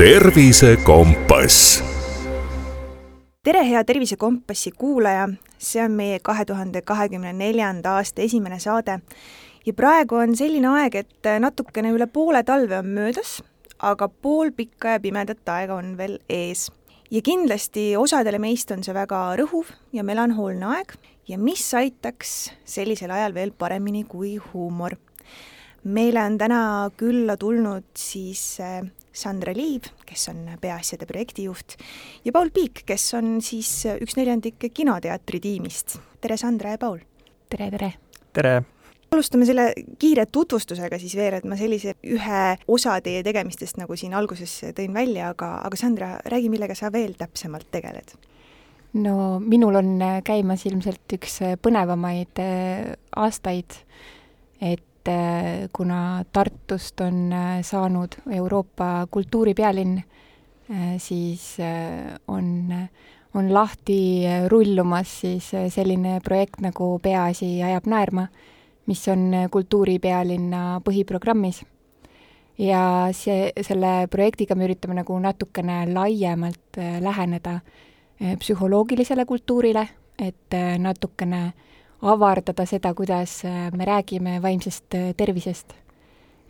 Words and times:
tervisekompass. 0.00 1.84
tere, 3.44 3.64
hea 3.68 3.84
Tervisekompassi 3.84 4.70
kuulaja, 4.72 5.26
see 5.58 5.82
on 5.84 5.92
meie 5.92 6.22
kahe 6.24 6.44
tuhande 6.48 6.80
kahekümne 6.88 7.34
neljanda 7.36 7.98
aasta 7.98 8.22
esimene 8.24 8.56
saade 8.64 8.94
ja 9.66 9.74
praegu 9.76 10.16
on 10.16 10.32
selline 10.36 10.70
aeg, 10.72 10.96
et 11.02 11.28
natukene 11.44 11.90
üle 11.92 12.06
poole 12.08 12.40
talve 12.48 12.78
on 12.78 12.88
möödas, 12.96 13.42
aga 13.76 14.08
pool 14.08 14.54
pikka 14.56 14.94
ja 14.94 15.02
pimedat 15.04 15.52
aega 15.52 15.76
on 15.76 15.92
veel 15.98 16.16
ees. 16.28 16.70
ja 17.10 17.20
kindlasti 17.20 17.92
osadele 17.96 18.40
meist 18.40 18.72
on 18.72 18.80
see 18.86 18.96
väga 18.96 19.20
rõhuv 19.42 19.74
ja 19.92 20.04
melanhoolne 20.04 20.64
aeg 20.78 20.94
ja 21.28 21.36
mis 21.36 21.66
aitaks 21.74 22.54
sellisel 22.64 23.12
ajal 23.12 23.36
veel 23.36 23.52
paremini 23.52 24.06
kui 24.08 24.38
huumor. 24.54 24.96
meile 25.84 26.24
on 26.24 26.38
täna 26.38 26.88
külla 26.96 27.36
tulnud 27.36 27.84
siis 28.08 28.60
äh, 28.64 28.80
Sandra 29.12 29.52
Liiv, 29.56 29.90
kes 30.06 30.28
on 30.30 30.44
peaasjade 30.60 31.06
projektijuht, 31.06 31.76
ja 32.24 32.32
Paul 32.32 32.52
Piik, 32.54 32.84
kes 32.86 33.08
on 33.18 33.38
siis 33.42 33.72
üks 33.96 34.14
neljandik 34.18 34.70
Kinoteatri 34.74 35.40
tiimist. 35.42 35.98
tere, 36.20 36.36
Sandra 36.36 36.76
ja 36.76 36.78
Paul! 36.78 37.00
tere, 37.50 37.70
tere! 37.70 37.92
tere! 38.32 38.60
alustame 39.10 39.46
selle 39.46 39.72
kiire 39.98 40.26
tutvustusega 40.30 40.98
siis 41.02 41.16
veel, 41.18 41.34
et 41.40 41.46
ma 41.48 41.58
sellise 41.58 41.96
ühe 42.06 42.42
osa 42.70 42.96
teie 43.02 43.24
tegemistest 43.26 43.80
nagu 43.80 43.96
siin 43.98 44.14
alguses 44.14 44.52
tõin 44.76 44.94
välja, 44.94 45.32
aga, 45.34 45.56
aga 45.66 45.78
Sandra, 45.78 46.10
räägi, 46.30 46.50
millega 46.52 46.76
sa 46.78 46.92
veel 46.94 47.16
täpsemalt 47.18 47.66
tegeled? 47.74 48.14
no 49.02 49.38
minul 49.38 49.78
on 49.78 49.90
käimas 50.26 50.64
ilmselt 50.66 51.14
üks 51.14 51.40
põnevamaid 51.62 52.40
äh, 52.42 52.94
aastaid, 53.18 53.76
et 54.60 54.82
et 55.00 55.08
äh, 55.08 55.68
kuna 55.72 56.24
Tartust 56.32 57.00
on 57.00 57.32
äh, 57.32 57.62
saanud 57.62 58.14
Euroopa 58.30 59.06
kultuuripealinn, 59.10 59.98
äh, 60.70 60.98
siis 60.98 61.56
on, 62.28 62.74
on 63.34 63.54
lahti 63.54 64.24
rullumas 64.48 65.20
siis 65.20 65.50
selline 65.68 66.20
projekt 66.24 66.60
nagu 66.60 66.98
Peaasi 67.02 67.62
ajab 67.62 67.86
naerma, 67.86 68.26
mis 68.86 69.08
on 69.08 69.32
kultuuripealinna 69.50 70.80
põhiprogrammis. 70.84 71.64
ja 72.58 73.08
see, 73.16 73.52
selle 73.62 74.06
projektiga 74.10 74.54
me 74.54 74.66
üritame 74.66 74.94
nagu 74.98 75.16
natukene 75.18 75.86
laiemalt 75.94 76.76
läheneda 77.00 77.60
psühholoogilisele 78.20 79.24
kultuurile, 79.24 79.86
et 80.18 80.56
natukene 80.78 81.44
äh, 81.46 81.69
avardada 82.02 82.66
seda, 82.66 82.94
kuidas 82.94 83.44
äh, 83.44 83.70
me 83.72 83.84
räägime 83.84 84.42
vaimsest 84.42 84.94
äh, 84.94 85.12
tervisest. 85.16 85.74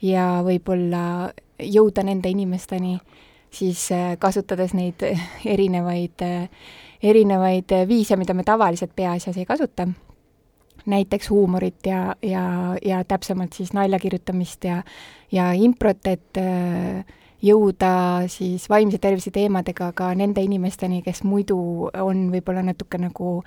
Ja 0.03 0.41
võib-olla 0.45 1.33
jõuda 1.61 2.05
nende 2.07 2.31
inimesteni, 2.33 2.97
siis 3.53 3.91
äh, 3.93 4.15
kasutades 4.19 4.73
neid 4.75 5.03
erinevaid, 5.45 6.25
erinevaid 7.03 7.75
viise, 7.89 8.17
mida 8.17 8.35
me 8.35 8.47
tavaliselt 8.47 8.95
peaasjas 8.97 9.37
ei 9.37 9.47
kasuta, 9.47 9.89
näiteks 10.87 11.31
huumorit 11.31 11.87
ja, 11.87 12.15
ja, 12.23 12.77
ja 12.85 13.05
täpsemalt 13.05 13.53
siis 13.53 13.75
nalja 13.77 13.99
kirjutamist 14.01 14.65
ja, 14.65 14.81
ja 15.33 15.51
improt, 15.53 16.07
et 16.09 16.41
jõuda 17.45 17.93
siis 18.33 18.65
vaimse 18.73 18.99
tervise 18.99 19.31
teemadega 19.35 19.91
ka 19.93 20.15
nende 20.17 20.41
inimesteni, 20.41 21.03
kes 21.05 21.21
muidu 21.29 21.61
on 21.93 22.31
võib-olla 22.33 22.65
natuke 22.65 23.01
nagu 23.01 23.43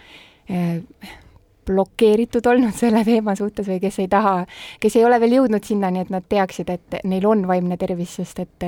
blokeeritud 1.66 2.46
olnud 2.50 2.76
selle 2.78 3.04
teema 3.08 3.36
suhtes 3.40 3.68
või 3.70 3.80
kes 3.84 4.00
ei 4.04 4.08
taha, 4.12 4.36
kes 4.80 4.96
ei 5.00 5.06
ole 5.08 5.20
veel 5.24 5.38
jõudnud 5.40 5.66
sinnani, 5.66 6.04
et 6.04 6.14
nad 6.14 6.26
teaksid, 6.30 6.70
et 6.70 7.00
neil 7.10 7.26
on 7.30 7.46
vaimne 7.48 7.78
tervis, 7.82 8.18
sest 8.20 8.40
et 8.44 8.68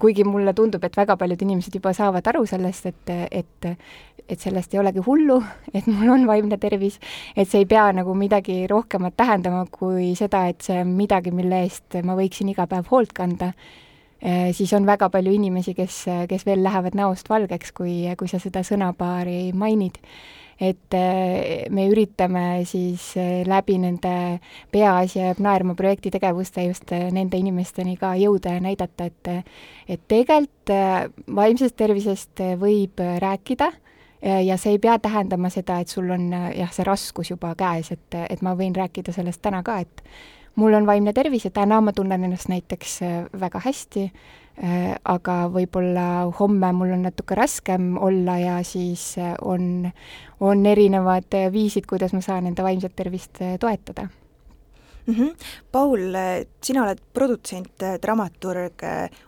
kuigi 0.00 0.24
mulle 0.24 0.54
tundub, 0.56 0.84
et 0.84 0.96
väga 0.96 1.16
paljud 1.16 1.46
inimesed 1.46 1.74
juba 1.78 1.92
saavad 1.96 2.26
aru 2.32 2.46
sellest, 2.46 2.92
et, 2.92 3.16
et 3.30 3.72
et 4.28 4.42
sellest 4.42 4.74
ei 4.74 4.80
olegi 4.80 5.02
hullu, 5.06 5.36
et 5.74 5.86
mul 5.86 6.10
on 6.10 6.26
vaimne 6.26 6.58
tervis, 6.58 6.98
et 7.36 7.48
see 7.48 7.62
ei 7.62 7.68
pea 7.70 7.84
nagu 7.94 8.14
midagi 8.18 8.64
rohkemat 8.70 9.14
tähendama 9.16 9.64
kui 9.70 10.14
seda, 10.18 10.46
et 10.50 10.66
see 10.66 10.80
on 10.82 10.94
midagi, 10.98 11.30
mille 11.34 11.62
eest 11.66 11.98
ma 12.02 12.16
võiksin 12.18 12.50
iga 12.50 12.66
päev 12.70 12.90
hoolt 12.90 13.14
kanda, 13.16 13.52
siis 14.56 14.72
on 14.74 14.86
väga 14.88 15.10
palju 15.12 15.34
inimesi, 15.36 15.76
kes, 15.76 16.00
kes 16.28 16.46
veel 16.46 16.64
lähevad 16.64 16.96
näost 16.98 17.30
valgeks, 17.30 17.72
kui, 17.76 18.00
kui 18.18 18.28
sa 18.28 18.40
seda 18.42 18.64
sõnapaari 18.66 19.52
mainid 19.54 20.00
et 20.60 20.94
äh, 20.94 21.68
me 21.70 21.86
üritame 21.90 22.64
siis 22.64 23.12
äh, 23.16 23.44
läbi 23.46 23.76
nende 23.78 24.40
Peaasi 24.72 25.18
jääb 25.18 25.40
naerma 25.44 25.74
projekti 25.76 26.10
tegevuste 26.10 26.64
just 26.64 26.92
äh, 26.96 27.10
nende 27.12 27.36
inimesteni 27.36 27.96
ka 28.00 28.14
jõuda 28.16 28.56
ja 28.56 28.62
näidata, 28.64 29.10
et 29.10 29.32
et 29.88 30.00
tegelikult 30.08 30.72
vaimsest 31.30 31.76
tervisest 31.78 32.40
võib 32.58 32.98
rääkida 32.98 33.68
ja 34.42 34.56
see 34.58 34.72
ei 34.74 34.80
pea 34.82 34.96
tähendama 34.98 35.50
seda, 35.52 35.76
et 35.78 35.92
sul 35.92 36.10
on 36.10 36.32
jah, 36.32 36.72
see 36.74 36.84
raskus 36.84 37.30
juba 37.30 37.52
käes, 37.54 37.92
et, 37.94 38.16
et 38.30 38.42
ma 38.42 38.56
võin 38.58 38.74
rääkida 38.74 39.14
sellest 39.14 39.42
täna 39.44 39.60
ka, 39.62 39.76
et 39.84 40.02
mul 40.58 40.74
on 40.74 40.88
vaimne 40.88 41.12
tervis 41.14 41.46
ja 41.46 41.52
täna 41.54 41.78
ma 41.84 41.94
tunnen 41.94 42.24
ennast 42.26 42.50
näiteks 42.50 42.98
väga 43.38 43.62
hästi 43.62 44.08
aga 44.56 45.34
võib-olla 45.52 46.04
homme 46.38 46.70
mul 46.72 46.94
on 46.96 47.02
natuke 47.04 47.36
raskem 47.36 47.96
olla 48.00 48.38
ja 48.40 48.54
siis 48.64 49.18
äh, 49.20 49.34
on, 49.44 49.84
on 50.40 50.66
erinevad 50.66 51.34
äh, 51.36 51.50
viisid, 51.52 51.84
kuidas 51.88 52.14
ma 52.16 52.22
saan 52.24 52.48
enda 52.48 52.64
vaimset 52.64 52.96
tervist 52.96 53.42
toetada 53.60 54.08
mm. 55.06 55.14
-hmm. 55.14 55.36
Paul, 55.72 56.00
sina 56.64 56.84
oled 56.84 57.00
produtsent, 57.12 57.84
dramaturg, 58.02 58.82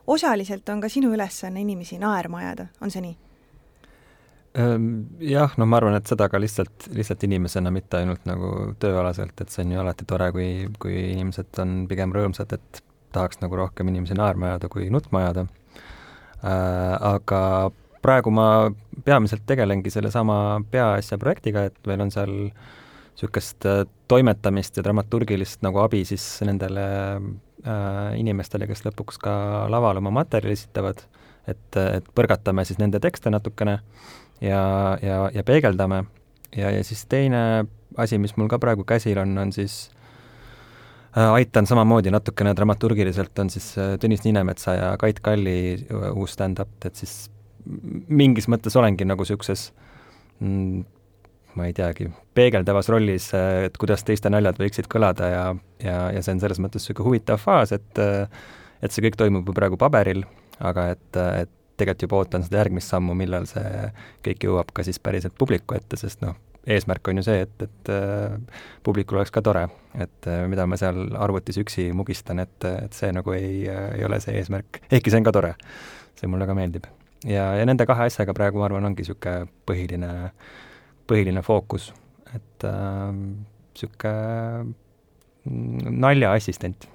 osaliselt 0.06 0.68
on 0.68 0.80
ka 0.80 0.88
sinu 0.88 1.12
ülesanne 1.12 1.60
inimesi 1.60 1.98
naerma 1.98 2.38
ajada, 2.38 2.66
on 2.80 2.90
see 2.90 3.00
nii? 3.00 3.16
Jah, 5.20 5.52
no 5.56 5.66
ma 5.66 5.76
arvan, 5.76 5.94
et 5.94 6.06
seda 6.06 6.26
ka 6.28 6.40
lihtsalt, 6.40 6.88
lihtsalt 6.90 7.22
inimesena, 7.22 7.70
mitte 7.70 8.00
ainult 8.00 8.24
nagu 8.26 8.74
tööalaselt, 8.80 9.40
et 9.40 9.50
see 9.50 9.62
on 9.62 9.72
ju 9.72 9.80
alati 9.80 10.04
tore, 10.08 10.32
kui, 10.32 10.48
kui 10.78 10.94
inimesed 11.12 11.60
on 11.62 11.84
pigem 11.90 12.14
rõõmsad, 12.16 12.54
et 12.56 12.82
tahaks 13.12 13.40
nagu 13.42 13.56
rohkem 13.56 13.88
inimesi 13.88 14.16
naerma 14.18 14.52
ajada 14.52 14.68
kui 14.72 14.90
nutma 14.90 15.24
ajada 15.26 15.46
äh,. 16.44 16.96
Aga 17.12 17.70
praegu 18.02 18.30
ma 18.30 18.48
peamiselt 19.04 19.42
tegelengi 19.46 19.90
sellesama 19.90 20.60
peaasja 20.70 21.18
projektiga, 21.18 21.64
et 21.68 21.78
meil 21.86 22.04
on 22.04 22.12
seal 22.14 22.34
niisugust 23.18 23.66
äh, 23.66 23.82
toimetamist 24.08 24.76
ja 24.78 24.84
dramaturgilist 24.86 25.62
nagu 25.66 25.80
abi 25.82 26.04
siis 26.06 26.24
nendele 26.46 26.84
äh, 27.18 28.12
inimestele, 28.20 28.68
kes 28.70 28.84
lõpuks 28.86 29.18
ka 29.22 29.32
laval 29.72 29.98
oma 29.98 30.12
materjali 30.20 30.54
esitavad, 30.54 31.02
et, 31.50 31.66
et 31.76 32.06
põrgatame 32.14 32.64
siis 32.64 32.78
nende 32.78 33.00
tekste 33.02 33.32
natukene 33.34 33.80
ja, 34.40 34.62
ja, 35.02 35.18
ja 35.34 35.44
peegeldame. 35.44 36.04
ja, 36.56 36.70
ja 36.70 36.84
siis 36.84 37.06
teine 37.06 37.66
asi, 37.96 38.18
mis 38.18 38.36
mul 38.36 38.48
ka 38.48 38.58
praegu 38.62 38.84
käsil 38.84 39.18
on, 39.18 39.36
on 39.38 39.52
siis 39.52 39.90
aitan 41.16 41.66
samamoodi 41.66 42.10
natukene 42.12 42.54
dramaturgiliselt, 42.56 43.38
on 43.38 43.50
siis 43.50 43.70
äh, 43.78 43.96
Tõnis 44.00 44.24
Niinemetsa 44.24 44.74
ja 44.76 44.92
Kait 45.00 45.20
Kalli 45.24 45.58
äh, 45.74 46.06
uus 46.12 46.36
stand-up, 46.36 46.76
et 46.84 46.96
siis 46.96 47.30
mingis 48.08 48.48
mõttes 48.48 48.76
olengi 48.78 49.04
nagu 49.08 49.24
niisuguses 49.24 49.70
mm, 50.40 50.84
ma 51.58 51.66
ei 51.68 51.74
teagi, 51.76 52.08
peegeldavas 52.38 52.88
rollis, 52.92 53.30
et 53.34 53.76
kuidas 53.80 54.04
teiste 54.06 54.30
naljad 54.30 54.60
võiksid 54.60 54.88
kõlada 54.90 55.28
ja, 55.32 55.44
ja, 55.82 55.98
ja 56.14 56.22
see 56.22 56.36
on 56.36 56.42
selles 56.44 56.60
mõttes 56.62 56.84
niisugune 56.84 57.08
huvitav 57.08 57.40
faas, 57.42 57.74
et 57.76 58.02
et 58.78 58.94
see 58.94 59.02
kõik 59.02 59.16
toimub 59.18 59.48
ju 59.48 59.54
praegu 59.56 59.78
paberil, 59.80 60.22
aga 60.62 60.92
et, 60.94 61.08
et 61.18 61.50
tegelikult 61.78 62.04
juba 62.04 62.20
ootan 62.20 62.44
seda 62.46 62.62
järgmist 62.62 62.92
sammu, 62.92 63.14
millal 63.18 63.46
see 63.50 63.88
kõik 64.26 64.46
jõuab 64.46 64.70
ka 64.74 64.84
siis 64.86 65.00
päriselt 65.02 65.34
publiku 65.38 65.76
ette, 65.78 65.98
sest 65.98 66.22
noh, 66.22 66.36
eesmärk 66.74 67.08
on 67.10 67.20
ju 67.20 67.24
see, 67.26 67.44
et, 67.46 67.62
et 67.64 67.90
äh, 67.92 68.36
publikul 68.84 69.20
oleks 69.20 69.32
ka 69.34 69.42
tore, 69.44 69.66
et 69.98 70.28
äh, 70.30 70.44
mida 70.50 70.66
ma 70.68 70.78
seal 70.80 71.00
arvutis 71.18 71.60
üksi 71.62 71.88
mugistan, 71.96 72.42
et, 72.44 72.58
et 72.68 72.96
see 72.96 73.12
nagu 73.14 73.34
ei, 73.36 73.64
ei 73.68 74.04
ole 74.06 74.20
see 74.24 74.36
eesmärk, 74.40 74.82
ehkki 74.90 75.12
see 75.12 75.22
on 75.22 75.28
ka 75.28 75.34
tore. 75.34 75.54
see 76.18 76.26
mulle 76.30 76.48
ka 76.50 76.54
meeldib. 76.58 76.88
ja, 77.24 77.52
ja 77.58 77.64
nende 77.68 77.86
kahe 77.86 78.08
asjaga 78.10 78.34
praegu 78.34 78.58
ma 78.58 78.68
arvan, 78.68 78.90
ongi 78.90 79.04
niisugune 79.04 79.48
põhiline, 79.68 80.12
põhiline 81.08 81.42
fookus, 81.46 81.92
et 82.34 82.68
niisugune 82.68 84.12
äh, 84.12 84.70
naljaassistent 86.06 86.90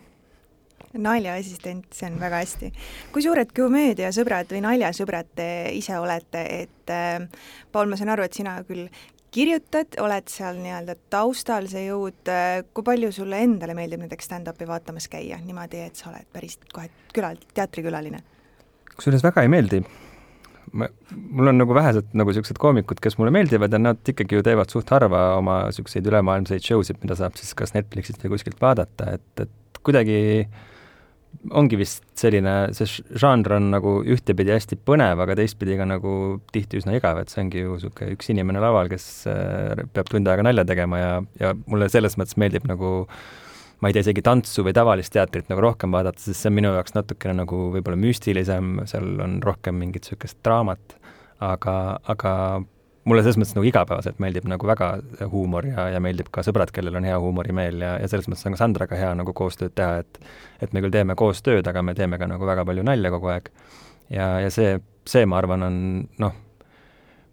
naljaassistent, 0.94 1.88
see 1.90 2.06
on 2.06 2.20
väga 2.22 2.44
hästi. 2.44 2.68
kui 3.14 3.24
suured 3.26 3.50
komöödiasõbrad 3.58 4.52
või 4.54 4.62
naljasõbrad 4.62 5.32
te 5.36 5.48
ise 5.74 5.98
olete, 5.98 6.44
et 6.62 6.94
äh, 6.94 7.26
Paul, 7.72 7.90
ma 7.90 7.98
saan 7.98 8.14
aru, 8.14 8.28
et 8.28 8.38
sina 8.38 8.60
küll 8.68 8.86
kirjutad, 9.34 9.98
oled 10.04 10.30
seal 10.32 10.60
nii-öelda 10.62 10.96
taustal, 11.14 11.68
see 11.72 11.88
jõud, 11.88 12.30
kui 12.74 12.86
palju 12.86 13.12
sulle 13.16 13.42
endale 13.46 13.76
meeldib 13.78 14.04
näiteks 14.04 14.30
stand-up'i 14.30 14.68
vaatamas 14.70 15.10
käia 15.12 15.40
niimoodi, 15.42 15.82
et 15.88 16.00
sa 16.00 16.12
oled 16.12 16.28
päris 16.34 16.60
kohe 16.74 16.90
külal-, 17.16 17.42
teatrikülaline? 17.58 18.24
kusjuures 18.94 19.24
väga 19.26 19.42
ei 19.42 19.50
meeldi. 19.50 19.80
ma, 20.78 20.88
mul 21.12 21.50
on 21.52 21.58
nagu 21.62 21.76
vähesed 21.76 22.14
nagu 22.18 22.30
niisugused 22.30 22.60
koomikud, 22.62 23.02
kes 23.02 23.18
mulle 23.18 23.34
meeldivad 23.34 23.74
ja 23.74 23.82
nad 23.82 24.14
ikkagi 24.14 24.38
ju 24.38 24.46
teevad 24.46 24.70
suht 24.74 24.94
harva 24.94 25.24
oma 25.40 25.64
niisuguseid 25.70 26.08
ülemaailmseid 26.10 26.66
show 26.66 26.86
sid, 26.86 27.02
mida 27.02 27.18
saab 27.18 27.38
siis 27.40 27.54
kas 27.58 27.74
Netflixist 27.78 28.22
või 28.26 28.36
kuskilt 28.36 28.62
vaadata, 28.62 29.16
et, 29.18 29.48
et 29.48 29.82
kuidagi 29.84 30.20
ongi 31.52 31.78
vist 31.80 32.06
selline, 32.20 32.56
see 32.78 33.04
žanr 33.20 33.58
on 33.58 33.70
nagu 33.74 33.96
ühtepidi 34.16 34.54
hästi 34.54 34.78
põnev, 34.88 35.22
aga 35.24 35.36
teistpidi 35.40 35.78
ka 35.80 35.88
nagu 35.90 36.16
tihti 36.56 36.80
üsna 36.80 36.96
igav, 36.98 37.20
et 37.22 37.34
see 37.34 37.44
ongi 37.44 37.64
ju 37.64 37.78
niisugune 37.78 38.16
üks 38.16 38.32
inimene 38.34 38.64
laval, 38.64 38.90
kes 38.92 39.08
äh, 39.32 39.84
peab 39.96 40.12
tund 40.12 40.30
aega 40.30 40.46
nalja 40.46 40.66
tegema 40.70 41.02
ja, 41.02 41.14
ja 41.42 41.54
mulle 41.66 41.90
selles 41.92 42.18
mõttes 42.20 42.40
meeldib 42.40 42.68
nagu 42.70 42.94
ma 43.84 43.92
ei 43.92 43.96
tea, 43.96 44.06
isegi 44.06 44.24
tantsu 44.24 44.64
või 44.64 44.76
tavalist 44.76 45.12
teatrit 45.12 45.50
nagu 45.52 45.64
rohkem 45.66 45.92
vaadata, 45.92 46.22
sest 46.24 46.40
see 46.40 46.52
on 46.52 46.56
minu 46.56 46.72
jaoks 46.72 46.96
natukene 46.96 47.42
nagu 47.42 47.66
võib-olla 47.74 48.00
müstilisem, 48.00 48.78
seal 48.88 49.18
on 49.24 49.42
rohkem 49.44 49.76
mingit 49.82 50.08
niisugust 50.08 50.40
draamat, 50.46 50.96
aga, 51.44 51.76
aga 52.14 52.34
mulle 53.10 53.24
selles 53.24 53.40
mõttes 53.40 53.56
nagu 53.58 53.68
igapäevaselt 53.68 54.20
meeldib 54.24 54.48
nagu 54.50 54.68
väga 54.68 54.90
huumor 55.32 55.68
ja, 55.68 55.88
ja 55.96 56.00
meeldib 56.04 56.30
ka 56.34 56.44
sõbrad, 56.46 56.72
kellel 56.76 56.96
on 57.00 57.08
hea 57.08 57.18
huumorimeel 57.20 57.82
ja, 57.84 57.96
ja 58.02 58.10
selles 58.12 58.30
mõttes 58.32 58.48
on 58.48 58.56
ka 58.56 58.62
Sandraga 58.62 59.00
hea 59.00 59.12
nagu 59.20 59.34
koostööd 59.36 59.76
teha, 59.76 60.04
et 60.04 60.22
et 60.64 60.74
me 60.76 60.84
küll 60.84 60.94
teeme 60.94 61.18
koos 61.20 61.44
tööd, 61.44 61.68
aga 61.68 61.84
me 61.84 61.96
teeme 61.98 62.20
ka 62.22 62.30
nagu 62.30 62.48
väga 62.48 62.64
palju 62.68 62.86
nalja 62.88 63.12
kogu 63.12 63.34
aeg. 63.34 63.52
ja, 64.14 64.30
ja 64.46 64.54
see, 64.54 64.78
see, 65.10 65.26
ma 65.28 65.42
arvan, 65.42 65.68
on 65.68 65.82
noh, 66.24 66.40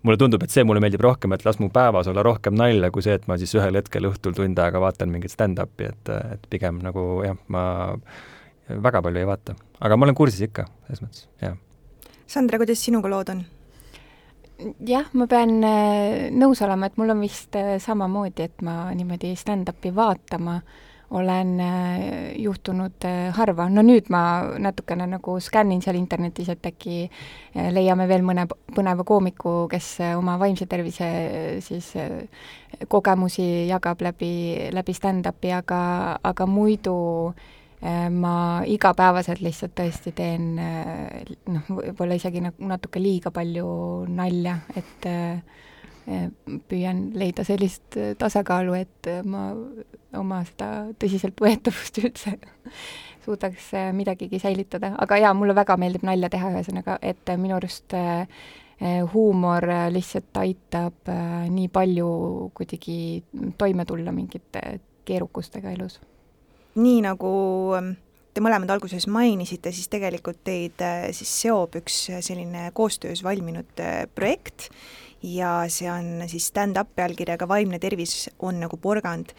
mulle 0.03 0.19
tundub, 0.19 0.43
et 0.43 0.51
see 0.51 0.65
mulle 0.67 0.83
meeldib 0.83 1.05
rohkem, 1.05 1.37
et 1.37 1.45
las 1.47 1.61
mu 1.63 1.71
päevas 1.73 2.11
olla 2.11 2.25
rohkem 2.27 2.57
nalja, 2.59 2.91
kui 2.91 3.05
see, 3.07 3.15
et 3.21 3.31
ma 3.31 3.39
siis 3.39 3.55
ühel 3.59 3.79
hetkel 3.79 4.11
õhtul 4.11 4.35
tund 4.37 4.59
aega 4.59 4.83
vaatan 4.83 5.13
mingit 5.13 5.35
stand-up'i, 5.35 5.93
et, 5.93 6.13
et 6.35 6.51
pigem 6.51 6.81
nagu 6.83 7.07
jah, 7.27 7.39
ma 7.53 7.65
väga 8.71 9.03
palju 9.07 9.23
ei 9.23 9.29
vaata. 9.29 9.57
aga 9.81 9.97
ma 9.97 10.09
olen 10.09 10.19
kursis 10.19 10.49
ikka, 10.49 10.67
selles 10.89 11.07
mõttes, 11.07 11.27
jah. 11.43 11.59
Sandra, 12.31 12.59
kuidas 12.63 12.83
sinuga 12.83 13.11
lood 13.11 13.33
on? 13.35 13.47
Jah, 14.87 15.09
ma 15.17 15.27
pean 15.31 15.59
äh, 15.65 16.29
nõus 16.35 16.61
olema, 16.65 16.89
et 16.89 17.01
mul 17.01 17.13
on 17.15 17.25
vist 17.25 17.57
äh, 17.59 17.77
samamoodi, 17.83 18.47
et 18.47 18.63
ma 18.67 18.91
niimoodi 18.97 19.35
stand-up'i 19.39 19.93
vaatama 19.97 20.61
olen 21.17 21.53
äh, 21.59 22.03
juhtunud 22.39 23.07
harva, 23.35 23.67
no 23.73 23.83
nüüd 23.83 24.11
ma 24.15 24.23
natukene 24.63 25.09
nagu 25.11 25.37
skännin 25.43 25.83
seal 25.83 25.99
internetis, 25.99 26.53
et 26.53 26.69
äkki 26.71 27.03
leiame 27.75 28.07
veel 28.11 28.23
mõne 28.23 28.47
põneva 28.47 29.05
koomiku, 29.07 29.65
kes 29.71 29.97
oma 30.15 30.37
vaimse 30.39 30.69
tervise 30.71 31.09
siis 31.67 31.91
kogemusi 32.89 33.67
jagab 33.71 34.07
läbi, 34.07 34.35
läbi 34.71 34.95
stand-up'i, 34.95 35.51
aga, 35.57 35.81
aga 36.31 36.47
muidu 36.47 37.01
äh, 37.33 37.49
ma 37.81 38.61
igapäevaselt 38.69 39.41
lihtsalt 39.41 39.73
tõesti 39.79 40.13
teen 40.17 40.59
äh, 40.61 41.23
noh, 41.49 41.69
võib-olla 41.79 42.19
isegi 42.19 42.43
nagu 42.45 42.69
natuke 42.69 43.01
liiga 43.01 43.33
palju 43.33 43.69
nalja, 44.13 44.59
et 44.77 45.07
äh, 45.09 45.41
püüan 46.69 47.07
leida 47.17 47.45
sellist 47.47 47.97
tasakaalu, 48.19 48.75
et 48.77 49.09
ma 49.25 49.51
oma 50.19 50.43
seda 50.49 50.91
tõsiseltvõetavust 51.01 52.01
üldse 52.03 52.35
suudaks 53.25 53.71
midagigi 53.95 54.41
säilitada, 54.43 54.95
aga 54.99 55.21
jaa, 55.21 55.33
mulle 55.37 55.55
väga 55.55 55.77
meeldib 55.81 56.05
nalja 56.09 56.31
teha, 56.33 56.51
ühesõnaga, 56.57 56.99
et 57.05 57.33
minu 57.39 57.57
arust 57.61 57.95
huumor 59.13 59.67
lihtsalt 59.93 60.41
aitab 60.41 61.13
nii 61.53 61.69
palju 61.69 62.11
kuidagi 62.57 62.97
toime 63.61 63.85
tulla 63.85 64.13
mingite 64.17 64.81
keerukustega 65.05 65.77
elus 65.77 66.01
nii 66.75 67.01
nagu 67.03 67.33
ähm, 67.79 67.95
te 68.35 68.43
mõlemad 68.43 68.71
alguses 68.73 69.07
mainisite, 69.11 69.73
siis 69.75 69.91
tegelikult 69.91 70.43
teid 70.47 70.83
äh, 70.85 71.09
siis 71.17 71.33
seob 71.43 71.79
üks 71.81 72.03
äh, 72.13 72.21
selline 72.25 72.71
koostöös 72.77 73.25
valminud 73.27 73.83
äh, 73.83 74.05
projekt 74.15 74.71
ja 75.27 75.65
see 75.69 75.91
on 75.91 76.29
siis 76.31 76.47
stand-up 76.53 76.95
pealkirjaga 76.97 77.49
Vaimne 77.49 77.81
tervis 77.83 78.31
on 78.39 78.63
nagu 78.63 78.79
porgand. 78.81 79.35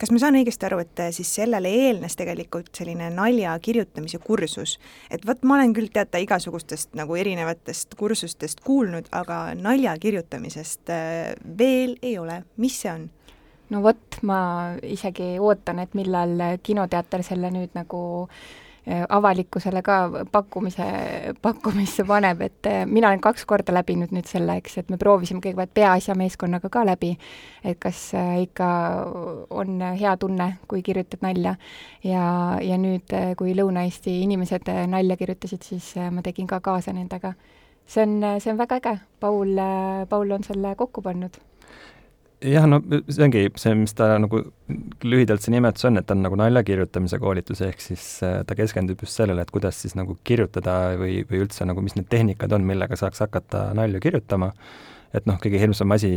kas 0.00 0.08
ma 0.14 0.20
saan 0.22 0.38
õigesti 0.38 0.64
aru, 0.64 0.78
et 0.80 1.00
siis 1.12 1.28
sellele 1.36 1.68
eelnes 1.68 2.16
tegelikult 2.16 2.70
selline 2.72 3.10
nalja 3.12 3.52
kirjutamise 3.60 4.16
kursus, 4.24 4.78
et 5.12 5.26
vot 5.28 5.42
ma 5.44 5.58
olen 5.58 5.74
küll 5.76 5.92
teate 5.92 6.22
igasugustest 6.24 6.96
nagu 6.96 7.18
erinevatest 7.20 7.98
kursustest 8.00 8.64
kuulnud, 8.64 9.10
aga 9.12 9.50
nalja 9.58 9.92
kirjutamisest 10.00 10.94
veel 11.58 11.98
ei 12.00 12.16
ole, 12.16 12.40
mis 12.56 12.80
see 12.80 12.94
on? 12.94 13.10
No 13.70 13.82
vot, 13.84 14.18
ma 14.26 14.40
isegi 14.82 15.36
ootan, 15.42 15.78
et 15.82 15.94
millal 15.98 16.58
kinoteater 16.62 17.22
selle 17.26 17.50
nüüd 17.54 17.76
nagu 17.78 18.00
äh, 18.26 19.04
avalikkusele 19.08 19.82
ka 19.86 19.98
pakkumise, 20.32 20.86
pakkumisse 21.42 22.04
paneb, 22.08 22.42
et 22.46 22.66
äh, 22.70 22.82
mina 22.86 23.10
olen 23.10 23.22
kaks 23.22 23.46
korda 23.48 23.74
läbinud 23.76 24.14
nüüd 24.14 24.28
selle, 24.30 24.58
eks, 24.60 24.78
et 24.82 24.90
me 24.90 24.98
proovisime 25.00 25.42
kõigepealt 25.44 25.74
peaasjameeskonnaga 25.76 26.72
ka 26.72 26.84
läbi, 26.88 27.12
et 27.64 27.78
kas 27.82 28.02
äh, 28.18 28.40
ikka 28.46 28.70
on 29.50 29.78
hea 30.00 30.16
tunne, 30.20 30.50
kui 30.68 30.82
kirjutad 30.86 31.22
nalja. 31.26 31.54
ja, 32.04 32.24
ja 32.62 32.78
nüüd, 32.80 33.14
kui 33.38 33.54
Lõuna-Eesti 33.54 34.20
inimesed 34.24 34.70
nalja 34.90 35.16
kirjutasid, 35.20 35.62
siis 35.62 35.94
ma 36.10 36.24
tegin 36.26 36.50
ka 36.50 36.60
kaasa 36.64 36.96
nendega. 36.96 37.34
see 37.86 38.02
on, 38.02 38.18
see 38.38 38.52
on 38.52 38.58
väga 38.58 38.76
äge, 38.80 38.98
Paul, 39.20 39.54
Paul 40.08 40.30
on 40.30 40.44
selle 40.46 40.74
kokku 40.78 41.02
pannud 41.02 41.38
jah, 42.40 42.66
no 42.68 42.80
see 43.08 43.24
ongi 43.24 43.42
see, 43.60 43.72
mis 43.78 43.94
ta 43.96 44.14
nagu 44.20 44.42
lühidalt 45.04 45.44
see 45.44 45.52
nimetus 45.54 45.86
on, 45.88 46.00
et 46.00 46.06
ta 46.08 46.16
on 46.16 46.22
nagu 46.24 46.38
nalja 46.40 46.62
kirjutamise 46.66 47.20
koolitus, 47.20 47.60
ehk 47.66 47.82
siis 47.84 48.04
äh, 48.26 48.40
ta 48.46 48.56
keskendub 48.58 49.02
just 49.04 49.18
sellele, 49.18 49.44
et 49.44 49.52
kuidas 49.54 49.80
siis 49.82 49.96
nagu 49.98 50.16
kirjutada 50.24 50.96
või, 51.00 51.20
või 51.28 51.44
üldse 51.44 51.66
nagu, 51.68 51.84
mis 51.84 51.96
need 51.98 52.08
tehnikad 52.12 52.52
on, 52.56 52.64
millega 52.68 52.96
saaks 52.96 53.20
hakata 53.26 53.70
nalju 53.76 54.00
kirjutama. 54.00 54.52
et 55.12 55.26
noh, 55.26 55.40
kõige 55.42 55.58
hirmsam 55.58 55.90
asi 55.90 56.08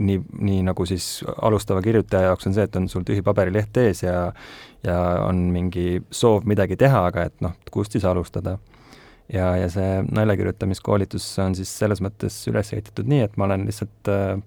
nii, 0.00 0.20
nii 0.40 0.62
nagu 0.64 0.86
siis 0.88 1.20
alustava 1.44 1.82
kirjutaja 1.84 2.30
jaoks 2.30 2.48
on 2.48 2.54
see, 2.56 2.64
et 2.64 2.76
on 2.76 2.88
sul 2.88 3.04
tühi 3.04 3.22
paberileht 3.22 3.76
ees 3.76 4.02
ja 4.02 4.32
ja 4.82 4.98
on 5.26 5.50
mingi 5.52 6.00
soov 6.10 6.46
midagi 6.48 6.76
teha, 6.76 7.04
aga 7.10 7.28
et 7.28 7.36
noh, 7.44 7.52
kust 7.70 7.92
siis 7.92 8.04
alustada 8.08 8.56
ja, 9.32 9.52
ja 9.56 9.68
see 9.70 10.00
nalja 10.10 10.36
kirjutamiskoolitus 10.40 11.26
on 11.44 11.54
siis 11.54 11.70
selles 11.78 12.00
mõttes 12.02 12.40
üles 12.50 12.72
ehitatud 12.72 13.06
nii, 13.12 13.28
et 13.28 13.36
ma 13.36 13.46
olen 13.46 13.68
lihtsalt 13.68 14.10
äh, 14.10 14.40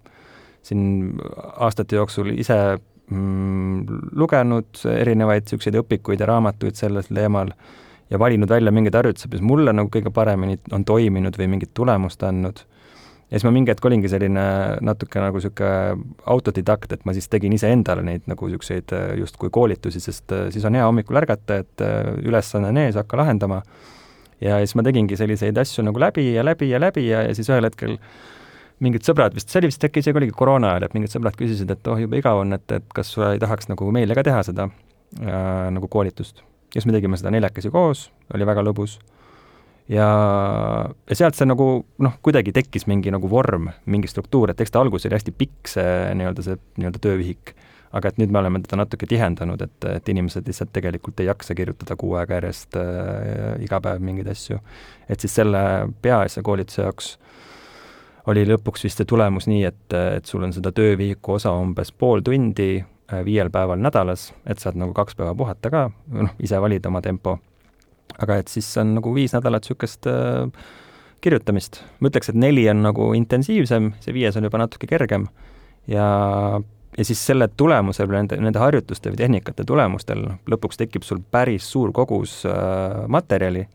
siin 0.66 1.16
aastate 1.62 2.00
jooksul 2.00 2.32
ise 2.34 2.58
mm, 3.10 3.98
lugenud 4.18 4.86
erinevaid 4.96 5.46
niisuguseid 5.46 5.82
õpikuid 5.82 6.24
ja 6.24 6.30
raamatuid 6.32 6.78
sellel 6.80 7.06
teemal 7.08 7.52
ja 8.10 8.20
valinud 8.20 8.50
välja 8.50 8.72
mingeid 8.72 8.96
harjutusi, 8.96 9.30
mis 9.34 9.44
mulle 9.46 9.74
nagu 9.74 9.90
kõige 9.94 10.14
paremini 10.14 10.60
on 10.74 10.86
toiminud 10.86 11.38
või 11.40 11.50
mingit 11.56 11.74
tulemust 11.74 12.24
andnud. 12.24 12.62
ja 13.30 13.40
siis 13.40 13.46
ma 13.48 13.52
mingi 13.52 13.74
hetk 13.74 13.86
olingi 13.86 14.10
selline 14.10 14.46
natuke 14.86 15.22
nagu 15.22 15.40
niisugune 15.40 16.14
autodidakt, 16.34 16.92
et 16.92 17.06
ma 17.06 17.14
siis 17.14 17.28
tegin 17.30 17.54
iseendale 17.54 18.04
neid 18.06 18.30
nagu 18.30 18.48
niisuguseid 18.48 18.94
äh, 18.94 19.08
justkui 19.22 19.50
koolitusi, 19.50 20.00
sest 20.00 20.32
äh, 20.32 20.48
siis 20.54 20.66
on 20.66 20.78
hea 20.78 20.86
hommikul 20.86 21.18
ärgata, 21.22 21.58
et 21.66 21.82
äh, 21.82 22.14
ülesanne 22.26 22.70
on 22.70 22.78
ees, 22.78 22.96
hakka 22.96 23.18
lahendama. 23.18 23.62
ja 24.42 24.60
siis 24.62 24.76
ma 24.76 24.84
tegingi 24.84 25.18
selliseid 25.18 25.58
asju 25.58 25.84
nagu 25.84 26.00
läbi 26.00 26.34
ja 26.34 26.46
läbi 26.46 26.70
ja 26.70 26.80
läbi 26.80 27.08
ja, 27.08 27.24
ja 27.24 27.36
siis 27.36 27.50
ühel 27.50 27.66
hetkel 27.66 27.98
mingid 28.84 29.08
sõbrad 29.08 29.36
vist, 29.36 29.52
see 29.52 29.62
oli 29.62 29.72
vist 29.72 29.88
äkki 29.88 30.04
isegi 30.04 30.20
oligi 30.20 30.36
koroona 30.36 30.74
ajal, 30.74 30.88
et 30.88 30.96
mingid 30.98 31.14
sõbrad 31.14 31.38
küsisid, 31.40 31.72
et 31.72 31.92
oh, 31.92 32.00
jube 32.02 32.20
igav 32.20 32.42
on, 32.42 32.56
et, 32.58 32.66
et 32.76 32.88
kas 32.96 33.14
sa 33.16 33.32
ei 33.36 33.42
tahaks 33.42 33.70
nagu 33.72 33.88
meile 33.96 34.18
ka 34.18 34.26
teha 34.28 34.42
seda 34.48 34.68
äh, 34.68 35.68
nagu 35.76 35.90
koolitust. 35.92 36.44
ja 36.74 36.82
siis 36.82 36.90
me 36.90 36.96
tegime 36.98 37.20
seda 37.20 37.32
neljakesi 37.32 37.72
koos, 37.72 38.10
oli 38.36 38.48
väga 38.48 38.66
lõbus. 38.66 38.98
ja, 39.92 40.10
ja 40.92 41.16
sealt 41.16 41.40
see 41.40 41.48
nagu 41.48 41.70
noh, 42.04 42.18
kuidagi 42.26 42.56
tekkis 42.56 42.88
mingi 42.92 43.14
nagu 43.16 43.30
vorm, 43.32 43.72
mingi 43.86 44.12
struktuur, 44.12 44.52
et 44.52 44.62
eks 44.62 44.76
ta 44.76 44.84
alguses 44.84 45.08
oli 45.08 45.20
hästi 45.20 45.36
pikk, 45.38 45.72
see 45.78 45.96
nii-öelda 46.20 46.44
see 46.44 46.60
nii-öelda 46.76 47.04
töövihik, 47.08 47.56
aga 47.96 48.12
et 48.12 48.20
nüüd 48.20 48.34
me 48.34 48.42
oleme 48.42 48.60
teda 48.60 48.82
natuke 48.82 49.08
tihendanud, 49.08 49.62
et, 49.64 49.88
et 49.88 50.10
inimesed 50.12 50.48
lihtsalt 50.52 50.74
tegelikult 50.76 51.22
ei 51.24 51.30
jaksa 51.30 51.56
kirjutada 51.56 51.96
kuu 51.96 52.18
aega 52.20 52.42
järjest 52.42 52.76
äh, 52.76 53.54
iga 53.64 53.80
päev 53.80 54.04
mingeid 54.04 54.36
asju. 54.36 54.60
et 55.08 55.24
siis 55.24 55.40
selle 55.40 55.62
peaasja 56.04 56.44
koolituse 56.44 56.84
jaoks 56.84 57.16
oli 58.32 58.46
lõpuks 58.50 58.86
vist 58.86 59.02
see 59.02 59.10
tulemus 59.10 59.50
nii, 59.50 59.64
et, 59.68 59.98
et 60.18 60.30
sul 60.30 60.44
on 60.46 60.54
seda 60.56 60.72
töövihiku 60.76 61.38
osa 61.38 61.54
umbes 61.58 61.92
pool 61.92 62.24
tundi 62.26 62.70
äh, 62.80 63.22
viiel 63.26 63.52
päeval 63.54 63.82
nädalas, 63.82 64.32
et 64.50 64.62
saad 64.62 64.80
nagu 64.80 64.96
kaks 64.98 65.18
päeva 65.20 65.36
puhata 65.38 65.72
ka, 65.74 65.86
noh, 66.16 66.34
ise 66.42 66.62
valida 66.62 66.90
oma 66.90 67.04
tempo. 67.06 67.38
aga 68.22 68.38
et 68.40 68.48
siis 68.48 68.68
on 68.78 68.96
nagu 68.96 69.14
viis 69.16 69.34
nädalat 69.36 69.66
niisugust 69.66 70.08
äh, 70.08 70.48
kirjutamist. 71.22 71.82
ma 72.00 72.10
ütleks, 72.10 72.30
et 72.30 72.40
neli 72.40 72.70
on 72.70 72.82
nagu 72.86 73.14
intensiivsem, 73.18 73.94
see 74.00 74.14
viies 74.14 74.38
on 74.38 74.48
juba 74.48 74.62
natuke 74.62 74.88
kergem 74.88 75.28
ja 75.88 76.62
ja 76.98 77.04
siis 77.04 77.20
selle 77.28 77.50
tulemusel, 77.58 78.08
nende, 78.08 78.38
nende 78.40 78.60
harjutuste 78.60 79.12
või 79.12 79.20
tehnikate 79.20 79.66
tulemustel 79.68 80.22
lõpuks 80.48 80.80
tekib 80.80 81.04
sul 81.04 81.20
päris 81.32 81.68
suur 81.72 81.92
kogus 81.96 82.38
äh, 82.48 83.04
materjali 83.12 83.66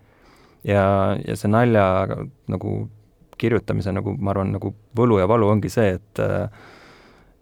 ja, 0.65 0.85
ja 1.21 1.37
see 1.37 1.51
nalja 1.53 1.85
nagu 2.49 2.73
kirjutamise 3.41 3.95
nagu 3.97 4.15
ma 4.19 4.35
arvan, 4.35 4.53
nagu 4.57 4.75
võlu 4.97 5.19
ja 5.21 5.29
valu 5.31 5.49
ongi 5.55 5.73
see, 5.73 5.97
et 5.99 6.23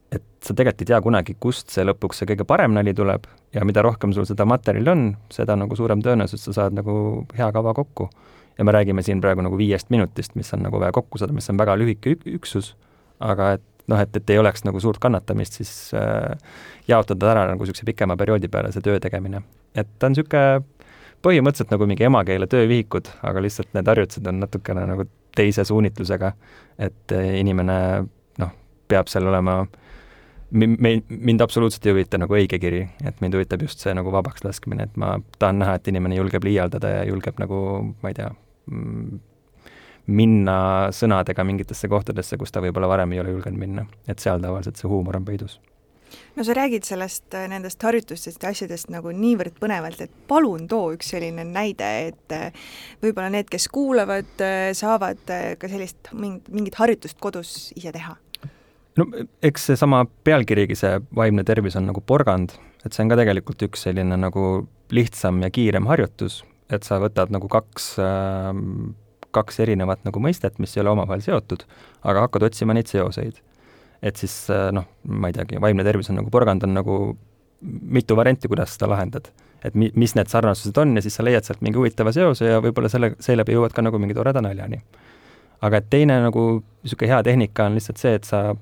et 0.09 0.25
sa 0.41 0.55
tegelikult 0.57 0.83
ei 0.85 0.89
tea 0.89 1.01
kunagi, 1.05 1.35
kust 1.41 1.73
see 1.75 1.85
lõpuks 1.85 2.23
see 2.23 2.29
kõige 2.31 2.47
parem 2.49 2.73
nali 2.77 2.95
tuleb 2.97 3.27
ja 3.53 3.65
mida 3.69 3.83
rohkem 3.85 4.15
sul 4.17 4.27
seda 4.29 4.47
materjali 4.49 4.93
on, 4.93 5.05
seda 5.33 5.57
nagu 5.59 5.77
suurem 5.77 6.01
tõenäosus 6.05 6.47
sa 6.49 6.55
saad 6.63 6.77
nagu 6.79 7.27
hea 7.37 7.49
kava 7.53 7.75
kokku. 7.77 8.09
ja 8.59 8.65
me 8.65 8.73
räägime 8.73 9.03
siin 9.07 9.21
praegu 9.21 9.43
nagu 9.45 9.57
viiest 9.57 9.91
minutist, 9.91 10.35
mis 10.35 10.53
on 10.55 10.65
nagu 10.67 10.81
vaja 10.81 10.93
kokku 10.93 11.19
saada, 11.19 11.33
mis 11.33 11.51
on 11.51 11.59
väga 11.61 11.77
lühike 11.79 12.17
ük 12.17 12.25
üksus, 12.41 12.73
aga 13.21 13.53
et 13.59 13.67
noh, 13.89 14.01
et, 14.01 14.17
et 14.17 14.31
ei 14.31 14.39
oleks 14.39 14.65
nagu 14.67 14.81
suurt 14.81 14.99
kannatamist, 15.03 15.61
siis 15.61 15.93
äh, 15.97 16.35
jaotada 16.89 17.31
ära 17.33 17.45
nagu 17.53 17.65
niisuguse 17.65 17.87
pikema 17.89 18.17
perioodi 18.21 18.51
peale 18.53 18.73
see 18.73 18.85
töö 18.85 18.99
tegemine. 19.01 19.43
et 19.75 19.89
ta 19.99 20.09
on 20.09 20.17
niisugune 20.17 20.65
põhimõtteliselt 21.25 21.73
nagu 21.75 21.87
mingi 21.91 22.07
emakeele 22.07 22.47
töövihikud, 22.51 23.11
aga 23.27 23.43
lihtsalt 23.43 23.73
need 23.75 23.89
harjutused 23.91 24.27
on 24.31 24.43
natukene 24.45 24.85
nagu 24.87 25.09
teise 25.39 25.65
suunitlusega, 25.69 26.33
et 26.83 27.15
inimene 27.15 27.79
noh, 28.43 28.57
peab 28.91 29.11
seal 29.11 29.31
olema 29.31 29.61
me, 30.51 31.03
mind 31.09 31.41
absoluutselt 31.41 31.87
ei 31.87 31.93
huvita 31.93 32.19
nagu 32.21 32.35
õige 32.35 32.59
kiri, 32.61 32.83
et 33.07 33.21
mind 33.25 33.37
huvitab 33.37 33.63
just 33.67 33.85
see 33.85 33.95
nagu 33.97 34.13
vabaks 34.13 34.45
laskmine, 34.47 34.89
et 34.89 35.01
ma 35.01 35.17
tahan 35.39 35.61
näha, 35.63 35.79
et 35.79 35.89
inimene 35.93 36.19
julgeb 36.19 36.47
liialdada 36.49 36.93
ja 36.99 37.09
julgeb 37.09 37.41
nagu, 37.43 37.63
ma 38.03 38.13
ei 38.13 38.19
tea, 38.19 38.29
mm, 38.73 39.19
minna 40.19 40.59
sõnadega 40.95 41.45
mingitesse 41.45 41.91
kohtadesse, 41.93 42.39
kus 42.41 42.53
ta 42.53 42.63
võib-olla 42.65 42.89
varem 42.89 43.13
ei 43.13 43.21
ole 43.21 43.35
julgenud 43.35 43.61
minna. 43.61 43.87
et 44.09 44.19
seal 44.19 44.41
tavaliselt 44.41 44.81
see 44.81 44.89
huumor 44.89 45.19
on 45.21 45.25
peidus 45.25 45.59
no 46.37 46.45
sa 46.45 46.55
räägid 46.57 46.87
sellest, 46.89 47.27
äh, 47.35 47.49
nendest 47.51 47.83
harjutustest 47.83 48.43
ja 48.43 48.53
asjadest 48.55 48.93
nagu 48.93 49.13
niivõrd 49.15 49.59
põnevalt, 49.61 50.01
et 50.05 50.15
palun 50.31 50.69
too 50.71 50.93
üks 50.97 51.13
selline 51.15 51.45
näide, 51.49 51.91
et 52.13 52.37
äh, 52.37 52.71
võib-olla 53.03 53.31
need, 53.35 53.51
kes 53.53 53.69
kuulavad, 53.73 54.31
äh, 54.45 54.71
saavad 54.77 55.21
ka 55.59 55.71
sellist 55.71 56.13
mingit, 56.13 56.49
mingit 56.53 56.79
harjutust 56.81 57.21
kodus 57.21 57.73
ise 57.79 57.93
teha? 57.95 58.17
no 58.99 59.07
eks 59.45 59.69
seesama 59.71 60.05
pealkirigi, 60.27 60.77
see 60.79 60.97
vaimne 61.15 61.45
tervis 61.47 61.77
on 61.79 61.87
nagu 61.91 62.03
porgand, 62.03 62.57
et 62.85 62.95
see 62.95 63.05
on 63.05 63.13
ka 63.13 63.19
tegelikult 63.21 63.63
üks 63.69 63.85
selline 63.87 64.17
nagu 64.19 64.47
lihtsam 64.95 65.43
ja 65.45 65.53
kiirem 65.55 65.87
harjutus, 65.91 66.41
et 66.73 66.87
sa 66.87 66.99
võtad 67.03 67.31
nagu 67.35 67.51
kaks 67.53 67.93
äh, 68.03 68.51
kaks 69.35 69.61
erinevat 69.65 70.05
nagu 70.07 70.21
mõistet, 70.23 70.59
mis 70.63 70.75
ei 70.77 70.83
ole 70.83 70.95
omavahel 70.95 71.23
seotud, 71.25 71.65
aga 72.07 72.27
hakkad 72.27 72.49
otsima 72.49 72.77
neid 72.77 72.91
seoseid. 72.91 73.41
Et 74.03 74.17
siis 74.17 74.35
äh, 74.55 74.69
noh, 74.75 74.87
ma 75.09 75.31
ei 75.31 75.37
teagi, 75.37 75.59
vaimne 75.63 75.85
tervis 75.87 76.11
on 76.13 76.21
nagu 76.21 76.31
porgand, 76.31 76.65
on 76.67 76.75
nagu 76.77 76.99
mitu 77.63 78.17
varianti, 78.17 78.49
kuidas 78.49 78.77
seda 78.77 78.91
lahendad. 78.93 79.31
et 79.65 79.75
mi-, 79.75 79.91
mis 79.99 80.15
need 80.15 80.31
sarnasused 80.31 80.77
on 80.79 80.95
ja 80.97 81.03
siis 81.03 81.17
sa 81.19 81.25
leiad 81.27 81.43
sealt 81.43 81.63
mingi 81.67 81.81
huvitava 81.81 82.13
seose 82.15 82.47
ja 82.47 82.61
võib-olla 82.63 82.89
selle, 82.89 83.17
seeläbi 83.19 83.57
jõuad 83.57 83.75
ka 83.75 83.83
nagu 83.83 83.99
mingi 83.99 84.15
toreda 84.15 84.43
naljani. 84.45 84.79
aga 85.61 85.81
et 85.81 85.91
teine 85.91 86.21
nagu 86.23 86.45
niisugune 86.85 87.11
hea 87.11 87.23
tehnika 87.27 87.67
on 87.67 87.75
lihtsalt 87.75 87.99
see, 87.99 88.15
et 88.15 88.25
sa 88.25 88.55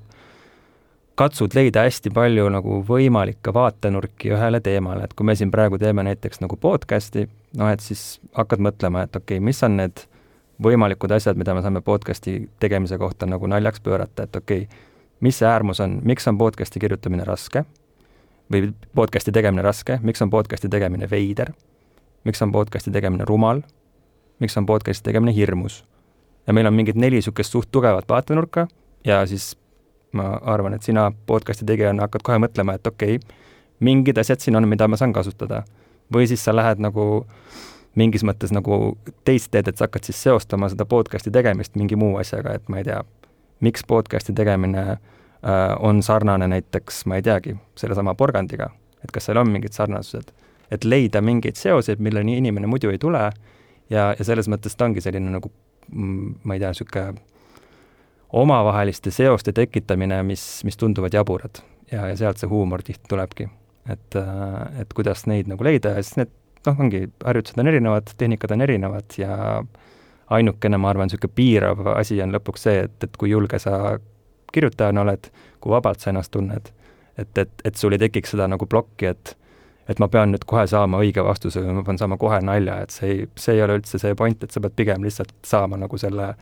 katsud 1.17 1.53
leida 1.57 1.83
hästi 1.85 2.09
palju 2.13 2.49
nagu 2.53 2.81
võimalikke 2.85 3.53
vaatenurki 3.53 4.33
ühele 4.33 4.61
teemale, 4.61 5.05
et 5.05 5.13
kui 5.17 5.25
me 5.25 5.35
siin 5.37 5.53
praegu 5.53 5.77
teeme 5.81 6.05
näiteks 6.05 6.41
nagu 6.41 6.57
podcast'i, 6.61 7.27
noh 7.57 7.71
et 7.73 7.81
siis 7.81 8.19
hakkad 8.37 8.61
mõtlema, 8.61 9.05
et 9.05 9.15
okei 9.15 9.37
okay,, 9.37 9.45
mis 9.45 9.61
on 9.65 9.77
need 9.77 10.03
võimalikud 10.61 11.13
asjad, 11.13 11.37
mida 11.37 11.53
me 11.53 11.61
saame 11.65 11.81
podcast'i 11.85 12.39
tegemise 12.61 12.97
kohta 12.97 13.29
nagu 13.29 13.49
naljaks 13.49 13.81
pöörata, 13.85 14.25
et 14.25 14.41
okei 14.41 14.65
okay,, 14.65 14.85
mis 15.19 15.39
see 15.39 15.47
äärmus 15.47 15.79
on, 15.79 15.99
miks 16.03 16.27
on 16.27 16.37
podcast'i 16.37 16.79
kirjutamine 16.79 17.23
raske? 17.23 17.63
Või 18.51 18.71
podcast'i 18.95 19.31
tegemine 19.31 19.61
raske, 19.61 19.99
miks 20.03 20.21
on 20.21 20.29
podcast'i 20.29 20.69
tegemine 20.69 21.09
veider, 21.11 21.51
miks 22.23 22.41
on 22.41 22.51
podcast'i 22.51 22.91
tegemine 22.91 23.25
rumal, 23.27 23.61
miks 24.39 24.57
on 24.57 24.65
podcast'i 24.65 25.03
tegemine 25.09 25.35
hirmus. 25.35 25.85
ja 26.47 26.53
meil 26.53 26.67
on 26.67 26.73
mingid 26.73 26.95
neli 26.95 27.15
niisugust 27.15 27.51
suht 27.51 27.71
tugevat 27.71 28.09
vaatenurka 28.09 28.67
ja 29.05 29.25
siis 29.25 29.57
ma 30.11 30.39
arvan, 30.43 30.73
et 30.73 30.81
sina 30.81 31.11
podcast'i 31.25 31.65
tegijana 31.65 32.05
hakkad 32.07 32.23
kohe 32.23 32.37
mõtlema, 32.37 32.75
et 32.75 32.87
okei 32.87 33.15
okay,, 33.15 33.37
mingid 33.79 34.17
asjad 34.17 34.39
siin 34.39 34.55
on, 34.55 34.67
mida 34.67 34.87
ma 34.87 34.97
saan 34.97 35.13
kasutada. 35.13 35.63
või 36.13 36.27
siis 36.27 36.43
sa 36.43 36.55
lähed 36.55 36.79
nagu 36.79 37.25
mingis 37.95 38.23
mõttes 38.23 38.53
nagu 38.53 38.97
teist 39.25 39.51
teed, 39.51 39.67
et 39.67 39.77
sa 39.77 39.87
hakkad 39.87 40.07
siis 40.07 40.23
seostama 40.23 40.69
seda 40.69 40.85
podcast'i 40.85 41.31
tegemist 41.31 41.75
mingi 41.75 41.95
muu 41.95 42.17
asjaga, 42.17 42.53
et 42.53 42.69
ma 42.69 42.77
ei 42.77 42.83
tea, 42.87 43.01
miks 43.59 43.85
podcast'i 43.87 44.33
tegemine 44.35 44.83
äh, 44.89 45.75
on 45.79 46.03
sarnane 46.03 46.47
näiteks, 46.47 47.05
ma 47.05 47.17
ei 47.19 47.25
teagi, 47.25 47.55
sellesama 47.79 48.15
porgandiga, 48.15 48.69
et 49.03 49.13
kas 49.13 49.29
seal 49.29 49.41
on 49.41 49.51
mingid 49.51 49.73
sarnasused. 49.77 50.33
et 50.71 50.83
leida 50.83 51.21
mingeid 51.21 51.55
seoseid, 51.55 52.01
milleni 52.03 52.37
inimene 52.37 52.67
muidu 52.67 52.89
ei 52.91 52.97
tule 52.99 53.21
ja, 53.89 54.09
ja 54.19 54.23
selles 54.27 54.49
mõttes 54.51 54.75
ta 54.75 54.85
ongi 54.85 55.01
selline 55.01 55.31
nagu 55.31 55.51
mm, 55.91 56.33
ma 56.43 56.57
ei 56.57 56.59
tea, 56.59 56.73
niisugune 56.73 57.21
omavaheliste 58.35 59.11
seoste 59.15 59.53
tekitamine, 59.55 60.19
mis, 60.27 60.43
mis 60.67 60.77
tunduvad 60.77 61.15
jaburad 61.15 61.61
ja, 61.91 62.09
ja 62.09 62.17
sealt 62.19 62.41
see 62.41 62.49
huumor 62.51 62.83
tihti 62.83 63.07
tulebki. 63.09 63.47
et, 63.89 64.15
äh, 64.19 64.81
et 64.81 64.93
kuidas 64.93 65.25
neid 65.25 65.47
nagu 65.47 65.63
leida 65.63 65.95
ja 65.95 66.03
siis 66.03 66.17
need 66.19 66.33
noh, 66.67 66.79
ongi, 66.83 67.05
harjutused 67.23 67.59
on 67.61 67.71
erinevad, 67.71 68.11
tehnikad 68.19 68.51
on 68.51 68.63
erinevad 68.65 69.15
ja 69.17 69.37
ainukene, 70.29 70.77
ma 70.77 70.89
arvan, 70.89 71.07
niisugune 71.07 71.33
piirav 71.35 71.87
asi 71.95 72.21
on 72.23 72.35
lõpuks 72.35 72.67
see, 72.67 72.85
et, 72.87 73.03
et 73.03 73.17
kui 73.17 73.31
julge 73.31 73.59
sa 73.63 73.97
kirjutajana 74.53 75.03
oled, 75.03 75.29
kui 75.63 75.71
vabalt 75.71 76.03
sa 76.03 76.11
ennast 76.11 76.31
tunned. 76.31 76.71
et, 77.17 77.37
et, 77.37 77.51
et 77.65 77.75
sul 77.75 77.95
ei 77.95 78.01
tekiks 78.01 78.35
seda 78.35 78.47
nagu 78.47 78.65
plokki, 78.65 79.05
et 79.05 79.37
et 79.87 79.99
ma 80.03 80.09
pean 80.11 80.33
nüüd 80.33 80.43
kohe 80.43 80.65
saama 80.67 80.99
õige 80.99 81.23
vastuse 81.23 81.61
või 81.63 81.77
ma 81.77 81.83
pean 81.87 81.97
saama 81.97 82.17
kohe 82.19 82.41
nalja, 82.43 82.81
et 82.83 82.91
see 82.91 83.11
ei, 83.11 83.27
see 83.39 83.55
ei 83.55 83.61
ole 83.63 83.77
üldse 83.79 83.99
see 84.01 84.15
point, 84.19 84.41
et 84.43 84.51
sa 84.51 84.59
pead 84.59 84.75
pigem 84.75 85.05
lihtsalt 85.05 85.31
saama 85.47 85.79
nagu 85.79 85.97
selle 85.97 86.33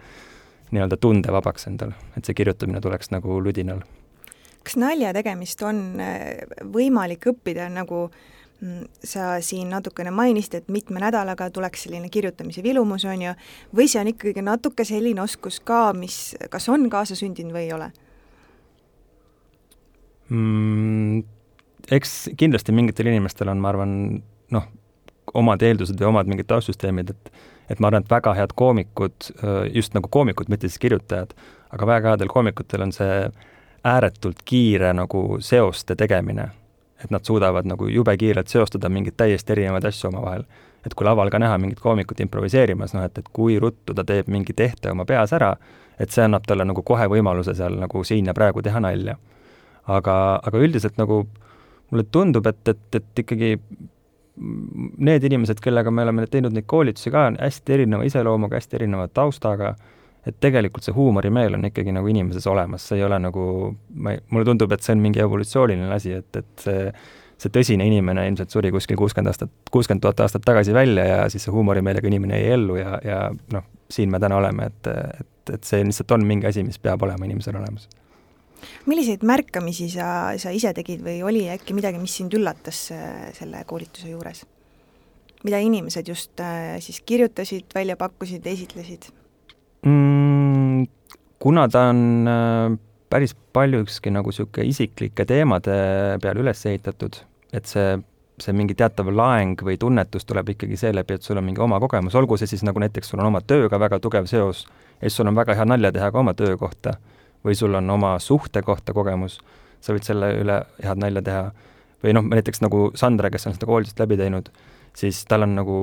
nii-öelda 0.73 0.97
tunde 0.97 1.29
vabaks 1.31 1.67
endal, 1.69 1.93
et 2.17 2.25
see 2.25 2.33
kirjutamine 2.33 2.81
tuleks 2.81 3.13
nagu 3.13 3.37
ludinal. 3.37 3.83
kas 4.65 4.79
nalja 4.81 5.13
tegemist 5.13 5.61
on 5.61 6.01
äh, 6.01 6.41
võimalik 6.73 7.29
õppida 7.29 7.69
nagu 7.69 8.07
äh, 8.07 8.34
sa 9.03 9.35
siin 9.43 9.69
natukene 9.69 10.11
mainisid, 10.15 10.53
et 10.55 10.69
mitme 10.71 10.99
nädalaga 11.03 11.49
tuleks 11.53 11.85
selline 11.85 12.09
kirjutamise 12.09 12.63
vilumus, 12.63 13.05
on 13.05 13.21
ju, 13.21 13.33
või 13.75 13.87
see 13.91 14.01
on 14.01 14.11
ikkagi 14.13 14.43
natuke 14.45 14.85
selline 14.87 15.21
oskus 15.21 15.59
ka, 15.59 15.89
mis 15.97 16.35
kas 16.49 16.69
on 16.71 16.87
kaasasündinud 16.89 17.55
või 17.55 17.65
ei 17.67 17.73
ole 17.75 17.91
mm,? 20.29 21.23
Eks 21.91 22.31
kindlasti 22.37 22.73
mingitel 22.73 23.11
inimestel 23.11 23.51
on, 23.51 23.59
ma 23.61 23.69
arvan, 23.69 23.91
noh, 24.55 24.63
omad 25.37 25.61
eeldused 25.61 25.99
või 25.99 26.07
omad 26.09 26.31
mingid 26.31 26.49
taustsüsteemid, 26.49 27.11
et 27.13 27.35
et 27.69 27.79
ma 27.81 27.89
arvan, 27.89 28.03
et 28.05 28.09
väga 28.09 28.33
head 28.37 28.51
koomikud, 28.57 29.29
just 29.73 29.95
nagu 29.97 30.09
koomikud, 30.13 30.49
mitte 30.53 30.69
siis 30.69 30.81
kirjutajad, 30.81 31.31
aga 31.73 31.87
väga 31.89 32.11
headel 32.13 32.29
koomikutel 32.29 32.83
on 32.85 32.91
see 32.93 33.15
ääretult 33.85 34.43
kiire 34.45 34.91
nagu 34.93 35.39
seoste 35.41 35.95
tegemine 35.97 36.49
et 37.03 37.11
nad 37.11 37.23
suudavad 37.23 37.67
nagu 37.67 37.87
jube 37.87 38.17
kiirelt 38.17 38.47
seostada 38.47 38.89
mingeid 38.89 39.17
täiesti 39.17 39.51
erinevaid 39.51 39.85
asju 39.85 40.09
omavahel. 40.09 40.43
et 40.85 40.93
kui 40.93 41.05
laval 41.05 41.29
ka 41.33 41.39
näha 41.41 41.57
mingit 41.57 41.79
koomikut 41.81 42.19
improviseerimas, 42.21 42.93
noh 42.93 43.03
et, 43.07 43.17
et 43.17 43.29
kui 43.33 43.59
ruttu 43.59 43.93
ta 43.93 44.03
teeb 44.05 44.27
mingi 44.29 44.53
tehte 44.53 44.91
oma 44.91 45.05
peas 45.05 45.33
ära, 45.33 45.55
et 45.99 46.11
see 46.11 46.23
annab 46.23 46.45
talle 46.45 46.65
nagu 46.65 46.83
kohe 46.85 47.07
võimaluse 47.09 47.55
seal 47.57 47.79
nagu 47.81 48.03
siin 48.03 48.29
ja 48.29 48.33
praegu 48.37 48.61
teha 48.61 48.79
nalja. 48.79 49.17
aga, 49.87 50.13
aga 50.43 50.57
üldiselt 50.57 50.97
nagu 50.97 51.25
mulle 51.91 52.05
tundub, 52.11 52.47
et, 52.47 52.67
et, 52.67 52.95
et 52.95 53.19
ikkagi 53.21 53.51
need 54.97 55.23
inimesed, 55.23 55.59
kellega 55.63 55.91
me 55.91 56.03
oleme 56.03 56.25
teinud 56.27 56.53
neid 56.53 56.65
koolitusi 56.67 57.11
ka, 57.13 57.27
on 57.31 57.37
hästi 57.39 57.73
erineva 57.77 58.03
iseloomuga, 58.07 58.59
hästi 58.59 58.79
erineva 58.81 59.07
taustaga, 59.07 59.75
et 60.25 60.39
tegelikult 60.41 60.85
see 60.85 60.95
huumorimeel 60.95 61.57
on 61.57 61.67
ikkagi 61.69 61.93
nagu 61.93 62.09
inimeses 62.09 62.47
olemas, 62.49 62.87
see 62.89 62.97
ei 62.99 63.05
ole 63.05 63.19
nagu, 63.21 63.43
ma 63.93 64.15
ei, 64.15 64.23
mulle 64.33 64.47
tundub, 64.47 64.73
et 64.73 64.85
see 64.85 64.95
on 64.95 65.03
mingi 65.03 65.21
evolutsiooniline 65.21 65.93
asi, 65.93 66.15
et, 66.17 66.41
et 66.41 66.65
see 66.65 66.89
see 67.41 67.51
tõsine 67.51 67.85
inimene 67.87 68.25
ilmselt 68.29 68.53
suri 68.53 68.71
kuskil 68.71 68.97
kuuskümmend 68.99 69.31
aastat, 69.31 69.51
kuuskümmend 69.71 70.03
tuhat 70.05 70.23
aastat 70.23 70.45
tagasi 70.47 70.73
välja 70.75 71.05
ja 71.05 71.17
siis 71.31 71.43
see 71.45 71.53
huumorimeelega 71.53 72.07
inimene 72.07 72.39
jäi 72.39 72.53
ellu 72.55 72.77
ja, 72.79 72.95
ja 73.03 73.19
noh, 73.53 73.65
siin 73.91 74.11
me 74.11 74.21
täna 74.23 74.39
oleme, 74.39 74.69
et, 74.71 74.89
et, 75.19 75.53
et 75.57 75.67
see 75.67 75.83
lihtsalt 75.83 76.15
on 76.15 76.25
mingi 76.27 76.47
asi, 76.49 76.63
mis 76.63 76.79
peab 76.79 77.03
olema 77.03 77.27
inimesel 77.27 77.59
olemas. 77.59 77.89
milliseid 78.85 79.23
märkamisi 79.27 79.89
sa, 79.93 80.07
sa 80.41 80.53
ise 80.55 80.71
tegid 80.73 81.03
või 81.05 81.19
oli 81.27 81.45
äkki 81.51 81.75
midagi, 81.75 81.99
mis 82.01 82.15
sind 82.21 82.33
üllatas 82.33 82.87
äh, 82.95 83.29
selle 83.37 83.65
koolituse 83.67 84.13
juures? 84.13 84.45
mida 85.45 85.59
inimesed 85.61 86.07
just 86.07 86.39
äh, 86.39 86.79
siis 86.81 87.03
kirjutasid, 87.05 87.67
välja 87.75 87.99
pakkusid, 87.99 88.47
esitlesid? 88.47 89.11
Mm,? 89.85 90.85
kuna 91.39 91.67
ta 91.69 91.87
on 91.91 92.27
äh, 92.27 92.77
päris 93.09 93.35
paljuski 93.53 94.11
nagu 94.11 94.31
niisugune 94.31 94.67
isiklike 94.69 95.25
teemade 95.29 95.75
peale 96.21 96.41
üles 96.41 96.65
ehitatud, 96.65 97.19
et 97.53 97.69
see, 97.69 97.97
see 98.41 98.55
mingi 98.57 98.75
teatav 98.77 99.11
laeng 99.13 99.61
või 99.63 99.77
tunnetus 99.79 100.25
tuleb 100.27 100.49
ikkagi 100.55 100.79
seeläbi, 100.79 101.17
et 101.17 101.27
sul 101.27 101.39
on 101.39 101.45
mingi 101.47 101.61
oma 101.63 101.79
kogemus, 101.83 102.17
olgu 102.19 102.37
see 102.41 102.49
siis 102.51 102.65
nagu 102.67 102.81
näiteks 102.81 103.13
sul 103.13 103.21
on 103.21 103.29
oma 103.29 103.43
tööga 103.45 103.79
väga 103.79 104.01
tugev 104.03 104.27
seos 104.31 104.65
ja 104.65 105.05
siis 105.05 105.19
sul 105.19 105.29
on 105.29 105.37
väga 105.37 105.55
hea 105.55 105.67
nalja 105.69 105.93
teha 105.95 106.09
ka 106.11 106.23
oma 106.23 106.33
töö 106.37 106.57
kohta 106.59 106.97
või 107.45 107.55
sul 107.55 107.77
on 107.77 107.89
oma 107.93 108.15
suhte 108.19 108.63
kohta 108.65 108.93
kogemus, 108.97 109.37
sa 109.81 109.93
võid 109.93 110.07
selle 110.07 110.31
üle 110.41 110.63
head 110.81 111.01
nalja 111.01 111.21
teha. 111.21 111.45
või 112.03 112.13
noh, 112.13 112.25
näiteks 112.29 112.61
nagu 112.61 112.89
Sandra, 112.97 113.29
kes 113.33 113.47
on 113.47 113.53
seda 113.55 113.65
koolitust 113.69 113.99
läbi 113.99 114.17
teinud, 114.17 114.49
siis 114.97 115.23
tal 115.25 115.45
on 115.45 115.55
nagu 115.55 115.77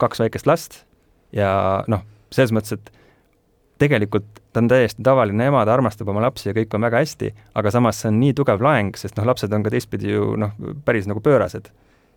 kaks 0.00 0.20
väikest 0.20 0.46
last 0.46 0.84
ja 1.32 1.82
noh, 1.88 2.04
selles 2.30 2.52
mõttes, 2.52 2.76
et 2.76 2.95
tegelikult 3.78 4.40
ta 4.52 4.62
on 4.62 4.68
täiesti 4.68 5.02
tavaline 5.04 5.50
ema, 5.50 5.64
ta 5.68 5.74
armastab 5.76 6.08
oma 6.08 6.22
lapsi 6.24 6.48
ja 6.48 6.54
kõik 6.56 6.74
on 6.76 6.86
väga 6.86 7.02
hästi, 7.02 7.32
aga 7.60 7.72
samas 7.74 8.00
see 8.00 8.12
on 8.12 8.20
nii 8.22 8.36
tugev 8.36 8.62
laeng, 8.64 8.94
sest 8.96 9.18
noh, 9.18 9.26
lapsed 9.28 9.52
on 9.52 9.66
ka 9.66 9.72
teistpidi 9.74 10.14
ju 10.14 10.30
noh, 10.40 10.54
päris 10.84 11.08
nagu 11.10 11.20
pöörased. 11.24 11.68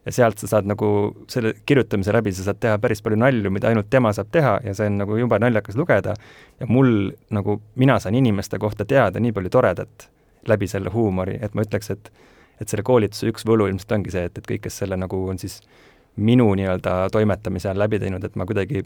ja 0.06 0.12
sealt 0.16 0.40
sa 0.40 0.48
saad 0.48 0.66
nagu 0.66 0.88
selle 1.28 1.52
kirjutamise 1.68 2.14
läbi, 2.16 2.32
sa 2.32 2.46
saad 2.48 2.62
teha 2.64 2.78
päris 2.80 3.02
palju 3.04 3.18
nalju, 3.20 3.52
mida 3.52 3.68
ainult 3.68 3.90
tema 3.92 4.14
saab 4.16 4.30
teha 4.32 4.54
ja 4.64 4.74
see 4.74 4.88
on 4.88 5.02
nagu 5.02 5.18
jube 5.20 5.40
naljakas 5.40 5.76
lugeda 5.76 6.14
ja 6.60 6.68
mul 6.70 7.12
nagu, 7.36 7.60
mina 7.76 8.00
saan 8.00 8.16
inimeste 8.16 8.60
kohta 8.60 8.86
teada 8.86 9.20
nii 9.20 9.36
palju 9.36 9.52
toredat 9.52 10.08
läbi 10.48 10.68
selle 10.68 10.90
huumori, 10.90 11.36
et 11.42 11.54
ma 11.54 11.68
ütleks, 11.68 11.92
et 11.92 12.12
et 12.60 12.68
selle 12.68 12.84
koolituse 12.84 13.28
üks 13.32 13.46
võlu 13.48 13.70
ilmselt 13.70 13.92
ongi 13.96 14.12
see, 14.12 14.26
et, 14.28 14.38
et 14.38 14.48
kõik, 14.48 14.66
kes 14.66 14.82
selle 14.82 14.98
nagu 15.00 15.20
on 15.32 15.38
siis 15.40 15.62
minu 16.20 16.50
nii-öelda 16.60 17.08
toimetamise 17.12 17.70
on 17.72 17.80
läbi 17.80 18.00
teinud, 18.00 18.24
et 18.24 18.36
ma 18.36 18.48
kuidagi 18.48 18.84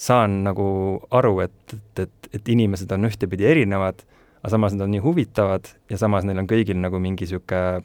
saan 0.00 0.40
nagu 0.46 0.66
aru, 1.12 1.40
et, 1.44 1.74
et, 1.74 2.04
et, 2.06 2.28
et 2.38 2.48
inimesed 2.54 2.90
on 2.96 3.08
ühtepidi 3.10 3.44
erinevad, 3.50 4.00
aga 4.40 4.52
samas 4.54 4.72
nad 4.76 4.86
on 4.86 4.94
nii 4.94 5.02
huvitavad 5.04 5.68
ja 5.92 5.98
samas 6.00 6.24
neil 6.24 6.40
on 6.40 6.48
kõigil 6.48 6.78
nagu 6.80 7.00
mingi 7.02 7.26
niisugune 7.26 7.82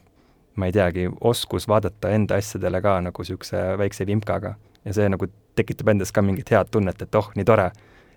ma 0.56 0.70
ei 0.70 0.72
teagi, 0.72 1.10
oskus 1.20 1.68
vaadata 1.68 2.10
enda 2.16 2.38
asjadele 2.40 2.80
ka 2.80 2.94
nagu 3.04 3.24
niisuguse 3.24 3.60
väikse 3.78 4.06
vimkaga. 4.08 4.54
ja 4.84 4.94
see 4.94 5.08
nagu 5.10 5.26
tekitab 5.58 5.88
endas 5.92 6.12
ka 6.14 6.22
mingit 6.22 6.50
head 6.54 6.70
tunnet, 6.70 7.00
et 7.02 7.14
oh, 7.18 7.28
nii 7.36 7.44
tore, 7.44 7.70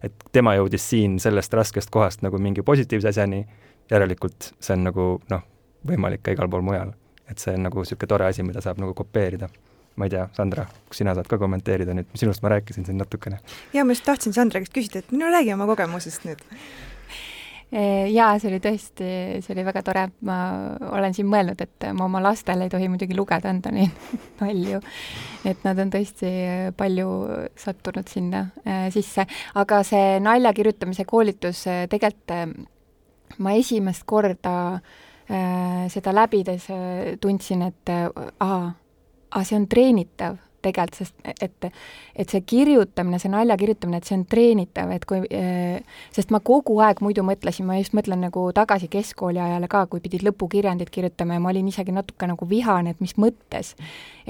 et 0.05 0.25
tema 0.31 0.53
jõudis 0.55 0.85
siin 0.91 1.17
sellest 1.19 1.53
raskest 1.57 1.89
kohast 1.89 2.21
nagu 2.21 2.37
mingi 2.37 2.61
positiivse 2.63 3.09
asjani, 3.09 3.41
järelikult 3.91 4.53
see 4.59 4.77
on 4.77 4.85
nagu 4.85 5.07
noh, 5.33 5.43
võimalik 5.87 6.21
ka 6.23 6.35
igal 6.37 6.47
pool 6.51 6.63
mujal. 6.63 6.93
et 7.27 7.37
see 7.41 7.57
on 7.57 7.67
nagu 7.67 7.83
niisugune 7.83 8.13
tore 8.13 8.29
asi, 8.31 8.45
mida 8.45 8.61
saab 8.63 8.79
nagu 8.79 8.93
kopeerida 8.95 9.49
ma 9.99 10.07
ei 10.07 10.13
tea, 10.15 10.27
Sandra, 10.37 10.65
kas 10.89 11.01
sina 11.01 11.15
saad 11.17 11.27
ka 11.29 11.39
kommenteerida 11.41 11.95
nüüd, 11.97 12.11
sinust 12.19 12.43
ma 12.45 12.53
rääkisin 12.55 12.87
siin 12.87 12.99
natukene. 13.01 13.41
jaa, 13.75 13.83
ma 13.83 13.95
just 13.95 14.07
tahtsin 14.07 14.35
Sandra 14.35 14.61
käest 14.63 14.75
küsida, 14.75 15.03
et 15.03 15.11
no 15.15 15.31
räägi 15.31 15.53
oma 15.55 15.67
kogemusest 15.69 16.27
nüüd. 16.27 16.45
Jaa, 17.69 18.31
see 18.41 18.49
oli 18.49 18.57
tõesti, 18.63 19.07
see 19.45 19.51
oli 19.53 19.61
väga 19.67 19.83
tore, 19.85 20.07
ma 20.25 20.37
olen 20.89 21.13
siin 21.13 21.27
mõelnud, 21.29 21.59
et 21.61 21.85
ma 21.93 22.07
oma 22.07 22.17
lastele 22.25 22.65
ei 22.65 22.71
tohi 22.73 22.87
muidugi 22.89 23.13
lugeda 23.13 23.51
enda 23.53 23.69
neid 23.75 23.93
nalju, 24.41 24.79
et 25.45 25.61
nad 25.67 25.83
on 25.83 25.91
tõesti 25.93 26.31
palju 26.79 27.11
sattunud 27.61 28.09
sinna 28.09 28.47
äh, 28.63 28.87
sisse, 28.93 29.27
aga 29.61 29.83
see 29.85 30.17
nalja 30.25 30.55
kirjutamise 30.57 31.05
koolitus 31.05 31.67
äh, 31.69 31.83
tegelikult 31.91 32.33
ma 33.37 33.53
esimest 33.53 34.07
korda 34.09 34.55
seda 35.29 36.11
läbides 36.17 36.63
tundsin, 37.21 37.61
et 37.67 37.91
äh, 37.93 38.07
aa, 39.31 39.43
see 39.43 39.57
on 39.59 39.67
treenitav 39.69 40.39
tegelikult, 40.61 40.97
sest 40.99 41.15
et, 41.41 41.67
et 42.19 42.31
see 42.31 42.41
kirjutamine, 42.47 43.19
see 43.21 43.31
nalja 43.31 43.57
kirjutamine, 43.59 43.99
et 44.01 44.09
see 44.09 44.17
on 44.17 44.25
treenitav, 44.29 44.91
et 44.95 45.05
kui, 45.07 45.21
sest 46.15 46.33
ma 46.35 46.41
kogu 46.45 46.79
aeg 46.83 47.03
muidu 47.05 47.23
mõtlesin, 47.27 47.67
ma 47.67 47.77
just 47.79 47.95
mõtlen 47.97 48.23
nagu 48.25 48.43
tagasi 48.55 48.89
keskkooli 48.91 49.41
ajale 49.43 49.69
ka, 49.71 49.85
kui 49.91 50.03
pidid 50.03 50.25
lõpukirjandit 50.27 50.91
kirjutama 50.93 51.37
ja 51.37 51.43
ma 51.43 51.53
olin 51.53 51.69
isegi 51.71 51.95
natuke 51.95 52.29
nagu 52.29 52.49
vihane, 52.49 52.95
et 52.95 53.03
mis 53.03 53.15
mõttes. 53.19 53.75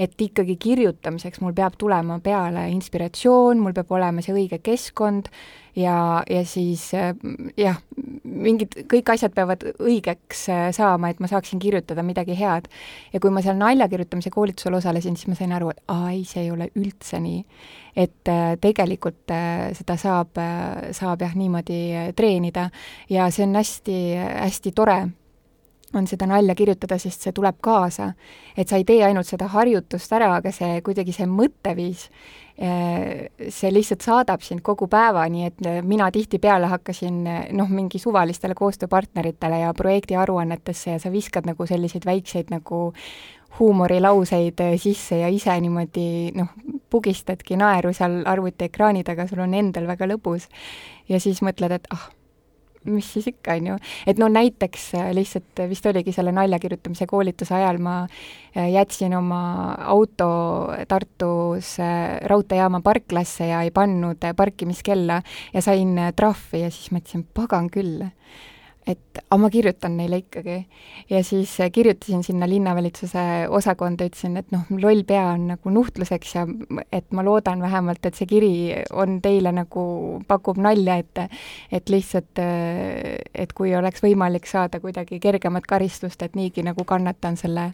et 0.00 0.14
ikkagi 0.16 0.56
kirjutamiseks 0.56 1.42
mul 1.44 1.52
peab 1.52 1.74
tulema 1.78 2.20
peale 2.24 2.68
inspiratsioon, 2.72 3.58
mul 3.60 3.74
peab 3.76 3.90
olema 3.92 4.22
see 4.24 4.32
õige 4.32 4.60
keskkond 4.64 5.28
ja, 5.76 6.22
ja 6.30 6.44
siis 6.44 6.90
jah, 7.56 7.78
mingid, 8.24 8.74
kõik 8.90 9.12
asjad 9.14 9.34
peavad 9.34 9.64
õigeks 9.72 10.44
äh, 10.52 10.64
saama, 10.76 11.10
et 11.10 11.20
ma 11.22 11.28
saaksin 11.30 11.60
kirjutada 11.62 12.04
midagi 12.06 12.36
head. 12.38 12.68
ja 13.12 13.20
kui 13.20 13.32
ma 13.34 13.42
seal 13.44 13.58
nalja 13.58 13.88
kirjutamise 13.90 14.32
koolitusel 14.34 14.78
osalesin, 14.78 15.16
siis 15.16 15.30
ma 15.30 15.38
sain 15.38 15.54
aru, 15.56 15.70
et 15.74 15.82
aa 15.92 16.10
ei, 16.14 16.24
see 16.28 16.44
ei 16.46 16.50
ole 16.54 16.70
üldse 16.78 17.20
nii. 17.20 17.44
et 17.96 18.32
äh, 18.32 18.56
tegelikult 18.60 19.34
äh, 19.34 19.70
seda 19.76 19.96
saab, 20.00 20.38
saab 20.96 21.22
jah, 21.24 21.34
niimoodi 21.36 21.80
treenida 22.16 22.68
ja 23.10 23.30
see 23.30 23.46
on 23.46 23.58
hästi, 23.58 23.98
hästi 24.16 24.72
tore 24.76 25.00
on 25.94 26.06
seda 26.06 26.26
nalja 26.30 26.54
kirjutada, 26.54 26.98
sest 26.98 27.24
see 27.26 27.32
tuleb 27.34 27.58
kaasa. 27.62 28.12
et 28.56 28.68
sa 28.68 28.76
ei 28.76 28.84
tee 28.84 29.02
ainult 29.04 29.26
seda 29.26 29.48
harjutust 29.50 30.12
ära, 30.12 30.34
aga 30.36 30.52
see 30.52 30.80
kuidagi 30.86 31.12
see 31.14 31.26
mõtteviis, 31.26 32.06
eh, 32.58 33.30
see 33.48 33.72
lihtsalt 33.72 34.04
saadab 34.06 34.44
sind 34.46 34.62
kogu 34.62 34.86
päeva, 34.90 35.26
nii 35.28 35.46
et 35.46 35.66
eh, 35.66 35.80
mina 35.82 36.10
tihtipeale 36.10 36.70
hakkasin 36.70 37.26
eh, 37.26 37.40
noh, 37.56 37.68
mingi 37.68 37.98
suvalistele 37.98 38.54
koostööpartneritele 38.54 39.64
ja 39.64 39.74
projekti 39.74 40.16
aruannetesse 40.16 40.96
ja 40.96 41.02
sa 41.02 41.12
viskad 41.12 41.48
nagu 41.48 41.66
selliseid 41.66 42.06
väikseid 42.06 42.54
nagu 42.54 42.90
huumorilauseid 43.58 44.62
sisse 44.78 45.18
ja 45.24 45.28
ise 45.28 45.56
niimoodi 45.60 46.30
noh, 46.38 46.54
pugistadki 46.90 47.58
naeru 47.58 47.92
seal 47.92 48.20
arvutiekraani 48.30 49.02
taga, 49.04 49.26
sul 49.26 49.42
on 49.42 49.54
endal 49.54 49.90
väga 49.90 50.06
lõbus. 50.06 50.46
ja 51.08 51.20
siis 51.20 51.42
mõtled, 51.42 51.74
et 51.74 51.90
ah 51.90 52.10
mis 52.88 53.12
siis 53.12 53.26
ikka, 53.28 53.54
on 53.58 53.66
ju. 53.72 53.76
et 54.06 54.18
no 54.18 54.28
näiteks 54.32 54.86
äh, 54.96 55.10
lihtsalt 55.16 55.60
äh, 55.60 55.68
vist 55.68 55.86
oligi 55.86 56.12
selle 56.16 56.32
nalja 56.32 56.58
kirjutamise 56.62 57.06
koolituse 57.06 57.54
ajal 57.54 57.80
ma 57.82 57.96
äh, 58.04 58.70
jätsin 58.72 59.14
oma 59.16 59.40
auto 59.92 60.30
Tartus 60.88 61.76
raudteejaama 62.32 62.80
parklasse 62.80 63.50
ja 63.50 63.62
ei 63.66 63.70
pannud 63.70 64.24
parkimiskella 64.36 65.20
ja 65.54 65.62
sain 65.62 65.98
trahvi 66.16 66.64
ja 66.64 66.70
siis 66.72 66.92
mõtlesin, 66.94 67.26
pagan 67.34 67.68
küll 67.70 68.06
et 68.90 69.20
aga 69.20 69.38
ma 69.38 69.50
kirjutan 69.52 69.96
neile 69.98 70.20
ikkagi. 70.22 70.56
ja 71.10 71.22
siis 71.24 71.52
äh, 71.60 71.70
kirjutasin 71.72 72.22
sinna 72.24 72.48
linnavalitsuse 72.48 73.48
osakonda, 73.48 74.06
ütlesin, 74.10 74.36
et 74.40 74.50
noh, 74.54 74.66
loll 74.70 75.04
pea 75.06 75.24
on 75.34 75.46
nagu 75.52 75.72
nuhtluseks 75.74 76.34
ja 76.34 76.46
et 76.92 77.10
ma 77.12 77.24
loodan 77.26 77.62
vähemalt, 77.62 78.04
et 78.06 78.18
see 78.18 78.28
kiri 78.30 78.52
on 78.92 79.20
teile 79.22 79.52
nagu, 79.54 79.84
pakub 80.28 80.58
nalja, 80.58 80.98
et 81.00 81.24
et 81.72 81.90
lihtsalt, 81.90 82.40
äh, 82.42 83.18
et 83.34 83.52
kui 83.56 83.74
oleks 83.76 84.02
võimalik 84.04 84.48
saada 84.50 84.80
kuidagi 84.80 85.20
kergemat 85.20 85.66
karistust, 85.68 86.22
et 86.22 86.38
niigi 86.38 86.64
nagu 86.66 86.84
kannatan 86.84 87.36
selle, 87.40 87.70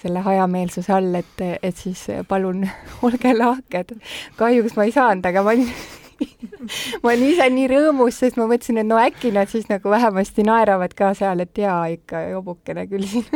selle 0.00 0.22
hajameelsuse 0.24 0.92
all, 0.92 1.14
et, 1.22 1.46
et 1.62 1.76
siis 1.76 2.06
palun 2.28 2.66
olge 3.06 3.36
lahked. 3.36 3.96
kahjuks 4.36 4.76
ma 4.76 4.88
ei 4.88 4.96
saanud, 4.96 5.30
aga 5.30 5.42
ma 5.46 5.56
olin 5.56 5.72
ma 7.02 7.12
olin 7.12 7.28
ise 7.30 7.46
nii 7.52 7.68
rõõmus, 7.70 8.18
sest 8.20 8.38
ma 8.40 8.46
mõtlesin, 8.48 8.80
et 8.80 8.88
no 8.88 8.98
äkki 9.00 9.32
nad 9.34 9.50
siis 9.52 9.68
nagu 9.70 9.90
vähemasti 9.92 10.44
naeravad 10.46 10.94
ka 10.96 11.12
seal, 11.18 11.42
et 11.44 11.58
jaa, 11.60 11.86
ikka 11.92 12.26
jobukene 12.32 12.86
küll 12.90 13.06
siin 13.08 13.26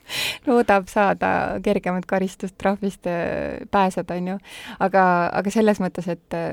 loodab 0.48 0.90
saada 0.92 1.30
kergemat 1.64 2.06
karistust 2.08 2.56
trahvist 2.60 3.08
äh, 3.10 3.62
pääseda, 3.70 4.18
on 4.18 4.34
ju. 4.34 4.40
aga, 4.80 5.06
aga 5.40 5.54
selles 5.54 5.80
mõttes, 5.82 6.08
et 6.12 6.36
äh, 6.36 6.52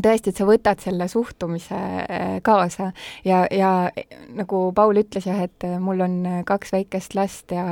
tõesti, 0.00 0.32
et 0.32 0.40
sa 0.40 0.48
võtad 0.48 0.82
selle 0.82 1.06
suhtumise 1.10 1.78
äh, 1.78 2.34
kaasa 2.46 2.90
ja, 3.26 3.44
ja 3.50 3.72
nagu 4.36 4.66
Paul 4.76 5.02
ütles 5.02 5.26
jah, 5.30 5.40
et 5.46 5.66
mul 5.82 6.02
on 6.04 6.20
kaks 6.48 6.74
väikest 6.74 7.16
last 7.18 7.54
ja 7.54 7.64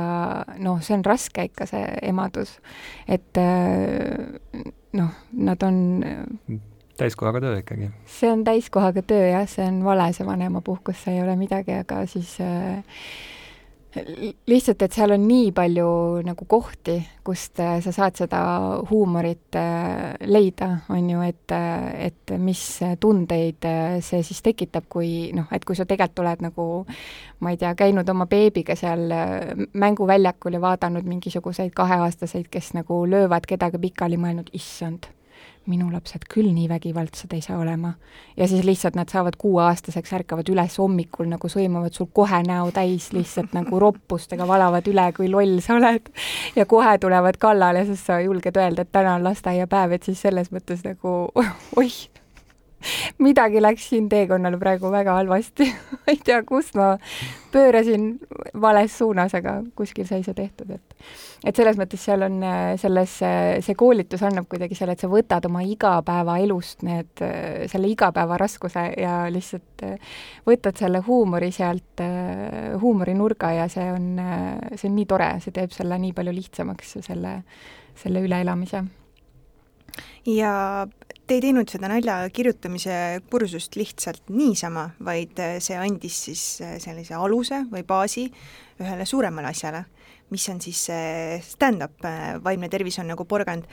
noh, 0.57 0.81
see 0.85 0.97
on 0.97 1.05
raske 1.07 1.49
ikka, 1.51 1.67
see 1.69 1.85
emadus. 2.09 2.57
et 3.07 3.39
noh, 4.95 5.15
nad 5.31 5.63
on 5.63 5.79
täiskohaga 6.99 7.41
töö 7.43 7.57
ikkagi? 7.63 7.89
see 8.19 8.31
on 8.31 8.45
täiskohaga 8.47 9.03
töö 9.07 9.25
jah, 9.31 9.47
see 9.49 9.65
on 9.67 9.83
vale, 9.87 10.11
see 10.13 10.27
vanemapuhkus, 10.27 11.03
see 11.05 11.17
ei 11.17 11.25
ole 11.25 11.35
midagi, 11.39 11.75
aga 11.83 12.03
siis 12.09 12.37
äh, 12.43 12.83
lihtsalt, 14.47 14.83
et 14.85 14.93
seal 14.93 15.13
on 15.15 15.23
nii 15.25 15.49
palju 15.55 15.87
nagu 16.25 16.45
kohti, 16.49 16.99
kust 17.25 17.59
äh, 17.63 17.79
sa 17.81 17.93
saad 17.93 18.19
seda 18.19 18.41
huumorit 18.89 19.57
äh, 19.57 20.13
leida, 20.29 20.69
on 20.93 21.09
ju, 21.09 21.23
et, 21.25 21.49
äh, 21.55 22.09
et 22.09 22.35
mis 22.37 22.63
tundeid 23.01 23.65
äh, 23.65 23.97
see 24.05 24.21
siis 24.25 24.43
tekitab, 24.45 24.85
kui 24.89 25.31
noh, 25.35 25.49
et 25.55 25.65
kui 25.65 25.77
sa 25.77 25.87
tegelikult 25.89 26.23
oled 26.25 26.43
nagu 26.49 26.65
ma 27.39 27.53
ei 27.53 27.57
tea, 27.57 27.73
käinud 27.77 28.09
oma 28.13 28.27
beebiga 28.29 28.77
seal 28.77 29.07
äh, 29.15 29.53
mänguväljakul 29.73 30.59
ja 30.59 30.61
vaadanud 30.61 31.09
mingisuguseid 31.09 31.73
kaheaastaseid, 31.77 32.49
kes 32.51 32.75
nagu 32.77 33.05
löövad 33.09 33.49
kedagi 33.49 33.81
pikali, 33.89 34.21
mõelnud, 34.21 34.53
issand 34.53 35.09
minu 35.69 35.89
lapsed 35.93 36.25
küll 36.31 36.49
nii 36.53 36.67
vägivaldsed 36.69 37.33
ei 37.35 37.41
saa 37.45 37.59
olema. 37.59 37.93
ja 38.37 38.47
siis 38.47 38.65
lihtsalt 38.65 38.95
nad 38.95 39.09
saavad 39.09 39.37
kuueaastaseks, 39.37 40.13
ärkavad 40.19 40.49
üles 40.49 40.77
hommikul 40.81 41.29
nagu 41.29 41.49
sõimavad 41.51 41.95
sul 41.95 42.09
kohe 42.13 42.41
näo 42.47 42.71
täis 42.75 43.11
lihtsalt 43.13 43.53
nagu 43.57 43.79
roppustega, 43.85 44.47
valavad 44.47 44.87
üle, 44.87 45.09
kui 45.15 45.29
loll 45.29 45.59
sa 45.65 45.77
oled. 45.79 46.11
ja 46.55 46.65
kohe 46.65 46.97
tulevad 46.97 47.37
kallale, 47.37 47.85
sest 47.85 48.09
sa 48.11 48.21
julged 48.23 48.57
öelda, 48.57 48.85
et 48.85 48.91
täna 48.91 49.15
on 49.19 49.27
lasteaiapäev, 49.27 49.97
et 49.97 50.09
siis 50.09 50.21
selles 50.21 50.51
mõttes 50.55 50.85
nagu 50.85 51.17
oih 51.79 51.99
midagi 53.25 53.61
läks 53.61 53.89
siin 53.91 54.09
teekonnal 54.11 54.57
praegu 54.61 54.91
väga 54.91 55.17
halvasti. 55.19 55.67
Ma 55.99 56.13
ei 56.13 56.19
tea, 56.23 56.41
kust 56.47 56.77
ma 56.79 56.93
pöörasin 57.53 58.11
vales 58.61 58.97
suunas, 58.97 59.33
aga 59.37 59.59
kuskil 59.77 60.07
sai 60.09 60.23
see 60.25 60.37
tehtud, 60.37 60.75
et 60.75 60.99
et 61.47 61.55
selles 61.55 61.77
mõttes 61.79 62.01
seal 62.03 62.25
on 62.25 62.41
selles, 62.81 63.13
see 63.63 63.75
koolitus 63.79 64.23
annab 64.27 64.49
kuidagi 64.51 64.75
selle, 64.75 64.97
et 64.97 65.03
sa 65.03 65.07
võtad 65.11 65.45
oma 65.47 65.61
igapäevaelust 65.63 66.83
need, 66.83 67.23
selle 67.71 67.91
igapäeva 67.93 68.37
raskuse 68.41 68.83
ja 68.99 69.21
lihtsalt 69.31 69.85
võtad 70.47 70.75
selle 70.79 70.99
huumori 71.05 71.51
sealt, 71.55 72.03
huumorinurga 72.81 73.53
ja 73.55 73.69
see 73.71 73.87
on, 73.93 74.11
see 74.75 74.89
on 74.91 74.97
nii 74.99 75.09
tore, 75.09 75.31
see 75.43 75.55
teeb 75.55 75.71
selle 75.75 75.99
nii 76.03 76.15
palju 76.17 76.35
lihtsamaks, 76.35 76.97
selle, 77.07 77.37
selle 78.03 78.25
üleelamise. 78.27 78.83
Ja 80.27 80.53
te 81.29 81.37
ei 81.37 81.43
teinud 81.43 81.69
seda 81.69 81.89
nalja 81.91 82.15
kirjutamise 82.33 82.93
kursust 83.29 83.75
lihtsalt 83.77 84.31
niisama, 84.33 84.87
vaid 85.05 85.37
äh, 85.37 85.59
see 85.61 85.77
andis 85.77 86.17
siis 86.25 86.43
äh, 86.65 86.77
sellise 86.81 87.13
aluse 87.17 87.61
või 87.69 87.83
baasi 87.85 88.25
ühele 88.81 89.05
suuremale 89.05 89.51
asjale, 89.51 89.83
mis 90.33 90.47
on 90.49 90.61
siis 90.63 90.81
see 90.89 91.37
stand-up, 91.45 92.01
äh, 92.07 92.39
vaimne 92.41 92.69
tervis 92.73 92.97
on 93.03 93.11
nagu 93.13 93.27
porgand. 93.29 93.69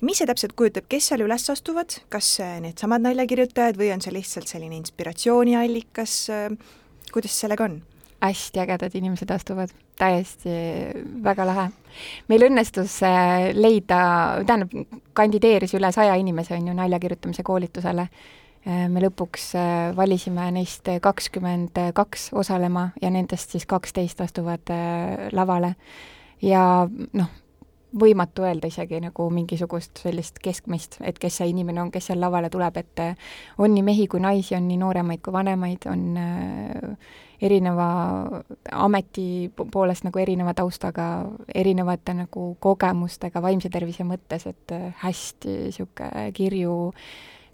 mis 0.00 0.18
see 0.18 0.26
täpselt 0.26 0.56
kujutab, 0.58 0.88
kes 0.90 1.12
seal 1.12 1.22
üles 1.24 1.46
astuvad, 1.52 1.94
kas 2.12 2.40
needsamad 2.60 3.06
naljakirjutajad 3.06 3.78
või 3.78 3.92
on 3.94 4.02
see 4.02 4.12
lihtsalt 4.12 4.50
selline 4.50 4.76
inspiratsiooniallikas, 4.82 6.16
kuidas 7.14 7.38
sellega 7.38 7.70
on? 7.70 7.80
Hästi 8.20 8.60
ägedad 8.60 8.94
inimesed 8.94 9.30
astuvad, 9.30 9.72
täiesti 9.98 10.50
väga 11.24 11.46
lahe. 11.46 11.68
meil 12.28 12.46
õnnestus 12.48 12.98
äh, 13.04 13.50
leida, 13.54 14.00
tähendab, 14.46 14.72
kandideeris 15.16 15.74
üle 15.76 15.92
saja 15.92 16.16
inimese, 16.16 16.56
on 16.56 16.68
ju, 16.68 16.74
nalja 16.76 17.00
kirjutamise 17.00 17.42
koolitusele. 17.46 18.08
Äh, 18.66 18.86
me 18.92 19.00
lõpuks 19.04 19.48
äh, 19.56 19.96
valisime 19.96 20.50
neist 20.56 20.88
kakskümmend 21.02 21.80
kaks 21.94 22.30
osalema 22.32 22.90
ja 23.02 23.10
nendest 23.10 23.56
siis 23.56 23.66
kaksteist 23.66 24.20
astuvad 24.20 24.74
lavale. 25.32 25.74
ja 26.42 26.88
noh, 27.12 27.28
võimatu 28.00 28.44
öelda 28.44 28.68
isegi 28.68 28.98
nagu 29.00 29.28
mingisugust 29.30 30.02
sellist 30.02 30.40
keskmist, 30.42 30.98
et 31.00 31.18
kes 31.18 31.38
see 31.40 31.52
inimene 31.52 31.80
on, 31.84 31.92
kes 31.94 32.10
seal 32.10 32.20
lavale 32.20 32.50
tuleb, 32.52 32.76
et 32.82 33.04
on 33.58 33.72
nii 33.72 33.84
mehi 33.86 34.08
kui 34.10 34.20
naisi, 34.20 34.56
on 34.58 34.66
nii 34.68 34.80
nooremaid 34.80 35.22
kui 35.24 35.32
vanemaid, 35.32 35.86
on 35.90 36.18
erineva 37.40 37.88
ameti 38.72 39.52
poolest 39.72 40.06
nagu 40.06 40.18
erineva 40.18 40.54
taustaga, 40.56 41.26
erinevate 41.54 42.14
nagu 42.16 42.46
kogemustega 42.60 43.42
vaimse 43.44 43.70
tervise 43.72 44.06
mõttes, 44.08 44.46
et 44.48 44.74
äh, 44.74 44.88
hästi 45.02 45.56
niisugune 45.66 46.30
kirju, 46.36 46.76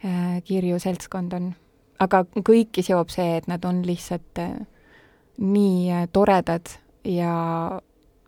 äh, 0.04 0.38
kirju 0.46 0.78
seltskond 0.82 1.38
on. 1.38 1.52
aga 2.02 2.24
kõiki 2.34 2.82
seob 2.82 3.12
see, 3.14 3.36
et 3.38 3.46
nad 3.46 3.64
on 3.64 3.82
lihtsalt 3.86 4.38
äh, 4.42 4.54
nii 5.38 6.06
toredad 6.12 6.70
ja 7.04 7.34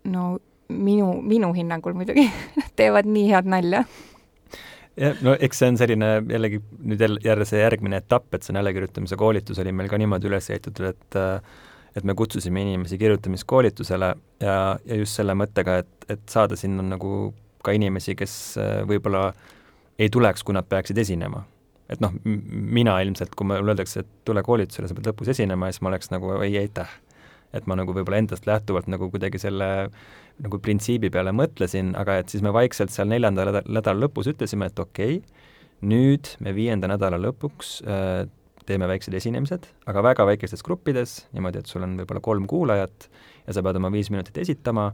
no 0.05 0.25
minu, 0.69 1.13
minu 1.23 1.53
hinnangul 1.57 1.97
muidugi 1.97 2.29
teevad 2.79 3.09
nii 3.11 3.29
head 3.31 3.49
nalja 3.51 3.85
jah, 4.97 5.21
no 5.27 5.37
eks 5.39 5.63
see 5.63 5.71
on 5.73 5.79
selline 5.81 6.11
jällegi 6.31 6.63
nüüd 6.83 7.01
jälle, 7.01 7.21
jälle 7.25 7.49
see 7.49 7.63
järgmine 7.63 8.01
etapp, 8.03 8.33
et 8.35 8.47
see 8.47 8.57
näljekirjutamise 8.57 9.19
koolitus 9.21 9.61
oli 9.63 9.73
meil 9.77 9.91
ka 9.93 10.01
niimoodi 10.01 10.31
üles 10.31 10.51
ehitatud, 10.51 10.93
et 10.95 11.23
et 11.95 12.05
me 12.05 12.15
kutsusime 12.19 12.63
inimesi 12.63 12.99
kirjutamiskoolitusele 12.99 14.15
ja, 14.43 14.55
ja 14.85 14.97
just 14.99 15.15
selle 15.15 15.35
mõttega, 15.39 15.79
et, 15.85 16.07
et 16.11 16.23
saada 16.31 16.57
sinna 16.59 16.83
nagu 16.83 17.33
ka 17.65 17.75
inimesi, 17.75 18.17
kes 18.19 18.35
äh, 18.61 18.81
võib-olla 18.89 19.29
ei 19.99 20.11
tuleks, 20.11 20.43
kui 20.45 20.57
nad 20.57 20.67
peaksid 20.69 20.99
esinema. 20.99 21.45
et 21.89 22.01
noh, 22.01 22.15
mina 22.25 22.97
ilmselt, 23.05 23.35
kui 23.37 23.47
mulle 23.47 23.75
öeldakse, 23.75 24.01
et 24.01 24.09
tule 24.25 24.43
koolitusele, 24.43 24.89
sa 24.89 24.97
pead 24.97 25.11
lõpus 25.11 25.29
esinema, 25.35 25.69
siis 25.71 25.83
ma 25.85 25.91
oleks 25.93 26.11
nagu 26.11 26.33
ei, 26.41 26.57
aitäh. 26.59 26.91
et 27.55 27.67
ma 27.71 27.77
nagu 27.79 27.95
võib-olla 27.95 28.19
endast 28.19 28.47
lähtuvalt 28.49 28.89
nagu 28.91 29.11
kuidagi 29.13 29.39
selle 29.39 29.69
nagu 30.43 30.59
printsiibi 30.59 31.11
peale 31.15 31.31
mõtlesin, 31.37 31.93
aga 31.99 32.19
et 32.23 32.33
siis 32.33 32.43
me 32.43 32.53
vaikselt 32.55 32.91
seal 32.91 33.11
neljanda 33.11 33.47
nädala 33.63 34.07
lõpus 34.07 34.31
ütlesime, 34.33 34.71
et 34.71 34.81
okei 34.83 35.21
okay,, 35.21 35.45
nüüd 35.85 36.33
me 36.43 36.55
viienda 36.57 36.89
nädala 36.91 37.21
lõpuks 37.21 37.77
äh, 37.87 38.25
teeme 38.67 38.89
väiksed 38.89 39.15
esinemised, 39.15 39.67
aga 39.91 40.03
väga 40.05 40.27
väikestes 40.29 40.65
gruppides, 40.65 41.19
niimoodi, 41.37 41.61
et 41.61 41.71
sul 41.71 41.85
on 41.85 41.97
võib-olla 41.99 42.23
kolm 42.25 42.47
kuulajat 42.49 43.09
ja 43.45 43.55
sa 43.55 43.63
pead 43.65 43.77
oma 43.77 43.91
viis 43.93 44.09
minutit 44.13 44.39
esitama 44.41 44.87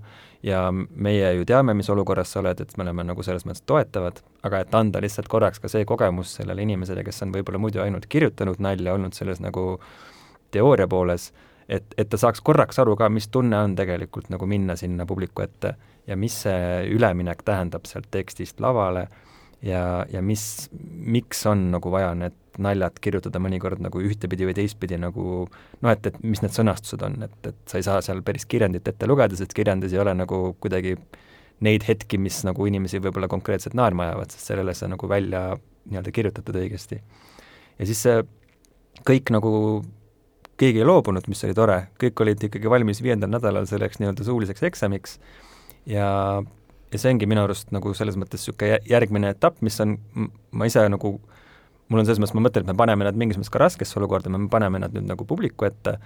ja 0.46 0.64
meie 0.74 1.28
ju 1.36 1.46
teame, 1.46 1.74
mis 1.78 1.90
olukorras 1.92 2.32
sa 2.34 2.40
oled, 2.42 2.60
et 2.60 2.74
me 2.76 2.86
oleme 2.86 3.06
nagu 3.12 3.22
selles 3.26 3.46
mõttes 3.46 3.62
toetavad, 3.70 4.18
aga 4.46 4.64
et 4.64 4.74
anda 4.74 5.02
lihtsalt 5.02 5.30
korraks 5.30 5.62
ka 5.62 5.70
see 5.70 5.86
kogemus 5.88 6.34
sellele 6.40 6.66
inimesele, 6.66 7.04
kes 7.06 7.22
on 7.26 7.34
võib-olla 7.36 7.62
muidu 7.62 7.84
ainult 7.84 8.08
kirjutanud 8.10 8.58
nalja, 8.62 8.96
olnud 8.96 9.14
selles 9.16 9.42
nagu 9.44 9.76
teooria 10.50 10.88
pooles, 10.90 11.30
et, 11.70 11.94
et 11.98 12.10
ta 12.10 12.18
saaks 12.18 12.42
korraks 12.44 12.80
aru 12.82 12.96
ka, 12.98 13.08
mis 13.12 13.28
tunne 13.32 13.58
on 13.64 13.76
tegelikult 13.78 14.30
nagu 14.32 14.46
minna 14.50 14.76
sinna 14.78 15.06
publiku 15.06 15.44
ette 15.44 15.74
ja 16.08 16.16
mis 16.18 16.42
see 16.44 16.90
üleminek 16.90 17.44
tähendab 17.46 17.86
sealt 17.88 18.10
tekstist 18.10 18.60
lavale 18.60 19.06
ja, 19.62 20.04
ja 20.10 20.22
mis, 20.24 20.42
miks 20.74 21.44
on 21.46 21.68
nagu 21.74 21.92
vaja 21.92 22.12
need 22.18 22.36
naljad 22.60 22.98
kirjutada 23.00 23.40
mõnikord 23.40 23.80
nagu 23.80 24.02
ühtepidi 24.04 24.48
või 24.48 24.56
teistpidi 24.58 24.98
nagu 25.00 25.24
noh, 25.46 25.90
et, 25.92 26.10
et 26.10 26.18
mis 26.26 26.42
need 26.42 26.54
sõnastused 26.56 27.04
on, 27.06 27.20
et, 27.28 27.36
et 27.46 27.60
sa 27.70 27.78
ei 27.78 27.86
saa 27.86 28.00
seal 28.04 28.24
päris 28.26 28.46
kirjandit 28.50 28.88
ette 28.90 29.08
lugeda, 29.08 29.38
sest 29.38 29.54
kirjandis 29.56 29.94
ei 29.94 30.02
ole 30.02 30.16
nagu 30.18 30.42
kuidagi 30.60 30.96
neid 31.64 31.84
hetki, 31.86 32.18
mis 32.18 32.40
nagu 32.48 32.66
inimesi 32.66 33.00
võib-olla 33.04 33.28
konkreetselt 33.30 33.76
naerma 33.76 34.08
ajavad, 34.08 34.34
sest 34.34 34.52
sellele 34.52 34.74
sa 34.76 34.88
nagu 34.90 35.08
välja 35.08 35.44
nii-öelda 35.90 36.12
kirjutatud 36.16 36.58
õigesti. 36.60 37.00
ja 37.78 37.88
siis 37.88 38.02
see 38.04 38.20
kõik 39.06 39.32
nagu 39.32 39.52
keegi 40.60 40.82
ei 40.82 40.86
loobunud, 40.86 41.26
mis 41.30 41.42
oli 41.46 41.56
tore, 41.56 41.78
kõik 42.00 42.22
olid 42.24 42.48
ikkagi 42.48 42.70
valmis 42.70 43.02
viiendal 43.04 43.32
nädalal 43.32 43.68
selleks 43.68 44.00
nii-öelda 44.00 44.26
suuliseks 44.26 44.64
eksamiks. 44.68 45.18
Ja, 45.88 46.08
ja 46.92 47.00
see 47.00 47.12
ongi 47.14 47.28
minu 47.30 47.44
arust 47.46 47.72
nagu 47.74 47.94
selles 47.96 48.18
mõttes 48.20 48.44
niisugune 48.44 48.80
järgmine 48.90 49.32
etapp, 49.34 49.60
mis 49.64 49.78
on, 49.82 49.96
ma 50.52 50.68
ise 50.68 50.84
nagu, 50.92 51.14
mul 51.88 52.02
on 52.02 52.08
selles 52.08 52.20
mõttes, 52.22 52.36
ma 52.36 52.44
mõtlen, 52.46 52.66
et 52.66 52.72
me 52.72 52.78
paneme 52.82 53.08
nad 53.08 53.18
mingis 53.20 53.40
mõttes 53.40 53.52
ka 53.52 53.62
raskesse 53.62 53.98
olukorda, 54.00 54.32
me 54.32 54.50
paneme 54.52 54.82
nad 54.82 54.94
nüüd 54.96 55.08
nagu 55.08 55.26
publiku 55.28 55.68
ette, 55.68 55.96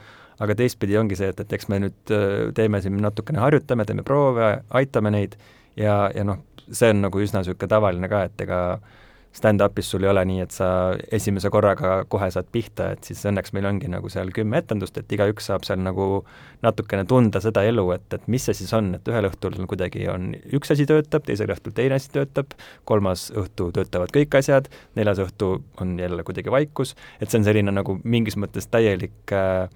aga 0.43 0.59
teistpidi 0.59 0.99
ongi 0.99 1.19
see, 1.19 1.31
et, 1.35 1.45
et 1.45 1.59
eks 1.59 1.71
me 1.71 1.83
nüüd 1.87 2.14
äh, 2.14 2.51
teeme 2.55 2.83
siin 2.83 2.99
natukene, 3.03 3.43
harjutame, 3.43 3.87
teeme 3.87 4.07
proove, 4.07 4.57
aitame 4.75 5.14
neid 5.14 5.38
ja, 5.79 6.05
ja 6.14 6.27
noh, 6.27 6.43
see 6.71 6.95
on 6.95 7.05
nagu 7.05 7.23
üsna 7.23 7.43
niisugune 7.43 7.71
tavaline 7.71 8.11
ka, 8.11 8.25
et 8.31 8.47
ega 8.47 8.61
äh, 8.75 9.03
stand-up'is 9.35 9.88
sul 9.90 10.05
ei 10.07 10.11
ole 10.11 10.23
nii, 10.29 10.42
et 10.44 10.55
sa 10.55 10.68
esimese 11.12 11.51
korraga 11.51 11.97
kohe 12.11 12.29
saad 12.31 12.47
pihta, 12.55 12.92
et 12.94 13.07
siis 13.07 13.25
õnneks 13.27 13.55
meil 13.57 13.66
ongi 13.68 13.90
nagu 13.90 14.11
seal 14.12 14.31
kümme 14.35 14.61
etendust, 14.62 14.99
et 15.01 15.14
igaüks 15.16 15.49
saab 15.51 15.66
seal 15.66 15.81
nagu 15.83 16.23
natukene 16.62 17.05
tunda 17.11 17.42
seda 17.42 17.64
elu, 17.66 17.85
et, 17.97 18.07
et 18.14 18.29
mis 18.31 18.47
see 18.47 18.55
siis 18.57 18.70
on, 18.77 18.92
et 18.99 19.11
ühel 19.11 19.29
õhtul 19.29 19.59
kuidagi 19.70 20.07
on 20.12 20.31
üks 20.55 20.75
asi 20.75 20.87
töötab, 20.88 21.27
teisel 21.27 21.51
õhtul 21.55 21.75
teine 21.75 21.99
asi 21.99 22.12
töötab, 22.14 22.55
kolmas 22.88 23.27
õhtu 23.35 23.70
töötavad 23.75 24.14
kõik 24.14 24.38
asjad, 24.38 24.70
neljas 24.99 25.23
õhtu 25.27 25.57
on 25.83 25.97
jälle 25.99 26.27
kuidagi 26.27 26.55
vaikus, 26.55 26.94
et 27.18 27.31
see 27.31 27.42
on 27.42 27.49
selline 27.49 27.75
nagu 27.75 27.99
mingis 28.05 28.38
mõttes 28.38 28.70
täielik 28.70 29.35
äh, 29.35 29.66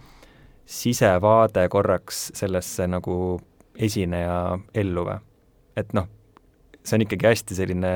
sisevaade 0.69 1.67
korraks 1.73 2.29
sellesse 2.39 2.87
nagu 2.87 3.41
esineja 3.79 4.59
ellu 4.75 5.07
või? 5.09 5.19
et 5.79 5.93
noh, 5.95 6.09
see 6.89 6.99
on 6.99 7.05
ikkagi 7.05 7.29
hästi 7.29 7.57
selline 7.59 7.93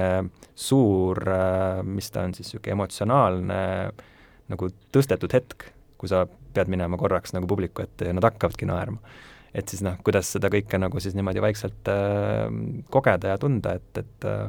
suur, 0.54 1.20
äh, 1.32 1.82
mis 1.86 2.10
ta 2.12 2.26
on 2.26 2.34
siis, 2.36 2.50
niisugune 2.52 2.76
emotsionaalne 2.76 3.60
nagu 4.52 4.68
tõstetud 4.94 5.32
hetk, 5.32 5.70
kui 6.00 6.10
sa 6.10 6.26
pead 6.52 6.68
minema 6.72 6.98
korraks 7.00 7.32
nagu 7.36 7.48
publiku 7.48 7.84
ette 7.84 8.10
ja 8.10 8.16
nad 8.16 8.26
hakkavadki 8.26 8.68
naerma. 8.68 9.00
et 9.52 9.68
siis 9.68 9.82
noh, 9.84 9.98
kuidas 10.04 10.30
seda 10.32 10.48
kõike 10.48 10.78
nagu 10.80 11.00
siis 11.00 11.16
niimoodi 11.16 11.42
vaikselt 11.44 11.88
äh, 11.92 12.46
kogeda 12.90 13.34
ja 13.34 13.40
tunda, 13.40 13.76
et, 13.80 14.04
et 14.04 14.28
äh, 14.28 14.46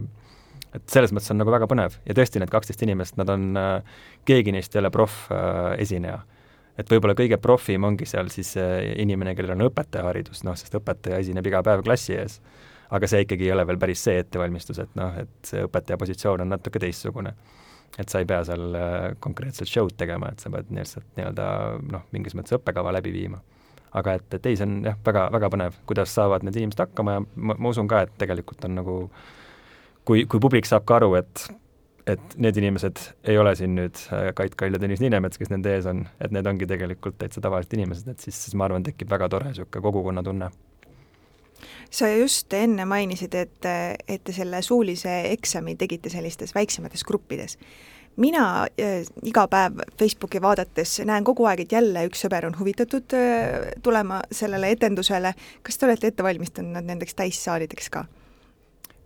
et 0.74 0.90
selles 0.90 1.12
mõttes 1.14 1.30
on 1.30 1.38
nagu 1.38 1.52
väga 1.54 1.68
põnev. 1.70 2.00
Ja 2.02 2.16
tõesti, 2.18 2.40
need 2.42 2.50
kaksteist 2.50 2.82
inimest, 2.82 3.14
nad 3.20 3.30
on 3.30 3.52
äh,, 3.60 3.98
keegi 4.26 4.56
neist 4.56 4.74
ei 4.74 4.80
ole 4.82 4.90
proff-esineja 4.90 6.16
äh, 6.16 6.34
et 6.80 6.90
võib-olla 6.90 7.16
kõige 7.18 7.38
profim 7.42 7.86
ongi 7.88 8.08
seal 8.10 8.32
siis 8.34 8.56
äh, 8.60 8.82
inimene, 9.02 9.36
kellel 9.38 9.56
on 9.56 9.68
õpetajaharidus, 9.68 10.44
noh, 10.48 10.58
sest 10.58 10.74
õpetaja 10.78 11.22
esineb 11.22 11.48
iga 11.50 11.62
päev 11.66 11.84
klassi 11.86 12.18
ees 12.18 12.40
aga 12.94 13.10
see 13.10 13.24
ikkagi 13.26 13.48
ei 13.48 13.54
ole 13.56 13.66
veel 13.68 13.80
päris 13.82 14.04
see 14.06 14.22
ettevalmistus, 14.22 14.80
et 14.84 14.98
noh, 15.00 15.16
et 15.24 15.50
see 15.50 15.64
õpetaja 15.66 15.98
positsioon 16.02 16.46
on 16.46 16.54
natuke 16.54 16.82
teistsugune. 16.82 17.34
et 18.02 18.10
sa 18.10 18.24
ei 18.24 18.26
pea 18.26 18.40
seal 18.42 18.74
äh, 18.74 19.12
konkreetselt 19.22 19.70
show'd 19.70 19.94
tegema, 19.98 20.32
et 20.34 20.42
sa 20.42 20.50
pead 20.50 20.72
lihtsalt 20.74 21.12
nii-öelda 21.18 21.48
noh, 21.94 22.08
mingis 22.16 22.34
mõttes 22.34 22.56
õppekava 22.58 22.94
läbi 22.96 23.14
viima. 23.14 23.42
aga 23.94 24.16
et, 24.18 24.30
et 24.34 24.46
ei, 24.50 24.58
see 24.58 24.66
on 24.66 24.80
jah, 24.88 24.98
väga, 25.06 25.28
väga 25.34 25.50
põnev, 25.54 25.76
kuidas 25.90 26.14
saavad 26.18 26.46
need 26.46 26.58
inimesed 26.58 26.82
hakkama 26.82 27.18
ja 27.18 27.26
ma, 27.36 27.58
ma 27.58 27.70
usun 27.70 27.90
ka, 27.90 28.02
et 28.08 28.16
tegelikult 28.18 28.66
on 28.66 28.80
nagu 28.80 28.96
kui, 30.06 30.26
kui 30.26 30.42
publik 30.42 30.70
saab 30.70 30.88
ka 30.90 31.02
aru, 31.02 31.14
et 31.22 31.50
et 32.10 32.34
need 32.36 32.58
inimesed 32.60 33.00
ei 33.32 33.38
ole 33.40 33.54
siin 33.56 33.78
nüüd 33.78 34.00
äh, 34.12 34.34
Kait 34.36 34.58
Kail 34.60 34.76
ja 34.76 34.82
Tõnis 34.82 35.00
Niinemets, 35.00 35.40
kes 35.40 35.54
nende 35.54 35.72
ees 35.72 35.86
on, 35.88 36.02
et 36.20 36.34
need 36.36 36.50
ongi 36.50 36.68
tegelikult 36.68 37.16
täitsa 37.22 37.42
tavalised 37.46 37.78
inimesed, 37.78 38.10
et 38.12 38.26
siis, 38.26 38.36
siis 38.36 38.58
ma 38.60 38.68
arvan, 38.68 38.84
tekib 38.84 39.08
väga 39.14 39.30
tore 39.32 39.54
niisugune 39.54 39.86
kogukonnatunne 39.86 40.50
sa 41.90 42.10
just 42.10 42.54
enne 42.54 42.86
mainisid, 42.90 43.36
et, 43.36 43.70
et 44.08 44.24
te 44.24 44.36
selle 44.36 44.62
suulise 44.62 45.22
eksami 45.32 45.76
tegite 45.80 46.10
sellistes 46.10 46.56
väiksemates 46.56 47.04
gruppides. 47.04 47.58
mina 48.16 48.68
äh, 48.80 49.02
iga 49.24 49.48
päev 49.48 49.80
Facebooki 50.00 50.42
vaadates 50.42 51.00
näen 51.06 51.24
kogu 51.24 51.46
aeg, 51.50 51.60
et 51.60 51.72
jälle 51.72 52.06
üks 52.06 52.22
sõber 52.26 52.46
on 52.46 52.60
huvitatud 52.60 53.14
äh, 53.18 53.72
tulema 53.84 54.22
sellele 54.32 54.70
etendusele, 54.72 55.34
kas 55.64 55.78
te 55.78 55.86
olete 55.86 56.08
ette 56.08 56.24
valmistanud 56.24 56.78
nad 56.78 56.86
nendeks 56.86 57.16
täissaalideks 57.16 57.90
ka? 57.90 58.06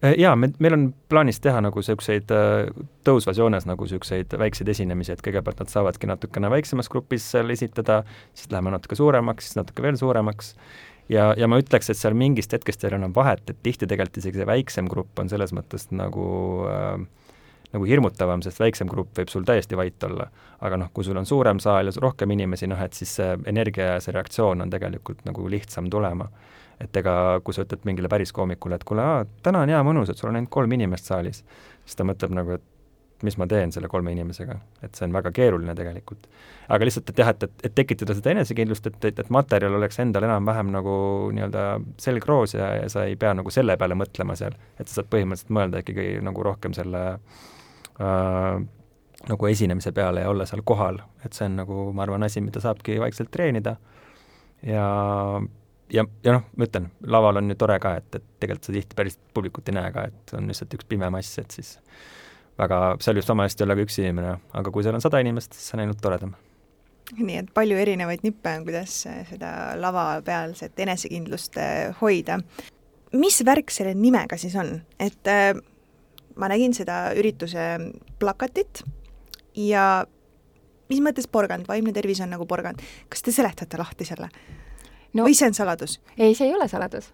Äh, 0.06 0.14
jaa, 0.18 0.36
me, 0.36 0.52
meil 0.60 0.76
on 0.76 0.84
plaanis 1.10 1.40
teha 1.42 1.58
nagu 1.66 1.82
niisuguseid 1.82 2.30
äh, 2.30 2.68
tõusvas 3.08 3.40
joones 3.42 3.66
nagu 3.66 3.86
niisuguseid 3.88 4.36
väikseid 4.38 4.70
esinemisi, 4.70 5.16
et 5.16 5.24
kõigepealt 5.26 5.64
nad 5.64 5.72
saavadki 5.72 6.10
natukene 6.10 6.52
väiksemas 6.54 6.90
grupis 6.94 7.26
seal 7.32 7.50
esitada, 7.50 8.04
siis 8.38 8.52
läheme 8.54 8.76
natuke 8.76 8.98
suuremaks, 9.00 9.48
siis 9.48 9.58
natuke 9.58 9.82
veel 9.82 9.98
suuremaks 9.98 10.54
ja, 11.10 11.32
ja 11.38 11.48
ma 11.48 11.60
ütleks, 11.62 11.92
et 11.92 12.00
seal 12.00 12.18
mingist 12.18 12.54
hetkest 12.54 12.84
ei 12.84 12.92
ole 12.92 13.02
enam 13.02 13.16
vahet, 13.16 13.44
et 13.50 13.62
tihti 13.64 13.88
tegelikult 13.88 14.22
isegi 14.24 14.42
see 14.42 14.50
väiksem 14.50 14.90
grupp 14.92 15.20
on 15.20 15.30
selles 15.32 15.54
mõttes 15.56 15.90
nagu 15.96 16.28
äh, 16.72 17.06
nagu 17.74 17.88
hirmutavam, 17.88 18.42
sest 18.46 18.62
väiksem 18.62 18.90
grupp 18.92 19.18
võib 19.18 19.32
sul 19.32 19.46
täiesti 19.48 19.78
vait 19.78 20.04
olla. 20.08 20.30
aga 20.62 20.78
noh, 20.78 20.90
kui 20.94 21.04
sul 21.04 21.18
on 21.20 21.26
suurem 21.26 21.60
saal 21.60 21.90
ja 21.90 21.94
rohkem 22.02 22.32
inimesi, 22.34 22.68
noh 22.68 22.80
et 22.82 22.94
siis 22.94 23.18
see 23.20 23.36
energia 23.46 23.94
ja 23.94 23.98
see 24.04 24.16
reaktsioon 24.16 24.62
on 24.64 24.72
tegelikult 24.74 25.26
nagu 25.26 25.50
lihtsam 25.50 25.90
tulema. 25.90 26.30
et 26.80 26.96
ega 26.96 27.42
kui 27.44 27.54
sa 27.54 27.64
ütled 27.66 27.86
mingile 27.90 28.10
päris 28.10 28.32
koomikule, 28.32 28.78
et 28.78 28.84
kuule, 28.86 29.04
täna 29.44 29.64
on 29.66 29.70
hea 29.70 29.80
mõnus, 29.84 30.12
et 30.12 30.18
sul 30.18 30.30
on 30.30 30.36
ainult 30.38 30.52
kolm 30.54 30.72
inimest 30.72 31.10
saalis, 31.10 31.44
siis 31.86 31.98
ta 31.98 32.06
mõtleb 32.06 32.36
nagu, 32.38 32.60
et 32.60 32.77
mis 33.26 33.38
ma 33.42 33.48
teen 33.50 33.72
selle 33.74 33.90
kolme 33.90 34.12
inimesega, 34.14 34.56
et 34.86 34.98
see 34.98 35.08
on 35.08 35.16
väga 35.16 35.32
keeruline 35.34 35.74
tegelikult. 35.78 36.28
aga 36.70 36.86
lihtsalt, 36.86 37.10
et 37.10 37.22
jah, 37.24 37.32
et, 37.34 37.44
et, 37.48 37.66
et 37.70 37.76
tekitada 37.76 38.14
seda 38.18 38.34
enesekindlust, 38.36 38.90
et, 38.92 38.98
et, 39.10 39.20
et 39.24 39.30
materjal 39.34 39.78
oleks 39.80 40.00
endal 40.04 40.28
enam-vähem 40.28 40.72
nagu 40.74 40.96
nii-öelda 41.34 41.66
selgroos 42.02 42.54
ja, 42.58 42.72
ja 42.84 42.90
sa 42.94 43.08
ei 43.10 43.16
pea 43.20 43.34
nagu 43.38 43.54
selle 43.54 43.78
peale 43.80 43.98
mõtlema 43.98 44.36
seal, 44.38 44.58
et 44.78 44.86
sa 44.86 45.00
saad 45.00 45.12
põhimõtteliselt 45.14 45.54
mõelda 45.58 45.82
ikkagi 45.84 46.10
nagu 46.28 46.46
rohkem 46.46 46.76
selle 46.78 47.04
äh, 47.14 48.66
nagu 49.28 49.50
esinemise 49.50 49.92
peale 49.96 50.26
ja 50.26 50.30
olla 50.30 50.46
seal 50.46 50.62
kohal, 50.68 51.02
et 51.26 51.34
see 51.34 51.48
on 51.50 51.58
nagu, 51.64 51.88
ma 51.98 52.06
arvan, 52.06 52.28
asi, 52.28 52.44
mida 52.44 52.62
saabki 52.64 53.00
vaikselt 53.02 53.32
treenida 53.34 53.78
ja 54.66 54.86
ja, 55.94 56.04
ja 56.24 56.36
noh, 56.36 56.46
ma 56.58 56.68
ütlen, 56.68 56.90
laval 57.08 57.42
on 57.42 57.52
ju 57.52 57.58
tore 57.60 57.80
ka, 57.84 57.96
et, 58.02 58.20
et 58.20 58.30
tegelikult 58.42 58.70
sa 58.70 58.76
tihti 58.76 58.98
päris 58.98 59.18
publikut 59.34 59.70
ei 59.70 59.78
näe 59.78 59.92
ka, 59.96 60.08
et 60.12 60.38
on 60.38 60.50
lihtsalt 60.52 60.74
üks 60.78 60.88
pime 60.90 61.10
mass, 61.14 61.38
et 61.42 61.54
siis 61.54 61.78
väga, 62.58 62.82
seal 63.04 63.18
võib 63.18 63.28
sama 63.28 63.48
hästi 63.48 63.66
olla 63.66 63.78
ka 63.78 63.86
üks 63.86 64.00
inimene, 64.02 64.36
aga 64.58 64.74
kui 64.74 64.86
seal 64.86 64.98
on 64.98 65.04
sada 65.04 65.22
inimest, 65.24 65.56
siis 65.56 65.70
see 65.70 65.78
on 65.78 65.86
ainult 65.86 66.02
toredam. 66.04 66.36
nii 67.18 67.38
et 67.40 67.54
palju 67.56 67.78
erinevaid 67.80 68.26
nippe 68.26 68.52
on, 68.52 68.66
kuidas 68.68 69.00
seda 69.30 69.52
lavapealset 69.80 70.80
enesekindlust 70.86 71.58
eh, 71.64 71.96
hoida. 72.02 72.40
mis 73.14 73.40
värk 73.46 73.72
selle 73.72 73.94
nimega 73.96 74.38
siis 74.38 74.56
on, 74.60 74.74
et 75.00 75.32
äh, 75.32 75.54
ma 76.36 76.50
nägin 76.52 76.74
seda 76.76 77.14
ürituse 77.18 77.94
plakatit 78.20 78.84
ja 79.56 80.06
mis 80.90 81.00
mõttes 81.04 81.28
porgand, 81.28 81.68
vaimne 81.68 81.94
tervis 81.94 82.22
on 82.24 82.34
nagu 82.36 82.46
porgand, 82.46 82.82
kas 83.10 83.24
te 83.24 83.32
seletate 83.32 83.80
lahti 83.80 84.06
selle 84.08 84.30
no,? 85.14 85.24
või 85.24 85.36
see 85.36 85.48
on 85.48 85.56
saladus? 85.56 86.00
ei, 86.18 86.36
see 86.36 86.50
ei 86.50 86.56
ole 86.56 86.68
saladus. 86.68 87.14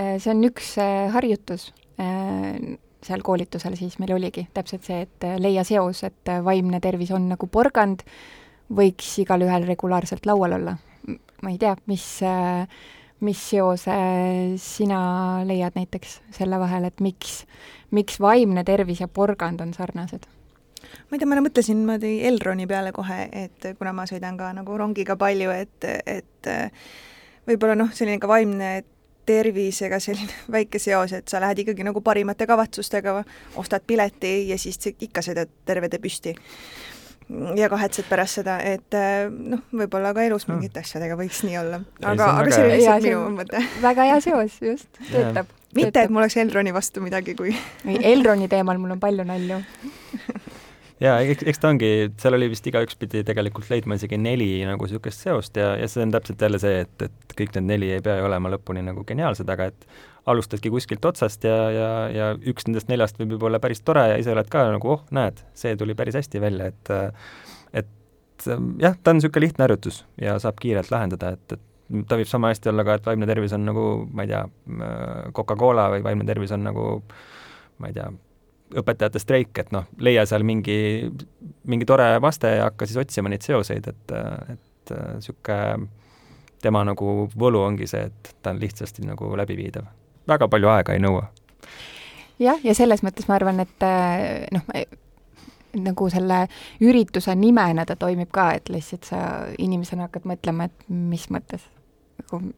See 0.00 0.30
on 0.32 0.38
üks 0.46 0.76
harjutus 1.12 1.66
seal 3.04 3.22
koolitusel 3.24 3.76
siis 3.78 3.98
meil 4.00 4.14
oligi 4.16 4.46
täpselt 4.54 4.84
see, 4.86 5.04
et 5.06 5.26
äh, 5.26 5.38
leia 5.40 5.64
seos, 5.66 6.02
et 6.06 6.30
äh, 6.30 6.40
vaimne 6.44 6.80
tervis 6.84 7.12
on 7.16 7.28
nagu 7.32 7.48
porgand, 7.50 8.04
võiks 8.70 9.12
igalühel 9.22 9.66
regulaarselt 9.68 10.28
laual 10.28 10.58
olla. 10.60 10.76
ma 11.40 11.50
ei 11.50 11.58
tea, 11.58 11.74
mis, 11.88 12.04
äh, 12.26 12.66
mis 13.24 13.40
seose 13.52 13.94
sina 14.60 15.00
leiad 15.48 15.78
näiteks 15.78 16.20
selle 16.36 16.60
vahel, 16.60 16.84
et 16.90 17.00
miks, 17.00 17.44
miks 17.90 18.20
vaimne 18.20 18.64
tervis 18.64 19.00
ja 19.00 19.08
porgand 19.08 19.64
on 19.64 19.74
sarnased? 19.74 20.28
ma 20.80 21.16
ei 21.16 21.18
tea, 21.18 21.28
ma 21.28 21.40
mõtlesin 21.40 21.80
niimoodi 21.80 22.14
Elroni 22.28 22.66
peale 22.68 22.92
kohe, 22.92 23.26
et 23.32 23.72
kuna 23.78 23.92
ma 23.96 24.06
sõidan 24.08 24.36
ka 24.40 24.52
nagu 24.56 24.76
rongiga 24.76 25.16
palju, 25.16 25.52
et, 25.52 25.88
et 26.08 26.48
võib-olla 27.48 27.76
noh, 27.76 27.92
selline 27.96 28.20
ka 28.20 28.28
vaimne 28.28 28.70
tervisega 29.30 30.00
selline 30.02 30.44
väike 30.56 30.82
seos, 30.82 31.14
et 31.16 31.30
sa 31.30 31.40
lähed 31.42 31.64
ikkagi 31.64 31.86
nagu 31.86 32.02
parimate 32.04 32.48
kavatsustega, 32.50 33.20
ostad 33.60 33.86
pileti 33.86 34.50
ja 34.50 34.58
siis 34.60 34.80
ikka 34.92 35.24
sõidad 35.24 35.50
terve 35.68 35.90
tee 35.92 36.02
püsti. 36.02 36.34
ja 37.56 37.68
kahetsed 37.70 38.08
pärast 38.10 38.40
seda, 38.40 38.58
et 38.66 38.96
äh, 38.98 39.30
noh, 39.30 39.62
võib-olla 39.70 40.10
ka 40.16 40.24
elus 40.26 40.48
mingite 40.50 40.82
asjadega 40.82 41.14
võiks 41.20 41.44
nii 41.46 41.58
olla. 41.60 41.82
aga, 42.02 42.32
aga 42.42 42.50
see 42.50 42.66
oli 42.66 42.76
lihtsalt 42.80 43.06
minu 43.06 43.24
mõte. 43.38 43.64
väga 43.88 44.08
hea 44.10 44.20
seos, 44.24 44.60
just, 44.64 44.90
töötab. 45.12 45.52
mitte, 45.78 46.02
et 46.02 46.10
mul 46.10 46.24
oleks 46.24 46.40
Elroni 46.42 46.74
vastu 46.74 47.04
midagi, 47.04 47.36
kui 47.38 47.54
ei, 47.54 48.00
Elroni 48.14 48.50
teemal 48.50 48.82
mul 48.82 48.96
on 48.96 49.02
palju 49.02 49.26
nalju 49.28 49.62
jaa, 51.00 51.16
eks, 51.24 51.44
eks 51.48 51.62
ta 51.62 51.70
ongi, 51.72 51.90
seal 52.20 52.36
oli 52.36 52.50
vist 52.52 52.66
igaüks 52.68 52.98
pidi 53.00 53.22
tegelikult 53.26 53.70
leidma 53.72 53.96
isegi 53.98 54.18
neli 54.20 54.50
nagu 54.68 54.86
niisugust 54.86 55.24
seost 55.24 55.56
ja, 55.60 55.72
ja 55.80 55.88
see 55.90 56.04
on 56.04 56.14
täpselt 56.14 56.42
jälle 56.46 56.60
see, 56.62 56.84
et, 56.84 57.06
et 57.06 57.36
kõik 57.38 57.54
need 57.56 57.68
neli 57.72 57.90
ei 57.96 58.04
pea 58.04 58.18
ju 58.20 58.28
olema 58.28 58.52
lõpuni 58.52 58.84
nagu 58.86 59.04
geniaalsed, 59.08 59.48
aga 59.52 59.70
et 59.72 59.86
alustadki 60.30 60.72
kuskilt 60.72 61.04
otsast 61.08 61.44
ja, 61.48 61.56
ja, 61.74 61.88
ja 62.12 62.26
üks 62.52 62.68
nendest 62.68 62.90
neljast 62.92 63.20
võib 63.20 63.36
juba 63.36 63.48
olla 63.50 63.62
päris 63.62 63.80
tore 63.84 64.04
ja 64.12 64.20
ise 64.20 64.34
oled 64.34 64.50
ka 64.52 64.66
nagu 64.74 64.92
oh, 64.96 65.06
näed, 65.16 65.40
see 65.56 65.72
tuli 65.80 65.96
päris 65.98 66.18
hästi 66.20 66.42
välja, 66.42 66.70
et 66.74 66.92
et 67.80 68.46
jah, 68.80 68.94
ta 68.96 69.12
on 69.12 69.20
niisugune 69.20 69.46
lihtne 69.46 69.66
harjutus 69.66 70.04
ja 70.20 70.38
saab 70.42 70.60
kiirelt 70.60 70.92
lahendada, 70.92 71.34
et, 71.36 71.56
et 71.56 72.06
ta 72.08 72.16
võib 72.20 72.28
sama 72.30 72.52
hästi 72.52 72.70
olla 72.72 72.84
ka, 72.86 72.98
et 72.98 73.08
vaimne 73.08 73.28
tervis 73.28 73.54
on 73.56 73.64
nagu, 73.66 73.86
ma 74.12 74.24
ei 74.24 74.30
tea, 74.30 74.44
Coca-Cola 75.36 75.90
või 75.96 76.04
vaimne 76.04 76.28
tervis 76.28 76.52
on 76.56 76.64
nagu 76.68 76.86
ma 77.80 77.88
ei 77.88 77.96
tea, 77.96 78.10
õpetajate 78.76 79.18
streik, 79.22 79.58
et 79.58 79.72
noh, 79.74 79.88
leia 79.98 80.26
seal 80.28 80.44
mingi, 80.46 81.10
mingi 81.70 81.88
tore 81.88 82.12
vaste 82.22 82.52
ja 82.56 82.68
hakka 82.68 82.86
siis 82.86 83.00
otsima 83.02 83.32
neid 83.32 83.42
seoseid, 83.46 83.88
et, 83.90 84.14
et 84.54 84.94
niisugune 85.16 85.88
tema 86.60 86.82
nagu 86.84 87.28
võlu 87.40 87.62
ongi 87.64 87.88
see, 87.88 88.06
et 88.10 88.32
ta 88.42 88.52
on 88.54 88.60
lihtsasti 88.60 89.04
nagu 89.06 89.32
läbiviidav. 89.36 89.86
väga 90.28 90.48
palju 90.48 90.68
aega 90.68 90.94
ei 90.94 91.02
nõua. 91.02 91.26
jah, 92.38 92.60
ja 92.64 92.74
selles 92.74 93.02
mõttes 93.02 93.28
ma 93.28 93.38
arvan, 93.38 93.60
et 93.64 93.86
noh, 94.52 94.66
nagu 95.74 96.08
selle 96.10 96.40
ürituse 96.80 97.34
nimena 97.34 97.86
ta 97.86 97.96
toimib 97.96 98.30
ka, 98.32 98.52
et 98.58 98.68
lihtsalt 98.68 99.06
sa 99.08 99.20
inimesena 99.58 100.08
hakkad 100.08 100.26
mõtlema, 100.28 100.66
et 100.68 100.88
mis 100.88 101.28
mõttes 101.30 101.64
nagu 102.20 102.52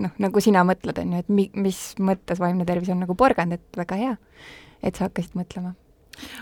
noh, 0.00 0.12
nagu 0.18 0.42
sina 0.42 0.64
mõtled, 0.66 0.98
on 1.00 1.16
ju, 1.16 1.24
et 1.24 1.32
mi-, 1.32 1.50
mis 1.54 1.80
mõttes 2.02 2.42
vaimne 2.42 2.66
tervis 2.68 2.90
on 2.92 3.02
nagu 3.04 3.16
porgand, 3.18 3.56
et 3.56 3.80
väga 3.80 4.00
hea 4.00 4.14
et 4.84 4.98
sa 4.98 5.08
hakkasid 5.08 5.38
mõtlema? 5.38 5.74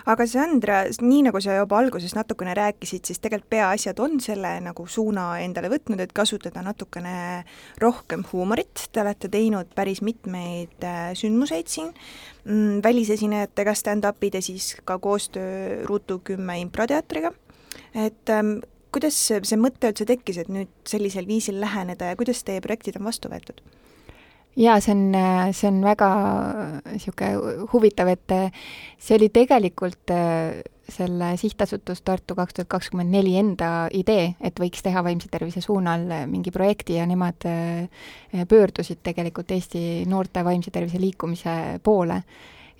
aga 0.05 0.27
Sandra, 0.29 0.83
nii 1.01 1.23
nagu 1.25 1.41
sa 1.41 1.55
juba 1.57 1.79
alguses 1.81 2.13
natukene 2.13 2.53
rääkisid, 2.59 3.07
siis 3.09 3.23
tegelikult 3.25 3.55
peaasjad 3.55 4.03
on 4.05 4.19
selle 4.21 4.51
nagu 4.61 4.85
suuna 4.85 5.39
endale 5.41 5.71
võtnud, 5.73 6.03
et 6.05 6.13
kasutada 6.13 6.61
natukene 6.61 7.15
rohkem 7.81 8.21
huumorit, 8.35 8.91
te 8.93 9.01
olete 9.01 9.31
teinud 9.33 9.73
päris 9.73 10.03
mitmeid 10.05 10.85
äh, 10.85 11.15
sündmuseid 11.17 11.73
siin. 11.73 11.89
Mm,, 12.45 12.83
välisesinejatega 12.85 13.73
stand-up'id 13.79 14.37
ja 14.37 14.45
siis 14.45 14.75
ka 14.85 14.99
koostöö 15.01 15.87
Ruutu 15.89 16.21
kümme 16.21 16.59
improteatriga, 16.61 17.33
et 17.97 18.29
ähm, 18.29 18.59
kuidas 18.93 19.19
see, 19.29 19.61
mõte 19.61 19.93
üldse 19.93 20.07
tekkis, 20.09 20.43
et 20.43 20.51
nüüd 20.53 20.73
sellisel 20.89 21.29
viisil 21.29 21.61
läheneda 21.63 22.13
ja 22.13 22.19
kuidas 22.19 22.43
teie 22.47 22.63
projektid 22.65 23.01
on 23.01 23.09
vastu 23.09 23.33
võetud? 23.33 23.63
jaa, 24.57 24.77
see 24.85 24.93
on, 24.93 25.17
see 25.57 25.69
on 25.71 25.81
väga 25.85 26.09
niisugune 26.91 27.67
huvitav, 27.73 28.11
et 28.13 28.35
see 29.01 29.17
oli 29.17 29.31
tegelikult 29.33 30.13
äh, 30.13 30.61
selle 30.93 31.31
Sihtasutus 31.41 32.03
Tartu 32.05 32.37
kaks 32.37 32.59
tuhat 32.59 32.69
kakskümmend 32.69 33.15
neli 33.15 33.37
enda 33.41 33.89
idee, 33.97 34.35
et 34.45 34.61
võiks 34.61 34.85
teha 34.85 35.01
vaimse 35.05 35.31
tervise 35.33 35.63
suunal 35.65 36.05
mingi 36.29 36.53
projekti 36.53 36.99
ja 36.99 37.07
nemad 37.09 37.47
äh, 37.49 38.45
pöördusid 38.49 39.01
tegelikult 39.03 39.55
Eesti 39.57 40.05
noorte 40.11 40.45
vaimse 40.45 40.75
tervise 40.75 41.01
liikumise 41.01 41.79
poole 41.83 42.21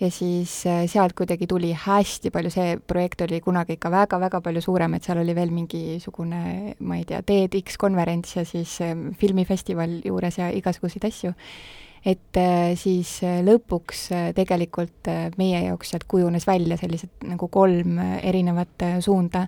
ja 0.03 0.11
siis 0.11 0.55
äh, 0.67 0.83
sealt 0.91 1.15
kuidagi 1.19 1.47
tuli 1.47 1.71
hästi 1.79 2.33
palju, 2.35 2.51
see 2.51 2.75
projekt 2.87 3.23
oli 3.27 3.39
kunagi 3.45 3.77
ikka 3.77 3.91
väga-väga 3.93 4.41
palju 4.43 4.63
suurem, 4.65 4.97
et 4.97 5.07
seal 5.07 5.21
oli 5.23 5.35
veel 5.37 5.53
mingisugune, 5.55 6.43
ma 6.81 6.99
ei 6.99 7.07
tea, 7.09 7.23
TEDx 7.27 7.79
konverents 7.81 8.37
ja 8.37 8.45
siis 8.49 8.75
äh, 8.83 8.97
filmifestival 9.19 10.01
juures 10.07 10.41
ja 10.41 10.51
igasuguseid 10.51 11.07
asju. 11.09 11.35
et 12.05 12.37
äh, 12.41 12.73
siis 12.75 13.21
lõpuks 13.47 14.09
tegelikult 14.35 15.07
meie 15.39 15.61
jaoks 15.69 15.93
sealt 15.95 16.09
kujunes 16.11 16.47
välja 16.47 16.77
sellised 16.81 17.23
nagu 17.31 17.47
kolm 17.49 18.01
erinevat 18.23 18.89
suunda 19.01 19.47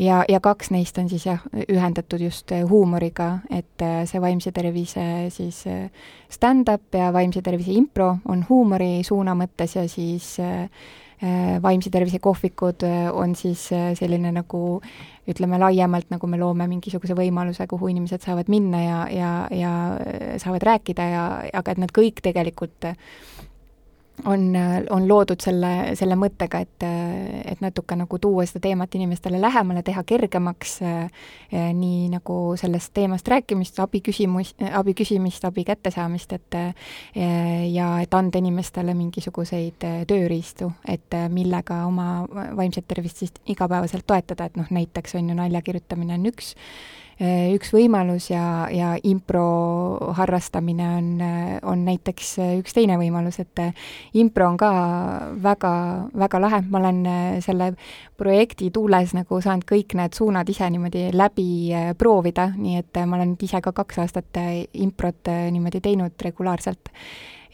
ja, 0.00 0.22
ja 0.28 0.40
kaks 0.40 0.70
neist 0.74 0.98
on 0.98 1.08
siis 1.10 1.26
jah, 1.28 1.42
ühendatud 1.68 2.22
just 2.24 2.52
äh, 2.52 2.64
huumoriga, 2.68 3.40
et 3.50 3.84
äh, 3.84 4.02
see 4.08 4.22
vaimse 4.22 4.52
tervise 4.56 5.04
siis 5.34 5.62
äh, 5.68 6.08
stand-up 6.32 6.96
ja 6.96 7.12
vaimse 7.12 7.42
tervise 7.44 7.74
impro 7.76 8.14
on 8.28 8.44
huumori 8.48 9.00
suuna 9.06 9.36
mõttes 9.38 9.76
ja 9.76 9.86
siis 9.88 10.36
vaimse 11.60 11.90
tervise 11.92 12.16
kohvikud 12.24 12.80
on 13.12 13.34
siis 13.36 13.66
selline 13.68 14.30
nagu 14.32 14.78
ütleme 15.28 15.58
laiemalt, 15.60 16.06
nagu 16.08 16.30
me 16.32 16.38
loome 16.40 16.64
mingisuguse 16.70 17.12
võimaluse, 17.12 17.66
kuhu 17.68 17.90
inimesed 17.92 18.24
saavad 18.24 18.48
minna 18.48 18.80
ja, 18.80 19.00
ja, 19.12 19.32
ja 19.52 19.72
saavad 20.40 20.64
rääkida 20.64 21.08
ja, 21.12 21.26
aga 21.60 21.74
et 21.74 21.82
nad 21.82 21.92
kõik 21.92 22.22
tegelikult 22.24 22.88
on, 24.24 24.56
on 24.90 25.08
loodud 25.08 25.40
selle, 25.42 25.70
selle 25.98 26.16
mõttega, 26.18 26.60
et, 26.64 26.84
et 27.52 27.60
natuke 27.62 27.96
nagu 27.98 28.18
tuua 28.22 28.44
seda 28.48 28.62
teemat 28.68 28.94
inimestele 28.98 29.40
lähemale, 29.40 29.82
teha 29.86 30.02
kergemaks 30.06 30.76
eh, 30.82 31.26
nii 31.50 32.08
nagu 32.12 32.38
sellest 32.60 32.92
teemast 32.96 33.28
rääkimist, 33.28 33.80
abi 33.82 34.02
küsimus, 34.04 34.54
abi 34.72 34.94
küsimist, 34.98 35.44
abi 35.48 35.64
kättesaamist, 35.68 36.36
et 36.38 36.58
eh, 36.60 37.66
ja 37.72 37.90
et 38.02 38.14
anda 38.14 38.40
inimestele 38.40 38.94
mingisuguseid 38.98 39.88
tööriistu, 40.10 40.72
et 40.88 41.18
millega 41.32 41.84
oma 41.88 42.24
vaimset 42.56 42.88
tervist 42.88 43.22
siis 43.24 43.34
igapäevaselt 43.50 44.06
toetada, 44.06 44.48
et 44.48 44.56
noh, 44.60 44.70
näiteks 44.70 45.16
on 45.18 45.30
ju 45.30 45.36
nalja 45.38 45.62
kirjutamine 45.64 46.16
on 46.18 46.32
üks, 46.32 46.54
üks 47.20 47.72
võimalus 47.74 48.30
ja, 48.30 48.68
ja 48.72 48.94
impro 49.04 49.44
harrastamine 50.16 50.86
on, 50.96 51.08
on 51.68 51.82
näiteks 51.84 52.30
üks 52.60 52.76
teine 52.76 52.96
võimalus, 53.00 53.40
et 53.42 53.60
äh, 53.60 53.74
impro 54.20 54.48
on 54.48 54.56
ka 54.60 54.70
väga, 55.42 55.72
väga 56.16 56.40
lahe, 56.40 56.62
ma 56.70 56.80
olen 56.80 57.02
äh, 57.06 57.26
selle 57.44 57.72
projekti 58.20 58.70
tuules 58.72 59.12
nagu 59.16 59.40
saanud 59.40 59.68
kõik 59.68 59.94
need 60.00 60.16
suunad 60.16 60.48
ise 60.48 60.70
niimoodi 60.72 61.10
läbi 61.16 61.50
proovida, 61.98 62.50
nii 62.56 62.80
et 62.80 63.02
ma 63.04 63.20
olen 63.20 63.36
ise 63.42 63.60
ka 63.64 63.74
kaks 63.76 64.00
aastat 64.04 64.40
improt 64.80 65.30
niimoodi 65.52 65.80
teinud 65.84 66.16
regulaarselt. 66.24 66.88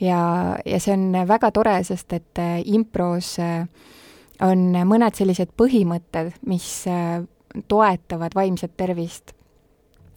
ja, 0.00 0.20
ja 0.64 0.80
see 0.80 0.94
on 0.94 1.12
väga 1.26 1.50
tore, 1.50 1.78
sest 1.84 2.12
et 2.12 2.42
impros 2.70 3.36
äh, 3.42 3.66
on 4.44 4.68
mõned 4.88 5.16
sellised 5.16 5.52
põhimõtted, 5.58 6.34
mis 6.48 6.68
äh, 6.90 7.22
toetavad 7.68 8.36
vaimset 8.36 8.76
tervist. 8.76 9.35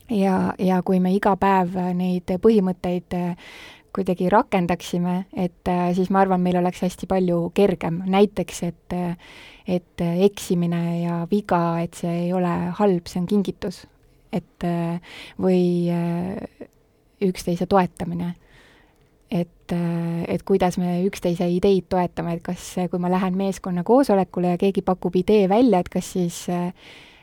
Ja, 0.09 0.53
ja 0.59 0.81
kui 0.85 0.99
me 0.99 1.13
iga 1.15 1.35
päev 1.39 1.77
neid 1.97 2.31
põhimõtteid 2.41 3.15
äh, 3.17 3.53
kuidagi 3.95 4.29
rakendaksime, 4.29 5.15
et 5.33 5.69
äh, 5.71 5.89
siis 5.97 6.11
ma 6.13 6.23
arvan, 6.23 6.41
meil 6.45 6.59
oleks 6.61 6.83
hästi 6.85 7.09
palju 7.09 7.49
kergem, 7.57 8.03
näiteks 8.07 8.63
et 8.69 8.99
et 9.69 10.01
eksimine 10.01 10.81
ja 11.03 11.15
viga, 11.29 11.79
et 11.83 11.93
see 11.93 12.13
ei 12.25 12.29
ole 12.33 12.53
halb, 12.79 13.05
see 13.05 13.21
on 13.21 13.27
kingitus. 13.29 13.85
et 14.33 14.65
või 15.41 15.89
üksteise 17.25 17.65
toetamine 17.65 18.35
et, 19.31 19.73
et 20.27 20.43
kuidas 20.43 20.77
me 20.81 20.99
üksteise 21.05 21.47
ideid 21.49 21.87
toetame, 21.89 22.35
et 22.37 22.43
kas, 22.43 22.65
kui 22.89 23.01
ma 23.01 23.11
lähen 23.11 23.37
meeskonna 23.37 23.83
koosolekule 23.85 24.55
ja 24.55 24.61
keegi 24.61 24.81
pakub 24.85 25.15
idee 25.15 25.47
välja, 25.49 25.81
et 25.81 25.89
kas 25.89 26.13
siis 26.13 26.43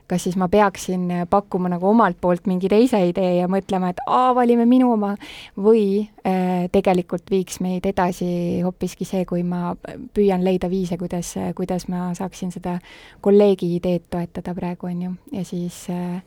kas 0.09 0.27
siis 0.27 0.37
ma 0.39 0.49
peaksin 0.53 1.09
pakkuma 1.31 1.71
nagu 1.73 1.89
omalt 1.91 2.19
poolt 2.21 2.47
mingi 2.51 2.71
teise 2.71 3.01
idee 3.09 3.37
ja 3.41 3.49
mõtlema, 3.51 3.91
et 3.93 4.03
aa, 4.07 4.35
valime 4.37 4.67
minu 4.69 4.93
oma, 4.95 5.15
või 5.59 5.87
äh, 6.03 6.67
tegelikult 6.73 7.31
viiks 7.31 7.61
meid 7.65 7.87
edasi 7.87 8.61
hoopiski 8.65 9.09
see, 9.09 9.25
kui 9.29 9.43
ma 9.47 9.75
püüan 10.15 10.45
leida 10.47 10.71
viise, 10.73 10.99
kuidas, 11.01 11.35
kuidas 11.57 11.89
ma 11.93 12.11
saaksin 12.19 12.55
seda 12.55 12.79
kolleegi 13.25 13.75
ideed 13.79 14.07
toetada 14.11 14.55
praegu, 14.55 14.91
on 14.93 15.03
ju, 15.09 15.17
ja 15.37 15.45
siis 15.47 15.87
äh, 15.91 16.23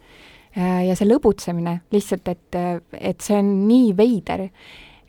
ja 0.60 0.96
see 0.98 1.08
lõbutsemine 1.08 1.80
lihtsalt, 1.94 2.28
et, 2.32 2.60
et 2.94 3.22
see 3.22 3.38
on 3.38 3.52
nii 3.68 3.92
veider 3.98 4.48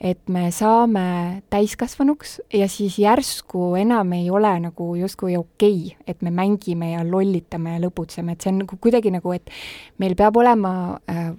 et 0.01 0.21
me 0.33 0.47
saame 0.55 1.43
täiskasvanuks 1.53 2.39
ja 2.57 2.69
siis 2.73 2.97
järsku 2.99 3.75
enam 3.77 4.15
ei 4.17 4.31
ole 4.33 4.53
nagu 4.65 4.95
justkui 4.97 5.37
okei 5.37 5.93
okay,, 5.93 6.07
et 6.07 6.23
me 6.23 6.33
mängime 6.33 6.95
ja 6.95 7.05
lollitame 7.05 7.75
ja 7.77 7.83
lõbutseme, 7.85 8.33
et 8.33 8.41
see 8.41 8.53
on 8.55 8.63
nagu 8.65 8.79
kuidagi 8.81 9.13
nagu, 9.13 9.35
et 9.37 9.53
meil 10.01 10.17
peab 10.17 10.41
olema 10.41 10.73
äh, 11.11 11.35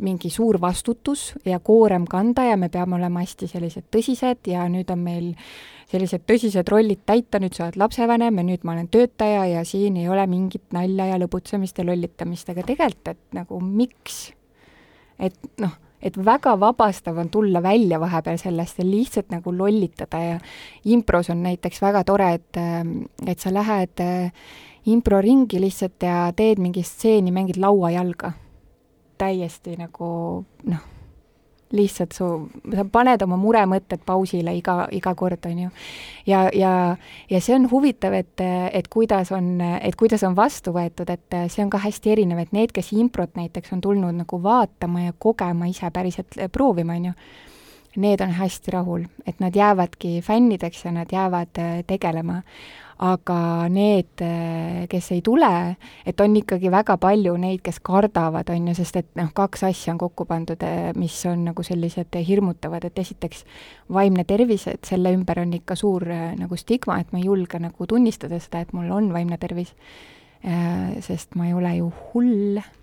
mingi 0.00 0.30
suur 0.32 0.58
vastutus 0.60 1.34
ja 1.44 1.60
koorem 1.60 2.06
kanda 2.08 2.46
ja 2.48 2.56
me 2.56 2.70
peame 2.72 2.96
olema 2.96 3.20
hästi 3.20 3.50
sellised 3.50 3.90
tõsised 3.92 4.48
ja 4.48 4.64
nüüd 4.72 4.90
on 4.92 5.04
meil 5.04 5.28
sellised 5.90 6.24
tõsised 6.24 6.72
rollid 6.72 7.04
täita, 7.06 7.40
nüüd 7.42 7.56
sa 7.56 7.66
oled 7.66 7.76
lapsevanem 7.80 8.40
ja 8.40 8.46
nüüd 8.46 8.64
ma 8.64 8.72
olen 8.76 8.88
töötaja 8.88 9.44
ja 9.50 9.64
siin 9.68 9.98
ei 10.00 10.08
ole 10.08 10.24
mingit 10.30 10.72
nalja 10.72 11.10
ja 11.12 11.20
lõbutsemist 11.20 11.82
ja 11.82 11.86
lollitamist, 11.86 12.48
aga 12.48 12.64
tegelikult, 12.64 13.12
et 13.12 13.22
nagu 13.36 13.60
miks? 13.60 14.30
et 15.20 15.36
noh 15.60 15.76
et 16.02 16.16
väga 16.16 16.56
vabastav 16.60 17.18
on 17.18 17.28
tulla 17.30 17.62
välja 17.62 18.00
vahepeal 18.00 18.38
sellest 18.38 18.78
ja 18.78 18.84
lihtsalt 18.84 19.30
nagu 19.30 19.52
lollitada 19.52 20.22
ja 20.24 20.38
impros 20.84 21.30
on 21.30 21.42
näiteks 21.42 21.82
väga 21.82 22.04
tore, 22.04 22.32
et, 22.34 22.60
et 23.26 23.40
sa 23.40 23.52
lähed 23.52 24.00
äh, 24.00 24.32
improringi 24.86 25.60
lihtsalt 25.60 26.02
ja 26.02 26.30
teed 26.36 26.58
mingi 26.58 26.82
stseeni, 26.82 27.32
mängid 27.32 27.60
lauajalga. 27.60 28.32
täiesti 29.20 29.76
nagu 29.76 30.06
noh 30.64 30.99
lihtsalt 31.72 32.14
su, 32.16 32.28
sa 32.74 32.84
paned 32.90 33.22
oma 33.22 33.36
muremõtted 33.38 34.02
pausile 34.06 34.54
iga, 34.58 34.88
iga 34.94 35.14
kord, 35.14 35.44
on 35.46 35.58
ju. 35.64 35.70
ja, 36.26 36.42
ja, 36.56 36.72
ja 37.30 37.40
see 37.40 37.54
on 37.54 37.68
huvitav, 37.70 38.14
et, 38.18 38.42
et 38.72 38.88
kuidas 38.90 39.30
on, 39.36 39.60
et 39.60 39.96
kuidas 39.98 40.24
on 40.26 40.34
vastu 40.38 40.74
võetud, 40.74 41.10
et 41.10 41.38
see 41.52 41.62
on 41.64 41.70
ka 41.70 41.82
hästi 41.84 42.14
erinev, 42.16 42.42
et 42.42 42.56
need, 42.56 42.74
kes 42.74 42.92
improt 42.96 43.38
näiteks 43.38 43.76
on 43.76 43.84
tulnud 43.84 44.18
nagu 44.22 44.42
vaatama 44.42 45.06
ja 45.08 45.14
kogema 45.18 45.70
ise 45.70 45.90
päriselt 45.94 46.38
proovima, 46.52 46.98
on 46.98 47.10
ju, 47.10 47.16
need 48.00 48.20
on 48.22 48.34
hästi 48.38 48.74
rahul, 48.74 49.06
et 49.26 49.40
nad 49.42 49.56
jäävadki 49.56 50.20
fännideks 50.26 50.84
ja 50.84 50.94
nad 50.94 51.10
jäävad 51.12 51.58
tegelema 51.86 52.42
aga 53.00 53.68
need, 53.72 54.20
kes 54.92 55.06
ei 55.14 55.22
tule, 55.24 55.50
et 56.06 56.20
on 56.20 56.34
ikkagi 56.36 56.68
väga 56.72 56.98
palju 57.00 57.32
neid, 57.40 57.62
kes 57.64 57.80
kardavad, 57.84 58.50
on 58.52 58.68
ju, 58.68 58.74
sest 58.76 58.98
et 59.00 59.08
noh, 59.16 59.30
kaks 59.36 59.64
asja 59.70 59.94
on 59.94 60.00
kokku 60.02 60.26
pandud, 60.28 60.60
mis 61.00 61.16
on 61.30 61.46
nagu 61.48 61.64
sellised 61.64 62.18
hirmutavad, 62.28 62.84
et 62.84 63.00
esiteks 63.00 63.46
vaimne 63.96 64.26
tervis, 64.28 64.66
et 64.68 64.84
selle 64.88 65.14
ümber 65.16 65.40
on 65.40 65.54
ikka 65.56 65.78
suur 65.80 66.04
nagu 66.36 66.60
stigma, 66.60 67.00
et 67.00 67.14
ma 67.14 67.22
ei 67.22 67.30
julge 67.30 67.62
nagu 67.62 67.88
tunnistada 67.88 68.40
seda, 68.42 68.66
et 68.66 68.76
mul 68.76 68.92
on 68.92 69.08
vaimne 69.16 69.40
tervis, 69.40 69.72
sest 71.06 71.36
ma 71.40 71.48
ei 71.48 71.56
ole 71.56 71.72
ju 71.78 71.88
hull. 72.12 72.60
Äh, 72.60 72.79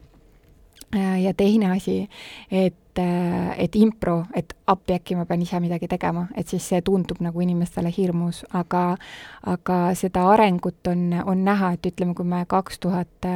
ja 0.95 1.33
teine 1.33 1.71
asi, 1.71 2.09
et, 2.51 2.99
äh, 2.99 3.59
et 3.59 3.75
impro, 3.75 4.25
et 4.35 4.53
appi 4.67 4.95
äkki 4.95 5.17
ma 5.17 5.25
pean 5.25 5.41
ise 5.41 5.59
midagi 5.59 5.87
tegema, 5.87 6.27
et 6.35 6.47
siis 6.47 6.63
see 6.63 6.81
tundub 6.81 7.19
nagu 7.23 7.41
inimestele 7.43 7.91
hirmus, 7.91 8.45
aga 8.53 8.97
aga 9.43 9.79
seda 9.99 10.27
arengut 10.31 10.87
on, 10.87 11.11
on 11.25 11.43
näha, 11.45 11.73
et 11.75 11.91
ütleme, 11.91 12.15
kui 12.15 12.25
me 12.25 12.45
kaks 12.47 12.79
tuhat 12.79 13.29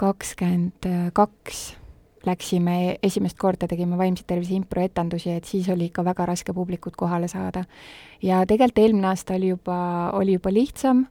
kakskümmend 0.00 0.88
kaks 1.12 1.80
läksime 2.26 2.98
esimest 3.02 3.38
korda, 3.40 3.68
tegime 3.68 3.96
vaimse 3.96 4.24
tervise 4.28 4.52
improetendusi, 4.52 5.32
et 5.32 5.48
siis 5.48 5.68
oli 5.72 5.88
ikka 5.88 6.04
väga 6.04 6.26
raske 6.28 6.52
publikut 6.52 6.96
kohale 6.96 7.28
saada. 7.28 7.64
ja 8.22 8.44
tegelikult 8.46 8.78
eelmine 8.78 9.08
aasta 9.08 9.34
oli 9.34 9.48
juba, 9.48 10.10
oli 10.12 10.36
juba 10.36 10.52
lihtsam, 10.52 11.06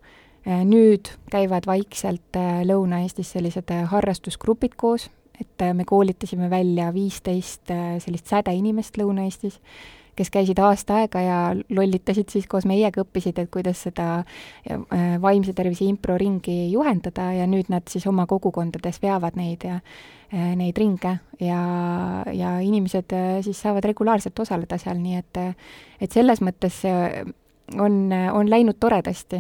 äh, 0.46 0.62
nüüd 0.66 1.10
käivad 1.32 1.66
vaikselt 1.66 2.38
Lõuna-Eestis 2.38 3.34
sellised 3.34 3.74
harrastusgrupid 3.90 4.78
koos, 4.78 5.10
et 5.40 5.62
äh, 5.62 5.74
me 5.74 5.86
koolitasime 5.86 6.50
välja 6.50 6.94
viisteist 6.94 7.72
äh, 7.72 7.98
sellist 8.04 8.28
sädeinimest 8.28 8.98
Lõuna-Eestis, 9.00 9.60
kes 10.20 10.32
käisid 10.34 10.60
aasta 10.60 10.98
aega 11.00 11.22
ja 11.24 11.40
lollitasid 11.72 12.32
siis 12.32 12.48
koos 12.52 12.66
meiega, 12.68 13.06
õppisid, 13.06 13.40
et 13.40 13.52
kuidas 13.52 13.86
seda 13.88 14.08
äh, 14.20 15.16
vaimse 15.22 15.56
tervise 15.56 15.88
improringi 15.88 16.72
juhendada 16.74 17.32
ja 17.38 17.48
nüüd 17.48 17.72
nad 17.72 17.88
siis 17.92 18.08
oma 18.10 18.28
kogukondades 18.28 19.02
veavad 19.02 19.40
neid 19.40 19.64
ja 19.68 19.80
neid 20.30 20.78
ringe 20.78 21.16
ja, 21.42 21.60
ja 22.38 22.50
inimesed 22.62 23.16
siis 23.42 23.62
saavad 23.64 23.88
regulaarselt 23.90 24.38
osaleda 24.40 24.78
seal, 24.78 25.00
nii 25.02 25.16
et 25.18 25.40
et 26.06 26.14
selles 26.14 26.44
mõttes 26.46 26.84
on, 26.86 27.96
on 28.14 28.52
läinud 28.52 28.78
toredasti 28.78 29.40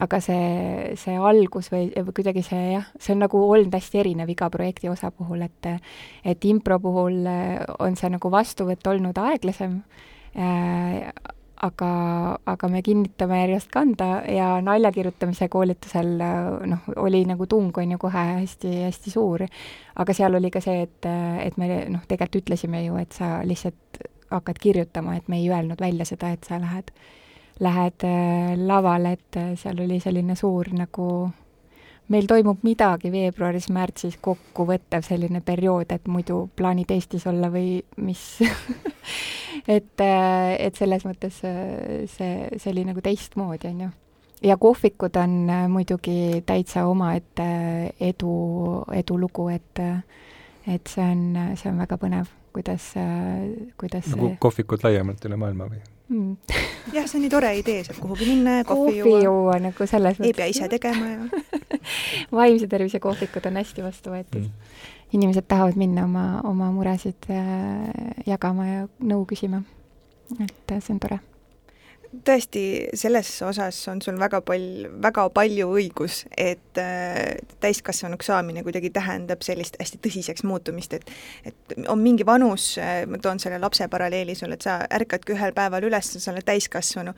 aga 0.00 0.20
see, 0.22 0.92
see 0.98 1.16
algus 1.18 1.70
või, 1.72 1.88
või 1.94 2.14
kuidagi 2.20 2.44
see 2.46 2.74
jah, 2.74 2.86
see 3.00 3.14
on 3.16 3.24
nagu 3.24 3.40
olnud 3.42 3.74
hästi 3.74 4.02
erinev 4.04 4.30
iga 4.30 4.50
projekti 4.52 4.90
osa 4.90 5.10
puhul, 5.14 5.42
et 5.46 5.72
et 6.24 6.46
impro 6.46 6.78
puhul 6.82 7.26
äh, 7.26 7.64
on 7.82 7.98
see 7.98 8.10
nagu 8.14 8.30
vastuvõtt 8.30 8.86
olnud 8.86 9.18
aeglasem 9.18 9.80
äh,, 10.38 11.10
aga, 11.66 11.90
aga 12.46 12.70
me 12.70 12.82
kinnitame 12.86 13.40
järjest 13.42 13.72
kanda 13.74 14.22
ja 14.30 14.52
nalja 14.62 14.92
kirjutamise 14.94 15.48
koolitusel 15.50 16.14
noh, 16.70 16.86
oli 17.02 17.24
nagu 17.26 17.48
tung 17.50 17.74
on 17.74 17.96
ju 17.96 17.98
kohe 17.98 18.24
hästi-hästi 18.38 19.10
suur. 19.10 19.46
aga 19.96 20.14
seal 20.14 20.38
oli 20.38 20.52
ka 20.54 20.62
see, 20.62 20.86
et, 20.86 21.10
et 21.42 21.58
me 21.58 21.84
noh, 21.90 22.06
tegelikult 22.06 22.44
ütlesime 22.44 22.84
ju, 22.86 22.96
et 23.02 23.16
sa 23.16 23.40
lihtsalt 23.42 24.02
hakkad 24.30 24.58
kirjutama, 24.60 25.16
et 25.16 25.28
me 25.28 25.40
ei 25.40 25.48
öelnud 25.50 25.80
välja 25.80 26.04
seda, 26.06 26.30
et 26.36 26.44
sa 26.44 26.60
lähed 26.60 26.92
äh, 26.92 27.18
lähed 27.60 28.04
äh, 28.04 28.56
lavale, 28.56 29.12
et 29.12 29.36
äh, 29.36 29.52
seal 29.58 29.80
oli 29.82 30.00
selline 30.00 30.36
suur 30.38 30.70
nagu 30.76 31.08
meil 32.08 32.26
toimub 32.30 32.62
midagi 32.64 33.10
veebruaris-märtsis 33.12 34.16
kokkuvõttev 34.24 35.04
selline 35.04 35.42
periood, 35.44 35.90
et 35.92 36.06
muidu 36.08 36.46
plaanid 36.56 36.90
Eestis 36.94 37.26
olla 37.28 37.50
või 37.52 37.80
mis 38.04 38.22
et, 39.76 39.98
äh, 40.04 40.54
et 40.58 40.78
selles 40.78 41.04
mõttes 41.08 41.42
see, 41.42 42.32
see 42.54 42.72
oli 42.72 42.86
nagu 42.88 43.04
teistmoodi, 43.04 43.74
on 43.74 43.84
ju. 43.86 43.90
ja 44.48 44.56
kohvikud 44.56 45.18
on 45.20 45.36
muidugi 45.74 46.40
täitsa 46.46 46.86
omaette 46.86 47.50
edu, 48.00 48.38
edulugu, 48.94 49.50
et 49.52 49.84
et 50.68 50.86
see 50.86 51.04
on, 51.04 51.54
see 51.56 51.70
on 51.70 51.78
väga 51.80 51.96
põnev, 51.96 52.32
kuidas, 52.52 52.92
kuidas 53.80 54.10
nagu 54.14 54.34
kohvikud 54.40 54.84
laiemalt 54.84 55.24
üle 55.24 55.38
maailma 55.40 55.72
või? 55.72 55.80
Mm. 56.08 56.36
jah, 56.96 57.06
see 57.06 57.18
on 57.18 57.24
nii 57.26 57.32
tore 57.32 57.52
idee, 57.58 57.82
saab 57.86 58.00
kuhugi 58.02 58.28
minna 58.32 58.58
ja 58.58 58.66
kohvi, 58.68 58.98
kohvi 58.98 59.14
juua, 59.14 59.22
juua 59.24 59.56
nagu 59.68 59.88
selles 59.90 60.18
mõttes. 60.18 60.30
ei 60.30 60.36
pea 60.36 60.50
ise 60.52 60.68
tegema 60.72 61.14
ja 61.14 61.78
vaimse 62.40 62.68
tervise 62.70 63.00
kohvikud 63.02 63.48
on 63.50 63.60
hästi 63.60 63.86
vastu 63.86 64.14
võetud 64.14 64.44
mm. 64.44 64.84
inimesed 65.18 65.48
tahavad 65.48 65.80
minna 65.80 66.06
oma, 66.08 66.26
oma 66.48 66.70
muresid 66.74 67.30
äh, 67.32 68.22
jagama 68.26 68.68
ja 68.68 68.86
nõu 69.00 69.26
küsima. 69.28 69.62
et 70.38 70.76
äh, 70.76 70.80
see 70.82 70.94
on 70.96 71.02
tore 71.02 71.20
tõesti, 72.24 72.62
selles 72.96 73.30
osas 73.44 73.78
on 73.90 74.00
sul 74.02 74.16
väga 74.20 74.40
pal-, 74.46 74.88
väga 75.02 75.26
palju 75.34 75.68
õigus, 75.76 76.22
et 76.36 76.80
äh, 76.80 77.36
täiskasvanuks 77.60 78.30
saamine 78.30 78.62
kuidagi 78.66 78.90
tähendab 78.94 79.44
sellist 79.44 79.76
hästi 79.80 80.00
tõsiseks 80.04 80.44
muutumist, 80.48 80.96
et 80.96 81.10
et 81.48 81.76
on 81.88 82.00
mingi 82.00 82.26
vanus 82.26 82.70
äh,, 82.80 83.02
ma 83.08 83.20
toon 83.22 83.40
selle 83.42 83.60
lapse 83.60 83.88
paralleeli 83.92 84.36
sulle, 84.38 84.56
et 84.58 84.64
sa 84.64 84.78
ärkadki 85.00 85.36
ühel 85.36 85.52
päeval 85.56 85.88
üles, 85.88 86.12
sa 86.16 86.32
oled 86.32 86.46
täiskasvanu, 86.48 87.14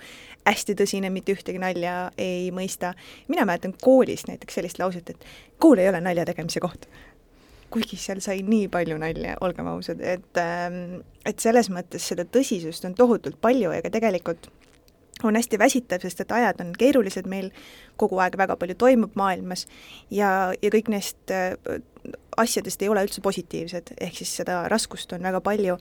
hästi 0.49 0.77
tõsine, 0.79 1.13
mitte 1.15 1.35
ühtegi 1.37 1.63
nalja 1.63 2.11
ei 2.19 2.51
mõista. 2.55 2.95
mina 3.29 3.47
mäletan 3.47 3.75
koolist 3.81 4.29
näiteks 4.29 4.59
sellist 4.59 4.83
lauset, 4.83 5.11
et 5.11 5.25
kool 5.59 5.79
ei 5.79 5.89
ole 5.89 6.01
nalja 6.01 6.27
tegemise 6.27 6.61
koht 6.61 6.91
kuigi 7.71 7.95
seal 7.95 8.19
sai 8.19 8.41
nii 8.43 8.67
palju 8.67 8.97
nalja, 8.99 9.37
olgem 9.47 9.69
ausad, 9.71 10.01
et 10.03 10.39
ähm, 10.43 11.05
et 11.25 11.39
selles 11.39 11.69
mõttes 11.71 12.03
seda 12.03 12.25
tõsisust 12.27 12.89
on 12.89 12.97
tohutult 12.99 13.39
palju 13.41 13.71
ka 13.85 13.93
tegelikult 13.95 14.51
on 15.29 15.37
hästi 15.37 15.59
väsitav, 15.59 16.05
sest 16.05 16.23
et 16.25 16.33
ajad 16.33 16.63
on 16.65 16.73
keerulised 16.79 17.29
meil, 17.31 17.51
kogu 18.01 18.21
aeg 18.23 18.39
väga 18.41 18.57
palju 18.61 18.77
toimub 18.81 19.17
maailmas 19.19 19.67
ja, 20.11 20.53
ja 20.63 20.73
kõik 20.73 20.91
neist 20.93 21.35
äh, 21.35 21.55
asjadest 22.41 22.83
ei 22.83 22.89
ole 22.93 23.05
üldse 23.07 23.23
positiivsed, 23.25 23.95
ehk 24.01 24.23
siis 24.23 24.33
seda 24.41 24.63
raskust 24.73 25.13
on 25.17 25.27
väga 25.27 25.43
palju, 25.45 25.77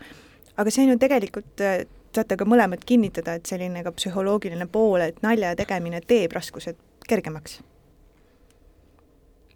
aga 0.57 0.73
see 0.73 0.85
on 0.85 0.93
ju 0.93 0.99
tegelikult, 1.01 1.53
äh, 1.63 1.83
saate 2.15 2.39
ka 2.39 2.47
mõlemad 2.49 2.83
kinnitada, 2.87 3.37
et 3.37 3.49
selline 3.49 3.83
ka 3.85 3.93
psühholoogiline 3.95 4.67
pool, 4.71 5.03
et 5.05 5.21
nalja 5.25 5.53
tegemine 5.59 6.01
teeb 6.01 6.33
raskused 6.35 6.79
kergemaks. 7.09 7.59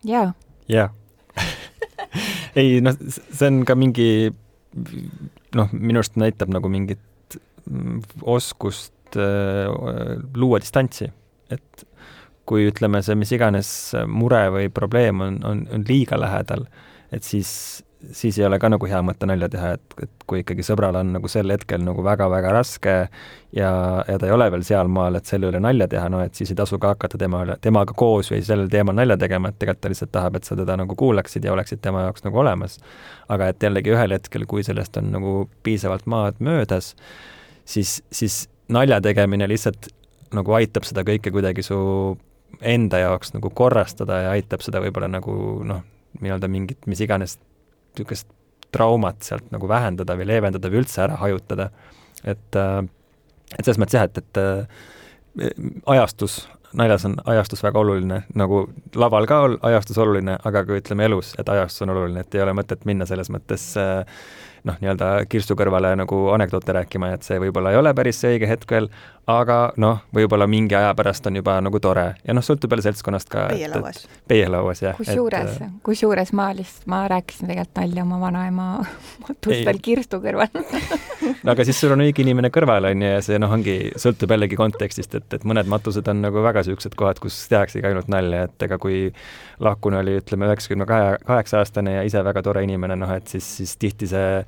jaa. 0.08 0.34
jaa 0.70 0.90
ei 2.60 2.80
noh, 2.82 2.98
see 3.10 3.50
on 3.50 3.64
ka 3.66 3.76
mingi 3.78 4.32
noh, 5.58 5.74
minu 5.74 6.02
arust 6.02 6.18
näitab 6.20 6.52
nagu 6.54 6.70
mingit 6.72 7.02
mm, 7.66 8.02
oskust 9.14 9.98
äh, 9.98 10.24
luua 10.36 10.60
distantsi, 10.60 11.12
et 11.52 11.88
kui 12.46 12.68
ütleme, 12.68 13.02
see 13.02 13.16
mis 13.16 13.32
iganes 13.32 13.96
mure 14.08 14.50
või 14.52 14.70
probleem 14.70 15.22
on, 15.22 15.40
on, 15.44 15.68
on 15.72 15.84
liiga 15.88 16.20
lähedal, 16.20 16.68
et 17.12 17.24
siis 17.24 17.84
siis 18.12 18.36
ei 18.40 18.44
ole 18.46 18.58
ka 18.60 18.68
nagu 18.68 18.84
hea 18.84 19.00
mõte 19.06 19.24
nalja 19.24 19.48
teha, 19.48 19.68
et, 19.78 19.94
et 20.04 20.26
kui 20.28 20.42
ikkagi 20.42 20.64
sõbral 20.66 20.98
on 21.00 21.14
nagu 21.16 21.30
sel 21.32 21.48
hetkel 21.54 21.80
nagu 21.86 22.04
väga-väga 22.04 22.52
raske 22.52 22.96
ja, 23.56 23.70
ja 24.04 24.18
ta 24.20 24.28
ei 24.28 24.34
ole 24.36 24.50
veel 24.52 24.66
sealmaal, 24.68 25.16
et 25.16 25.30
selle 25.30 25.48
üle 25.48 25.62
nalja 25.64 25.88
teha, 25.88 26.10
no 26.12 26.20
et 26.20 26.36
siis 26.36 26.52
ei 26.52 26.58
tasu 26.60 26.76
ka 26.84 26.92
hakata 26.98 27.20
tema 27.22 27.46
üle, 27.46 27.56
temaga 27.64 27.96
koos 27.96 28.34
või 28.34 28.42
sellel 28.44 28.68
teemal 28.74 28.98
nalja 28.98 29.16
tegema, 29.22 29.54
et 29.54 29.60
tegelikult 29.62 29.86
ta 29.86 29.94
lihtsalt 29.94 30.12
tahab, 30.16 30.36
et 30.36 30.50
sa 30.50 30.58
teda 30.60 30.76
nagu 30.84 30.98
kuulaksid 31.00 31.48
ja 31.48 31.54
oleksid 31.56 31.80
tema 31.86 32.04
jaoks 32.10 32.28
nagu 32.28 32.44
olemas. 32.44 32.80
aga 33.32 33.54
et 33.54 33.64
jällegi 33.64 33.96
ühel 33.96 34.18
hetkel, 34.18 34.44
kui 34.52 34.68
sellest 34.68 35.00
on 35.00 35.14
nagu 35.16 35.38
piisavalt 35.64 36.04
maad 36.12 36.44
möödas, 36.44 36.96
siis, 37.64 38.02
siis 38.12 38.50
nalja 38.74 39.00
tegemine 39.04 39.48
lihtsalt 39.50 39.90
nagu 40.34 40.56
aitab 40.58 40.86
seda 40.88 41.06
kõike 41.08 41.32
kuidagi 41.34 41.66
su 41.66 41.78
enda 42.62 43.02
jaoks 43.02 43.34
nagu 43.36 43.50
korrastada 43.54 44.22
ja 44.26 44.32
aitab 44.38 44.64
seda 44.66 44.82
võib-olla 44.84 45.10
nagu 45.12 45.36
noh, 45.68 45.84
nii-öelda 46.22 46.50
mingit 46.52 46.88
mis 46.90 47.02
iganes 47.04 47.38
niisugust 47.94 48.30
traumat 48.74 49.22
sealt 49.26 49.52
nagu 49.54 49.70
vähendada 49.70 50.16
või 50.18 50.28
leevendada 50.30 50.72
või 50.72 50.82
üldse 50.82 51.04
ära 51.06 51.18
hajutada. 51.22 51.70
et, 52.24 52.56
äh, 52.56 52.82
et 53.58 53.66
selles 53.66 53.80
mõttes 53.82 53.98
jah, 53.98 54.08
et, 54.10 54.18
et 54.18 54.38
äh, 54.42 55.52
ajastus, 55.86 56.48
naljas 56.74 57.06
on 57.06 57.18
ajastus 57.26 57.64
väga 57.64 57.80
oluline, 57.80 58.24
nagu 58.34 58.64
laval 58.96 59.28
ka 59.30 59.42
ajastus 59.62 59.98
oluline, 59.98 60.38
aga 60.44 60.64
ka 60.66 60.80
ütleme 60.80 61.06
elus, 61.10 61.34
et 61.40 61.50
ajastus 61.50 61.86
on 61.86 61.94
oluline, 61.94 62.24
et 62.24 62.36
ei 62.36 62.42
ole 62.42 62.56
mõtet 62.58 62.86
minna 62.90 63.06
selles 63.10 63.30
mõttes 63.34 63.74
äh, 63.78 64.06
noh, 64.68 64.78
nii-öelda 64.80 65.10
kirstu 65.30 65.58
kõrvale 65.60 65.94
nagu 66.00 66.20
anekdoote 66.34 66.76
rääkima, 66.80 67.14
et 67.16 67.28
see 67.28 67.40
võib-olla 67.42 67.74
ei 67.74 67.80
ole 67.80 67.94
päris 67.96 68.22
see 68.24 68.38
õige 68.38 68.48
hetk 68.48 68.72
veel, 68.72 68.88
aga 69.30 69.58
noh, 69.80 70.02
võib-olla 70.16 70.48
mingi 70.52 70.76
aja 70.76 70.92
pärast 70.96 71.28
on 71.28 71.40
juba 71.40 71.56
nagu 71.64 71.80
tore 71.84 72.06
ja 72.24 72.36
noh, 72.36 72.44
sõltub 72.44 72.74
jälle 72.74 72.86
seltskonnast 72.86 73.32
ka. 73.32 73.46
peielauas. 73.52 74.04
peielauas, 74.28 74.84
jah. 74.84 74.98
kusjuures, 75.00 75.58
äh, 75.64 75.74
kusjuures 75.84 76.34
ma 76.36 76.50
lihtsalt, 76.56 76.88
ma 76.92 77.04
rääkisin 77.12 77.52
tegelikult 77.52 77.82
nalja 77.82 78.06
oma 78.08 78.20
vanaema 78.24 78.68
matustel 79.28 79.80
kirstu 79.84 80.20
kõrval 80.24 80.52
no 81.44 81.56
aga 81.56 81.68
siis 81.68 81.80
sul 81.80 81.96
on 81.96 82.04
õige 82.06 82.24
inimene 82.24 82.52
kõrval, 82.54 82.90
on 82.92 83.04
ju, 83.04 83.14
ja 83.16 83.24
see 83.26 83.40
noh, 83.40 83.52
ongi, 83.56 83.78
sõltub 84.00 84.32
jällegi 84.36 84.60
kontekstist, 84.60 85.16
et, 85.20 85.28
et 85.40 85.48
mõned 85.48 85.72
matused 85.72 86.08
on 86.12 86.24
nagu 86.24 86.44
väga 86.44 86.64
niisugused 86.64 86.96
kohad, 87.00 87.20
kus 87.24 87.38
tehaksegi 87.52 87.88
ainult 87.90 88.12
nalja, 88.12 88.48
et 88.48 88.68
ega 88.68 88.80
kui 88.82 89.06
lahkunu 89.64 90.00
oli, 90.00 90.18
ütleme, 90.20 90.48
üheksakümne 90.52 90.88
kahe, 90.90 91.16
kaheksa 91.28 91.62
aastane 91.62 91.98
ja 91.98 92.04
ise 92.08 92.24
väga 92.26 92.44
tore 92.46 92.64
inimene, 92.66 92.98
noh 93.00 93.12
et 93.16 93.32
siis, 93.32 93.48
siis 93.60 93.76
tihti 93.80 94.10
see 94.12 94.44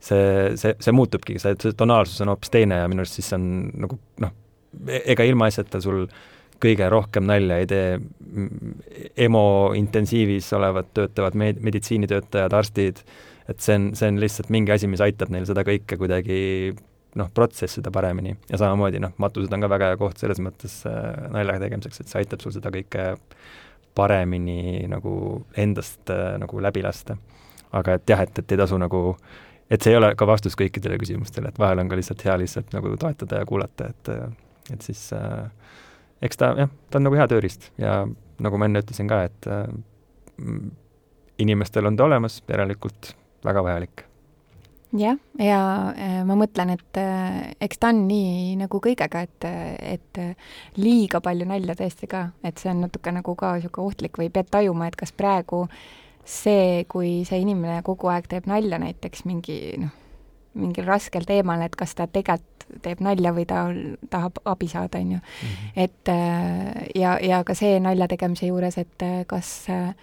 see, 0.00 0.56
see, 0.56 0.74
see 0.80 0.92
muutubki, 0.96 1.38
see, 1.38 1.54
see 1.60 1.76
tonaalsus 1.76 2.20
on 2.24 2.32
hoopis 2.32 2.52
teine 2.52 2.80
ja 2.82 2.90
minu 2.90 3.04
arust 3.04 3.18
siis 3.20 3.30
on 3.36 3.46
nagu 3.84 3.98
noh, 4.24 4.34
ega 5.00 5.26
ilmaasjata 5.28 5.80
sul 5.84 6.04
kõige 6.60 6.88
rohkem 6.92 7.24
nalja 7.28 7.56
ei 7.60 7.66
tee 7.68 7.96
EMO 9.24 9.72
intensiivis 9.78 10.50
olevad 10.56 10.90
töötavad 10.96 11.36
med-, 11.38 11.60
meditsiinitöötajad, 11.64 12.52
arstid, 12.56 13.00
et 13.48 13.64
see 13.64 13.78
on, 13.78 13.88
see 13.98 14.10
on 14.12 14.20
lihtsalt 14.20 14.52
mingi 14.52 14.74
asi, 14.74 14.88
mis 14.90 15.02
aitab 15.04 15.32
neil 15.32 15.48
seda 15.48 15.64
kõike 15.66 15.98
kuidagi 16.00 16.40
noh, 17.18 17.30
protsessida 17.34 17.90
paremini 17.92 18.36
ja 18.50 18.60
samamoodi 18.60 19.00
noh, 19.02 19.16
matused 19.20 19.52
on 19.52 19.64
ka 19.64 19.72
väga 19.72 19.92
hea 19.92 20.00
koht 20.00 20.20
selles 20.20 20.40
mõttes 20.44 20.80
äh, 20.88 21.26
nalja 21.32 21.58
tegemiseks, 21.62 22.02
et 22.02 22.12
see 22.12 22.22
aitab 22.22 22.44
sul 22.44 22.54
seda 22.54 22.72
kõike 22.72 23.12
paremini 23.96 24.86
nagu 24.88 25.12
endast 25.58 26.12
äh, 26.12 26.36
nagu 26.40 26.60
läbi 26.62 26.84
lasta. 26.86 27.18
aga 27.72 27.96
et 27.98 28.10
jah, 28.10 28.20
et, 28.22 28.38
et 28.38 28.52
ei 28.52 28.58
tasu 28.58 28.78
nagu 28.78 29.00
äh, 29.14 29.49
et 29.70 29.82
see 29.82 29.94
ei 29.94 30.00
ole 30.00 30.12
ka 30.18 30.26
vastus 30.26 30.56
kõikidele 30.58 30.98
küsimustele, 31.00 31.50
et 31.50 31.58
vahel 31.58 31.82
on 31.82 31.90
ka 31.90 31.98
lihtsalt 31.98 32.24
hea 32.26 32.36
lihtsalt 32.42 32.74
nagu 32.74 32.92
toetada 33.00 33.42
ja 33.42 33.48
kuulata, 33.48 33.90
et 33.94 34.12
et 34.70 34.82
siis 34.86 35.08
äh, 35.16 35.48
eks 36.22 36.38
ta 36.38 36.52
jah, 36.58 36.70
ta 36.90 37.00
on 37.00 37.08
nagu 37.08 37.18
hea 37.18 37.26
tööriist 37.30 37.70
ja 37.80 38.02
nagu 38.40 38.60
ma 38.60 38.68
enne 38.68 38.82
ütlesin 38.84 39.08
ka, 39.10 39.24
et 39.28 39.50
äh, 39.50 39.66
inimestel 41.40 41.88
on 41.88 41.98
ta 41.98 42.06
olemas, 42.06 42.40
järelikult 42.48 43.14
väga 43.46 43.64
vajalik. 43.64 44.04
jah, 44.98 45.18
ja 45.38 45.62
äh, 45.94 46.20
ma 46.26 46.36
mõtlen, 46.38 46.74
et 46.74 47.00
äh, 47.00 47.54
eks 47.62 47.80
ta 47.80 47.92
on 47.94 48.04
nii 48.10 48.58
nagu 48.64 48.82
kõigega, 48.82 49.24
et, 49.26 49.48
et 49.96 50.22
liiga 50.76 51.22
palju 51.24 51.46
nalja 51.48 51.78
tõesti 51.78 52.10
ka, 52.10 52.28
et 52.44 52.58
see 52.58 52.72
on 52.74 52.84
natuke 52.86 53.14
nagu 53.14 53.34
ka 53.38 53.56
niisugune 53.56 53.92
ohtlik 53.92 54.22
või 54.22 54.30
pead 54.34 54.50
tajuma, 54.50 54.90
et 54.90 54.98
kas 54.98 55.14
praegu 55.16 55.64
äh, 55.66 55.82
see, 56.24 56.84
kui 56.88 57.24
see 57.28 57.40
inimene 57.42 57.80
kogu 57.86 58.10
aeg 58.12 58.28
teeb 58.30 58.46
nalja 58.50 58.78
näiteks 58.82 59.24
mingi 59.28 59.58
noh, 59.80 59.92
mingil 60.54 60.88
raskel 60.88 61.26
teemal, 61.28 61.62
et 61.62 61.76
kas 61.78 61.94
ta 61.98 62.08
tegelikult 62.10 62.48
teeb 62.84 63.00
nalja 63.02 63.32
või 63.34 63.46
ta 63.50 63.64
tahab 64.12 64.38
abi 64.46 64.68
saada, 64.70 65.00
on 65.02 65.16
ju. 65.16 65.20
Mhm. 65.20 65.70
et 65.74 66.08
äh, 66.12 66.88
ja, 66.94 67.16
ja 67.18 67.42
ka 67.44 67.54
see 67.58 67.80
nalja 67.82 68.06
tegemise 68.08 68.46
juures, 68.46 68.78
et 68.78 69.02
äh, 69.02 69.24
kas 69.26 69.68
äh, 69.68 69.94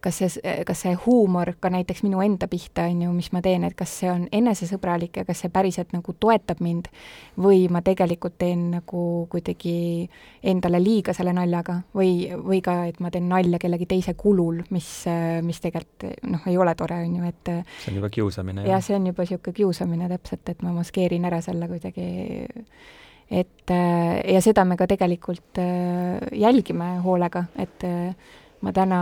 kas 0.00 0.20
see, 0.20 0.42
kas 0.66 0.82
see 0.84 0.94
huumor 1.04 1.52
ka 1.60 1.70
näiteks 1.72 2.04
minu 2.06 2.20
enda 2.22 2.48
pihta, 2.50 2.86
on 2.90 3.02
ju, 3.02 3.12
mis 3.16 3.30
ma 3.34 3.42
teen, 3.44 3.64
et 3.66 3.74
kas 3.78 3.92
see 4.00 4.10
on 4.10 4.26
enesesõbralik 4.34 5.20
ja 5.20 5.24
kas 5.28 5.42
see 5.42 5.52
päriselt 5.52 5.92
nagu 5.96 6.14
toetab 6.20 6.62
mind 6.64 6.90
või 7.40 7.66
ma 7.72 7.82
tegelikult 7.86 8.38
teen 8.38 8.68
nagu 8.76 9.02
kuidagi 9.32 10.08
endale 10.52 10.80
liiga 10.82 11.14
selle 11.16 11.34
naljaga 11.36 11.80
või, 11.96 12.30
või 12.30 12.62
ka, 12.64 12.78
et 12.92 13.02
ma 13.02 13.12
teen 13.14 13.28
nalja 13.30 13.60
kellegi 13.62 13.88
teise 13.90 14.14
kulul, 14.18 14.62
mis, 14.74 14.92
mis 15.44 15.62
tegelikult 15.64 16.08
noh, 16.30 16.46
ei 16.50 16.58
ole 16.60 16.74
tore, 16.78 17.02
on 17.04 17.18
ju, 17.20 17.34
et 17.34 17.52
see 17.82 17.92
on 17.92 18.00
juba 18.00 18.12
kiusamine. 18.14 18.66
jah, 18.68 18.82
see 18.84 18.96
on 18.98 19.10
juba 19.10 19.26
niisugune 19.26 19.58
kiusamine 19.60 20.08
täpselt, 20.14 20.46
et 20.54 20.62
ma 20.62 20.72
maskeerin 20.78 21.26
ära 21.28 21.42
selle 21.44 21.68
kuidagi 21.70 22.08
et 23.28 23.70
ja 23.70 24.40
seda 24.40 24.64
me 24.64 24.78
ka 24.80 24.86
tegelikult 24.88 25.58
jälgime 26.32 26.94
hoolega, 27.04 27.48
et 27.60 27.84
ma 28.60 28.72
täna, 28.74 29.00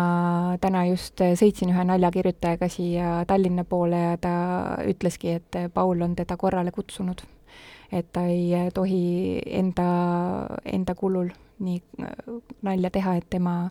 täna 0.60 0.84
just 0.90 1.20
sõitsin 1.40 1.72
ühe 1.72 1.84
naljakirjutajaga 1.88 2.68
siia 2.72 3.12
Tallinna 3.28 3.64
poole 3.68 4.02
ja 4.02 4.16
ta 4.20 4.34
ütleski, 4.88 5.36
et 5.40 5.60
Paul 5.74 6.04
on 6.04 6.16
teda 6.16 6.36
korrale 6.36 6.72
kutsunud. 6.72 7.22
et 7.92 8.06
ta 8.12 8.24
ei 8.26 8.70
tohi 8.74 9.40
enda, 9.46 9.84
enda 10.64 10.94
kulul 10.94 11.28
nii 11.62 11.82
nalja 12.66 12.90
teha, 12.90 13.14
et 13.16 13.26
tema 13.30 13.70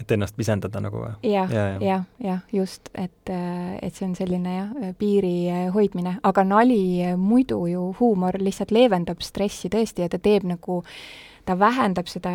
et 0.00 0.10
ennast 0.16 0.34
pisendada 0.36 0.80
nagu 0.80 1.02
või? 1.04 1.12
jah, 1.30 1.50
jah, 1.52 1.82
jah 1.82 2.06
ja, 2.18 2.38
just, 2.52 2.88
et, 2.94 3.28
et 3.28 3.94
see 3.94 4.06
on 4.08 4.16
selline 4.18 4.54
jah, 4.56 4.70
piiri 4.98 5.68
hoidmine, 5.74 6.16
aga 6.22 6.44
nali 6.44 7.12
muidu 7.16 7.60
ju, 7.70 7.90
huumor 8.00 8.40
lihtsalt 8.40 8.72
leevendab 8.74 9.20
stressi 9.22 9.70
tõesti 9.70 10.06
ja 10.06 10.10
ta 10.10 10.18
teeb 10.18 10.48
nagu 10.48 10.80
äh, 10.82 10.96
ta 11.44 11.58
vähendab 11.58 12.08
seda 12.10 12.32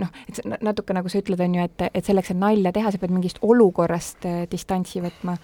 noh, 0.00 0.12
et 0.28 0.40
natuke 0.64 0.94
nagu 0.96 1.10
sa 1.10 1.20
ütled, 1.22 1.40
on 1.40 1.58
ju, 1.58 1.64
et, 1.68 1.88
et 1.92 2.04
selleks, 2.04 2.32
et 2.32 2.40
nalja 2.40 2.72
teha, 2.74 2.92
sa 2.92 3.00
pead 3.00 3.14
mingist 3.14 3.38
olukorrast 3.46 4.26
äh, 4.26 4.40
distantsi 4.50 5.02
võtma, 5.04 5.36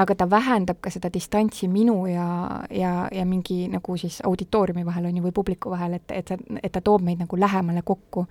aga 0.00 0.16
ta 0.16 0.26
vähendab 0.28 0.80
ka 0.84 0.92
seda 0.92 1.10
distantsi 1.12 1.68
minu 1.72 1.98
ja, 2.08 2.26
ja, 2.72 2.92
ja 3.12 3.26
mingi 3.28 3.66
nagu 3.72 3.96
siis 4.00 4.18
auditooriumi 4.28 4.84
vahel, 4.86 5.08
on 5.10 5.20
ju, 5.20 5.26
või 5.28 5.36
publiku 5.36 5.72
vahel, 5.72 5.98
et, 6.00 6.16
et 6.16 6.34
et 6.36 6.72
ta 6.72 6.82
toob 6.84 7.04
meid 7.04 7.20
nagu 7.20 7.40
lähemale 7.40 7.84
kokku. 7.84 8.26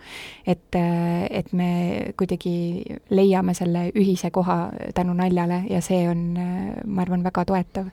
et, 0.46 0.76
äh, 0.76 1.26
et 1.30 1.54
me 1.54 1.70
kuidagi 2.18 2.84
leiame 3.10 3.54
selle 3.54 3.90
ühise 3.96 4.32
koha 4.32 4.60
tänu 4.98 5.14
naljale 5.14 5.64
ja 5.70 5.82
see 5.82 6.06
on, 6.10 6.28
äh, 6.38 6.84
ma 6.86 7.06
arvan, 7.06 7.24
väga 7.24 7.46
toetav. 7.46 7.90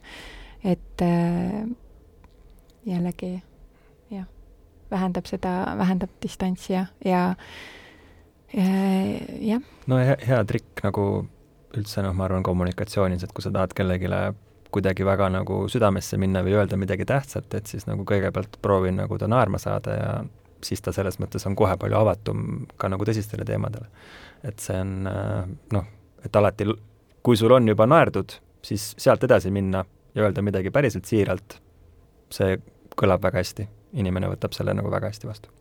et 0.65 1.03
jällegi 2.87 3.43
vähendab 4.93 5.29
seda, 5.31 5.53
vähendab 5.81 6.13
distantsi 6.23 6.77
ja, 6.77 6.87
ja 7.05 7.23
jah. 9.41 9.63
no 9.87 9.99
hea, 9.99 10.17
hea 10.27 10.41
trikk 10.49 10.85
nagu 10.85 11.07
üldse 11.77 12.05
noh, 12.05 12.15
ma 12.17 12.27
arvan 12.29 12.45
kommunikatsioonis, 12.45 13.25
et 13.25 13.33
kui 13.33 13.45
sa 13.45 13.53
tahad 13.55 13.73
kellelegi 13.77 14.11
kuidagi 14.73 15.05
väga 15.05 15.29
nagu 15.33 15.63
südamesse 15.69 16.17
minna 16.21 16.41
või 16.45 16.55
öelda 16.57 16.79
midagi 16.81 17.05
tähtsat, 17.09 17.49
et 17.57 17.69
siis 17.69 17.85
nagu 17.89 18.05
kõigepealt 18.09 18.57
proovi 18.65 18.93
nagu 18.97 19.19
ta 19.21 19.29
naerma 19.29 19.61
saada 19.61 19.97
ja 19.97 20.13
siis 20.65 20.81
ta 20.85 20.95
selles 20.97 21.19
mõttes 21.21 21.45
on 21.49 21.57
kohe 21.59 21.77
palju 21.81 21.99
avatum 21.99 22.47
ka 22.81 22.89
nagu 22.93 23.05
tõsistele 23.09 23.45
teemadele. 23.49 23.89
et 24.43 24.59
see 24.59 24.79
on 24.81 25.05
noh, 25.73 25.91
et 26.25 26.37
alati, 26.37 26.67
kui 27.23 27.37
sul 27.37 27.53
on 27.53 27.69
juba 27.69 27.87
naerdud, 27.87 28.33
siis 28.63 28.93
sealt 28.99 29.25
edasi 29.25 29.51
minna 29.51 29.85
ja 30.15 30.25
öelda 30.25 30.43
midagi 30.43 30.71
päriselt 30.71 31.07
siiralt, 31.09 31.61
see 32.33 32.59
kõlab 32.97 33.23
väga 33.23 33.41
hästi 33.41 33.69
inimene 33.93 34.31
võtab 34.33 34.57
selle 34.57 34.75
nagu 34.75 34.91
väga 34.91 35.13
hästi 35.13 35.29
vastu 35.29 35.53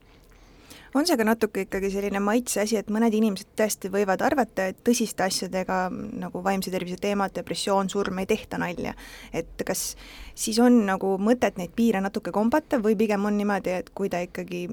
on 0.94 1.08
see 1.08 1.18
ka 1.18 1.26
natuke 1.26 1.66
ikkagi 1.66 1.92
selline 1.94 2.20
maitse 2.24 2.62
asi, 2.64 2.78
et 2.80 2.90
mõned 2.92 3.14
inimesed 3.16 3.54
tõesti 3.60 3.92
võivad 3.94 4.24
arvata, 4.26 4.68
et 4.72 4.82
tõsiste 4.88 5.24
asjadega 5.24 5.86
nagu 5.92 6.42
vaimse 6.44 6.72
tervise 6.74 7.00
teemad, 7.02 7.34
depressioon, 7.36 7.90
surm 7.90 8.20
ei 8.20 8.28
tehta 8.30 8.60
nalja. 8.62 8.94
et 9.34 9.64
kas 9.66 9.96
siis 10.36 10.60
on 10.60 10.86
nagu 10.86 11.16
mõtet 11.18 11.58
neid 11.58 11.72
piire 11.76 12.02
natuke 12.02 12.32
kombata 12.32 12.82
või 12.84 12.98
pigem 13.00 13.26
on 13.26 13.38
niimoodi, 13.38 13.72
et 13.72 13.90
kui 13.96 14.10
ta 14.10 14.20
ikkagi 14.20 14.68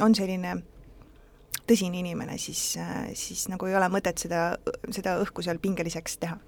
on 0.00 0.14
selline 0.14 0.58
tõsine 1.68 2.00
inimene, 2.02 2.38
siis, 2.38 2.76
siis 3.14 3.48
nagu 3.48 3.66
ei 3.66 3.76
ole 3.78 3.88
mõtet 3.88 4.18
seda, 4.18 4.56
seda 4.90 5.16
õhku 5.22 5.44
seal 5.44 5.62
pingeliseks 5.62 6.18
teha? 6.20 6.38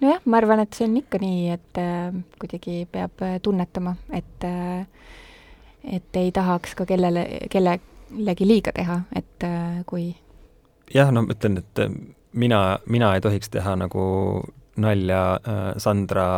nojah, 0.00 0.20
ma 0.28 0.38
arvan, 0.38 0.60
et 0.60 0.76
see 0.76 0.86
on 0.86 0.98
ikka 1.00 1.18
nii, 1.18 1.46
et 1.54 1.78
äh, 1.80 2.14
kuidagi 2.38 2.82
peab 2.92 3.22
tunnetama, 3.42 3.96
et 4.14 4.44
äh, 4.44 4.84
et 5.92 6.18
ei 6.18 6.32
tahaks 6.34 6.74
ka 6.78 6.86
kellele, 6.88 7.24
kelle, 7.50 7.78
millegi 8.10 8.46
liiga 8.48 8.74
teha, 8.76 9.00
et 9.16 9.46
äh, 9.46 9.80
kui 9.86 10.10
jah, 10.92 11.10
no 11.14 11.24
ma 11.26 11.34
ütlen, 11.34 11.60
et 11.62 11.82
äh, 11.82 11.92
mina, 12.32 12.78
mina 12.86 13.14
ei 13.16 13.24
tohiks 13.24 13.50
teha 13.52 13.76
nagu 13.78 14.06
nalja 14.76 15.20
äh, 15.40 15.68
Sandra 15.80 16.28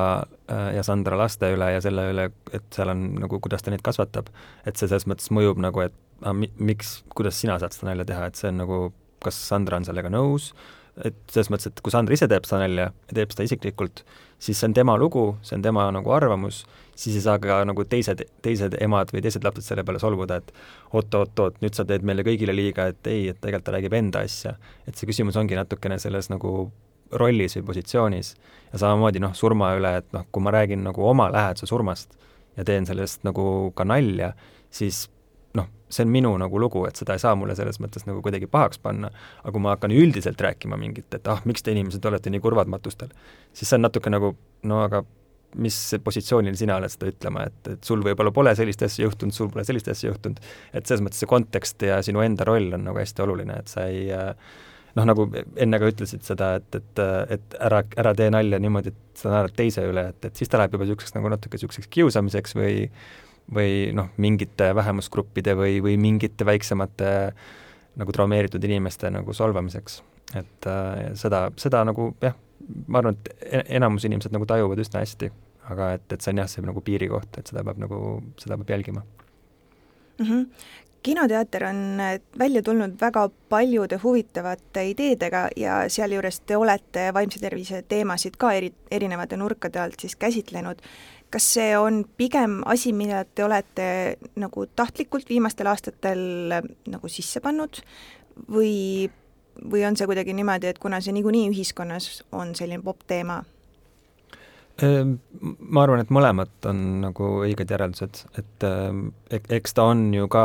ja 0.48 0.82
Sandra 0.86 1.18
laste 1.18 1.50
üle 1.52 1.72
ja 1.74 1.80
selle 1.84 2.06
üle, 2.12 2.28
et 2.56 2.68
seal 2.72 2.92
on 2.92 3.02
nagu, 3.20 3.40
kuidas 3.44 3.64
ta 3.64 3.72
neid 3.72 3.82
kasvatab. 3.84 4.30
et 4.64 4.76
see 4.76 4.88
selles 4.88 5.08
mõttes 5.10 5.32
mõjub 5.34 5.60
nagu, 5.60 5.82
et 5.84 5.96
aga 6.22 6.34
mi-, 6.36 6.52
miks, 6.70 7.02
kuidas 7.14 7.38
sina 7.40 7.58
saad 7.60 7.76
seda 7.76 7.90
nalja 7.90 8.08
teha, 8.08 8.28
et 8.28 8.38
see 8.38 8.50
on 8.52 8.60
nagu, 8.62 8.80
kas 9.24 9.38
Sandra 9.50 9.78
on 9.80 9.86
sellega 9.86 10.10
nõus, 10.12 10.52
et 11.04 11.18
selles 11.30 11.50
mõttes, 11.52 11.70
et 11.70 11.82
kui 11.84 11.94
Sandra 11.94 12.16
ise 12.16 12.28
teeb 12.30 12.46
seda 12.48 12.62
nalja 12.64 12.88
ja 12.90 13.18
teeb 13.20 13.34
seda 13.34 13.46
isiklikult, 13.48 14.04
siis 14.42 14.58
see 14.58 14.70
on 14.70 14.76
tema 14.78 14.96
lugu, 14.98 15.30
see 15.46 15.58
on 15.58 15.66
tema 15.66 15.88
nagu 15.94 16.14
arvamus 16.14 16.64
siis 16.98 17.16
ei 17.16 17.22
saa 17.22 17.38
ka 17.38 17.60
nagu 17.68 17.84
teised, 17.86 18.24
teised 18.42 18.74
emad 18.82 19.12
või 19.14 19.22
teised 19.22 19.44
lapsed 19.46 19.66
selle 19.66 19.84
peale 19.86 20.00
solvuda, 20.02 20.40
et 20.40 20.50
oot-oot-oot, 20.98 21.60
nüüd 21.62 21.78
sa 21.78 21.86
teed 21.86 22.06
meile 22.06 22.24
kõigile 22.26 22.54
liiga, 22.56 22.88
et 22.90 23.10
ei, 23.10 23.28
et 23.30 23.38
tegelikult 23.38 23.68
ta 23.68 23.74
räägib 23.76 23.94
enda 23.94 24.24
asja. 24.26 24.56
et 24.86 24.98
see 24.98 25.06
küsimus 25.06 25.38
ongi 25.38 25.58
natukene 25.58 25.98
selles 26.02 26.30
nagu 26.32 26.70
rollis 27.22 27.54
või 27.56 27.68
positsioonis 27.70 28.32
ja 28.72 28.80
samamoodi 28.82 29.22
noh, 29.22 29.34
surma 29.34 29.72
üle, 29.78 29.94
et 30.02 30.08
noh, 30.12 30.26
kui 30.32 30.42
ma 30.42 30.52
räägin 30.52 30.82
nagu 30.84 31.06
oma 31.06 31.28
lähedase 31.32 31.68
surmast 31.70 32.18
ja 32.56 32.66
teen 32.66 32.86
sellest 32.86 33.22
nagu 33.24 33.70
ka 33.78 33.86
nalja, 33.86 34.32
siis 34.74 35.06
noh, 35.56 35.68
see 35.88 36.04
on 36.04 36.10
minu 36.12 36.34
nagu 36.42 36.60
lugu, 36.60 36.82
et 36.88 36.98
seda 36.98 37.14
ei 37.14 37.22
saa 37.22 37.36
mulle 37.38 37.54
selles 37.56 37.78
mõttes 37.80 38.08
nagu 38.08 38.20
kuidagi 38.24 38.50
pahaks 38.50 38.82
panna, 38.82 39.12
aga 39.44 39.54
kui 39.54 39.62
ma 39.62 39.76
hakkan 39.76 39.94
üldiselt 39.94 40.40
rääkima 40.44 40.76
mingit, 40.80 41.08
et 41.14 41.30
ah, 41.30 41.40
miks 41.48 41.62
te 41.62 41.72
inimesed 41.72 42.04
olete 42.10 42.34
nii 42.34 42.42
kurvad 42.42 42.68
matustel, 42.68 43.14
siis 43.52 43.70
see 43.70 43.78
on 43.78 43.86
natuke 43.86 44.12
nagu 44.12 44.34
no 44.66 44.82
aga 44.82 45.04
mis 45.56 45.76
positsioonil 46.04 46.56
sina 46.60 46.76
oled 46.76 46.92
seda 46.92 47.08
ütlema, 47.08 47.46
et, 47.48 47.72
et 47.74 47.84
sul 47.84 48.02
võib-olla 48.04 48.32
pole 48.34 48.52
sellist 48.58 48.82
asja 48.84 49.06
juhtunud, 49.06 49.34
sul 49.34 49.48
pole 49.52 49.64
sellist 49.64 49.88
asja 49.88 50.10
juhtunud, 50.10 50.40
et 50.72 50.86
selles 50.86 51.04
mõttes 51.04 51.22
see 51.22 51.30
kontekst 51.30 51.84
ja 51.88 52.02
sinu 52.04 52.20
enda 52.24 52.44
roll 52.48 52.74
on 52.76 52.84
nagu 52.90 53.00
hästi 53.00 53.24
oluline, 53.24 53.60
et 53.62 53.72
sa 53.72 53.86
ei 53.88 54.10
noh, 54.98 55.06
nagu 55.08 55.28
enne 55.56 55.80
ka 55.80 55.88
ütlesid 55.88 56.26
seda, 56.26 56.54
et, 56.60 56.80
et, 56.80 57.02
et 57.38 57.56
ära, 57.64 57.80
ära 58.00 58.12
tee 58.18 58.28
nalja 58.34 58.60
niimoodi, 58.60 58.92
et 58.92 59.22
sa 59.22 59.32
naerad 59.32 59.56
teise 59.56 59.86
üle, 59.88 60.08
et, 60.12 60.28
et 60.28 60.36
siis 60.36 60.50
ta 60.50 60.60
läheb 60.60 60.76
juba 60.76 60.86
niisuguseks 60.86 61.16
nagu 61.16 61.32
natuke 61.32 61.56
niisuguseks 61.58 61.90
kiusamiseks 61.96 62.56
või 62.58 62.84
või 63.54 63.94
noh, 63.96 64.10
mingite 64.20 64.74
vähemusgruppide 64.76 65.54
või, 65.56 65.78
või 65.80 65.96
mingite 66.00 66.44
väiksemate 66.44 67.12
nagu 67.98 68.12
traumeeritud 68.12 68.64
inimeste 68.64 69.10
nagu 69.10 69.32
solvamiseks. 69.32 70.02
et 70.36 70.66
äh, 70.68 71.14
seda, 71.16 71.48
seda 71.56 71.80
nagu 71.88 72.10
jah, 72.22 72.36
ma 72.86 73.02
arvan, 73.02 73.18
et 73.18 73.46
e-, 73.46 73.64
enamus 73.78 74.04
inimesed 74.08 74.34
nagu 74.34 74.46
tajuvad 74.48 74.80
üsna 74.82 75.04
hästi, 75.04 75.30
aga 75.72 75.92
et, 75.98 76.10
et 76.12 76.20
see 76.24 76.34
on 76.34 76.42
jah, 76.42 76.50
see 76.50 76.66
nagu 76.66 76.82
piiri 76.84 77.08
koht, 77.12 77.40
et 77.40 77.50
seda 77.50 77.64
peab 77.66 77.80
nagu, 77.82 78.02
seda 78.40 78.58
peab 78.60 78.76
jälgima 78.76 79.04
mm. 79.04 80.26
-hmm 80.26 80.44
kinoteater 81.02 81.64
on 81.64 81.98
välja 82.38 82.62
tulnud 82.62 82.96
väga 83.00 83.28
paljude 83.48 83.96
huvitavate 84.02 84.82
ideedega 84.90 85.48
ja 85.56 85.76
sealjuures 85.88 86.40
te 86.40 86.56
olete 86.56 87.12
vaimse 87.14 87.40
tervise 87.40 87.82
teemasid 87.88 88.36
ka 88.36 88.52
eri, 88.52 88.72
erinevate 88.90 89.36
nurkade 89.36 89.80
alt 89.80 90.00
siis 90.00 90.16
käsitlenud. 90.16 90.82
kas 91.30 91.44
see 91.54 91.78
on 91.78 92.04
pigem 92.16 92.62
asi, 92.64 92.92
mida 92.92 93.24
te 93.24 93.44
olete 93.44 94.16
nagu 94.36 94.66
tahtlikult 94.66 95.28
viimastel 95.28 95.66
aastatel 95.66 96.20
nagu 96.88 97.08
sisse 97.08 97.40
pannud 97.40 97.82
või 98.48 99.10
või 99.64 99.84
on 99.88 99.96
see 99.98 100.08
kuidagi 100.08 100.34
niimoodi, 100.36 100.70
et 100.70 100.78
kuna 100.82 101.00
see 101.04 101.14
niikuinii 101.16 101.48
ühiskonnas 101.52 102.22
on 102.32 102.54
selline 102.58 102.82
popp 102.84 103.06
teema? 103.10 103.42
Ehm, 104.82 105.16
ma 105.58 105.82
arvan, 105.82 106.04
et 106.04 106.12
mõlemad 106.14 106.68
on 106.70 106.82
nagu 107.02 107.30
õiged 107.42 107.72
järeldused, 107.74 108.20
et 108.38 108.66
ehm, 108.66 109.08
eks 109.34 109.74
ta 109.74 109.88
on 109.90 110.04
ju 110.14 110.28
ka 110.30 110.44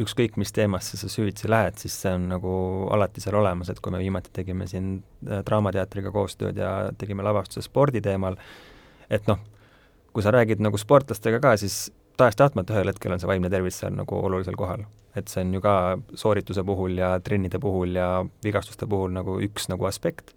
ükskõik, 0.00 0.36
mis 0.40 0.52
teemasse 0.52 0.98
sa 1.00 1.08
süvitsi 1.08 1.48
lähed, 1.48 1.76
siis 1.80 1.94
see 2.02 2.12
on 2.16 2.28
nagu 2.30 2.52
alati 2.92 3.22
seal 3.24 3.38
olemas, 3.40 3.70
et 3.72 3.80
kui 3.80 3.92
me 3.92 4.00
viimati 4.00 4.32
tegime 4.36 4.68
siin 4.68 4.98
äh, 5.26 5.42
Draamateatriga 5.46 6.12
koostööd 6.12 6.58
ja 6.60 6.72
tegime 7.00 7.24
lavastuse 7.24 7.64
spordi 7.64 8.02
teemal, 8.04 8.36
et 9.12 9.28
noh, 9.28 9.40
kui 10.12 10.24
sa 10.24 10.32
räägid 10.32 10.60
nagu 10.64 10.80
sportlastega 10.80 11.40
ka, 11.44 11.54
siis 11.60 11.86
tahes-tahtmata 12.20 12.76
ühel 12.76 12.92
hetkel 12.92 13.14
on 13.14 13.22
see 13.22 13.30
vaimne 13.30 13.50
tervis 13.52 13.80
seal 13.82 13.94
nagu 13.96 14.20
olulisel 14.28 14.56
kohal. 14.58 14.84
Et 15.16 15.28
see 15.32 15.44
on 15.44 15.54
ju 15.56 15.62
ka 15.64 15.74
soorituse 16.18 16.64
puhul 16.66 16.98
ja 17.00 17.14
trennide 17.24 17.60
puhul 17.62 17.96
ja 17.96 18.10
vigastuste 18.44 18.88
puhul 18.90 19.14
nagu 19.16 19.38
üks 19.44 19.70
nagu 19.72 19.88
aspekt, 19.88 20.34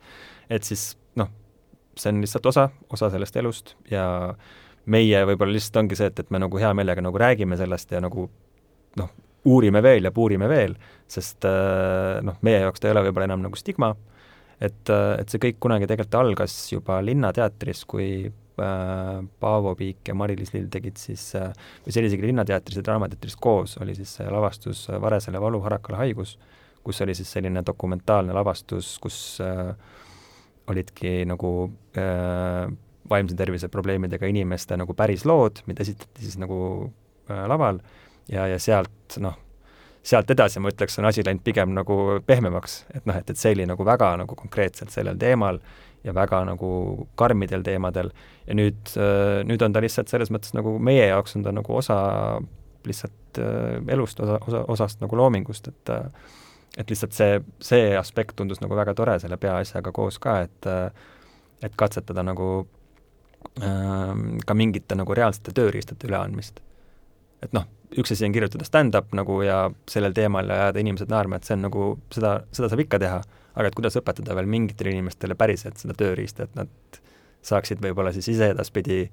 et 0.49 0.63
siis 0.63 0.93
noh, 1.19 1.31
see 1.99 2.13
on 2.13 2.21
lihtsalt 2.23 2.47
osa, 2.51 2.69
osa 2.93 3.11
sellest 3.11 3.39
elust 3.41 3.73
ja 3.91 4.05
meie 4.89 5.23
võib-olla 5.27 5.57
lihtsalt 5.57 5.81
ongi 5.83 5.97
see, 5.99 6.09
et, 6.11 6.21
et 6.23 6.31
me 6.31 6.39
nagu 6.41 6.61
hea 6.61 6.71
meelega 6.77 7.03
nagu 7.03 7.19
räägime 7.19 7.57
sellest 7.59 7.91
ja 7.91 8.01
nagu 8.03 8.29
noh, 8.99 9.11
uurime 9.49 9.81
veel 9.83 10.07
ja 10.07 10.11
puurime 10.15 10.49
veel, 10.51 10.75
sest 11.09 11.45
äh, 11.47 12.19
noh, 12.25 12.39
meie 12.45 12.63
jaoks 12.63 12.81
ta 12.81 12.89
ei 12.89 12.95
ole 12.95 13.05
võib-olla 13.07 13.29
enam 13.29 13.43
nagu 13.45 13.59
stigma, 13.59 13.93
et, 14.59 14.83
äh, 14.91 15.13
et 15.21 15.31
see 15.31 15.41
kõik 15.43 15.59
kunagi 15.63 15.87
tegelikult 15.89 16.19
algas 16.21 16.55
juba 16.71 16.99
Linnateatris, 17.03 17.85
kui 17.89 18.09
Paavo 19.39 19.75
Piik 19.79 20.11
ja 20.11 20.15
Mari-Liis 20.17 20.53
Lill 20.53 20.69
tegid 20.71 20.99
siis, 21.01 21.29
äh, 21.39 21.51
või 21.85 21.93
see 21.93 22.03
oli 22.03 22.11
isegi 22.11 22.27
Linnateatris 22.27 22.81
ja 22.81 22.85
Draamateatris 22.85 23.37
koos, 23.39 23.77
oli 23.83 23.95
siis 23.97 24.17
lavastus 24.29 24.87
Varesele 25.01 25.41
valu, 25.41 25.61
Harakale 25.65 26.01
haigus, 26.01 26.37
kus 26.83 27.01
oli 27.05 27.15
siis 27.15 27.31
selline 27.31 27.63
dokumentaalne 27.65 28.35
lavastus, 28.35 28.95
kus 29.03 29.17
äh, 29.43 29.73
olidki 30.69 31.23
nagu 31.29 31.53
äh, 31.97 32.69
vaimse 33.09 33.35
tervise 33.35 33.69
probleemidega 33.73 34.29
inimeste 34.29 34.77
nagu 34.77 34.93
päris 34.93 35.25
lood, 35.25 35.63
mida 35.67 35.83
esitati 35.85 36.25
siis 36.25 36.37
nagu 36.41 36.59
äh, 37.29 37.45
laval 37.49 37.81
ja, 38.29 38.47
ja 38.47 38.59
sealt 38.61 39.17
noh, 39.23 39.37
sealt 40.05 40.31
edasi 40.31 40.61
ma 40.61 40.71
ütleks, 40.71 40.99
on 41.01 41.09
asi 41.09 41.25
läinud 41.25 41.43
pigem 41.45 41.73
nagu 41.75 42.19
pehmemaks, 42.25 42.83
et 42.93 43.07
noh, 43.09 43.17
et, 43.19 43.29
et 43.29 43.39
see 43.39 43.55
oli 43.57 43.67
nagu 43.69 43.85
väga 43.85 44.13
nagu 44.21 44.37
konkreetselt 44.37 44.93
sellel 44.93 45.17
teemal 45.19 45.61
ja 46.03 46.13
väga 46.15 46.43
nagu 46.47 46.71
karmidel 47.19 47.63
teemadel 47.65 48.11
ja 48.47 48.55
nüüd, 48.55 48.93
äh, 48.95 49.41
nüüd 49.47 49.63
on 49.65 49.75
ta 49.75 49.83
lihtsalt 49.83 50.11
selles 50.11 50.31
mõttes 50.31 50.55
nagu 50.55 50.77
meie 50.79 51.09
jaoks 51.09 51.35
on 51.35 51.43
ta 51.47 51.53
nagu 51.55 51.75
osa 51.75 51.99
lihtsalt 52.87 53.41
äh, 53.41 53.79
elust, 53.93 54.19
osa, 54.19 54.39
osa, 54.47 54.63
osast 54.67 55.01
nagu 55.03 55.17
loomingust, 55.19 55.67
et 55.67 55.95
äh, 55.95 56.35
et 56.77 56.91
lihtsalt 56.91 57.15
see, 57.17 57.39
see 57.65 57.95
aspekt 57.97 58.35
tundus 58.37 58.61
nagu 58.61 58.75
väga 58.77 58.93
tore 58.95 59.17
selle 59.19 59.39
peaasjaga 59.41 59.91
koos 59.91 60.19
ka, 60.21 60.39
et 60.45 60.67
et 61.65 61.73
katsetada 61.75 62.23
nagu 62.23 62.49
äh, 63.63 64.13
ka 64.45 64.55
mingite 64.55 64.95
nagu 64.95 65.15
reaalsete 65.17 65.53
tööriistade 65.55 66.07
üleandmist. 66.07 66.61
et 67.43 67.53
noh, 67.55 67.65
üks 67.97 68.11
asi 68.13 68.25
on 68.27 68.35
kirjutada 68.35 68.67
stand-up 68.67 69.13
nagu 69.15 69.41
ja 69.41 69.69
sellel 69.89 70.13
teemal 70.13 70.49
ja 70.49 70.65
ajada 70.65 70.81
inimesed 70.83 71.11
naerma, 71.11 71.39
et 71.39 71.47
see 71.47 71.55
on 71.55 71.63
nagu, 71.67 71.91
seda, 72.13 72.39
seda 72.55 72.69
saab 72.71 72.83
ikka 72.83 72.99
teha, 72.99 73.21
aga 73.59 73.69
et 73.69 73.75
kuidas 73.75 73.97
õpetada 73.99 74.35
veel 74.37 74.47
mingitele 74.49 74.95
inimestele 74.95 75.35
päriselt 75.35 75.81
seda 75.81 75.95
tööriista, 75.99 76.47
et 76.47 76.55
nad 76.55 77.01
saaksid 77.45 77.81
võib-olla 77.83 78.13
siis 78.15 78.31
ise 78.31 78.51
edaspidi 78.53 79.03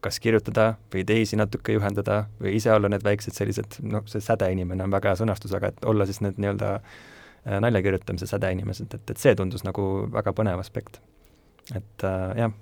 kas 0.00 0.20
kirjutada 0.20 0.74
või 0.92 1.04
teisi 1.04 1.36
natuke 1.36 1.74
juhendada 1.74 2.24
või 2.40 2.54
ise 2.56 2.72
olla 2.72 2.88
need 2.88 3.04
väiksed 3.04 3.36
sellised, 3.36 3.80
noh, 3.84 4.04
see 4.08 4.22
sädeinimene 4.24 4.86
on 4.86 4.94
väga 4.94 5.12
hea 5.12 5.20
sõnastus, 5.20 5.52
aga 5.56 5.72
et 5.72 5.84
olla 5.84 6.06
siis 6.08 6.22
need 6.24 6.38
nii-öelda 6.40 6.70
äh, 6.78 7.58
nalja 7.60 7.82
kirjutamise 7.84 8.28
sädeinimesed, 8.30 8.94
et, 8.96 9.12
et 9.12 9.20
see 9.20 9.34
tundus 9.36 9.64
nagu 9.66 9.86
väga 10.12 10.32
põnev 10.36 10.62
aspekt. 10.62 11.00
et 11.74 12.04
äh, 12.06 12.38
jah, 12.38 12.54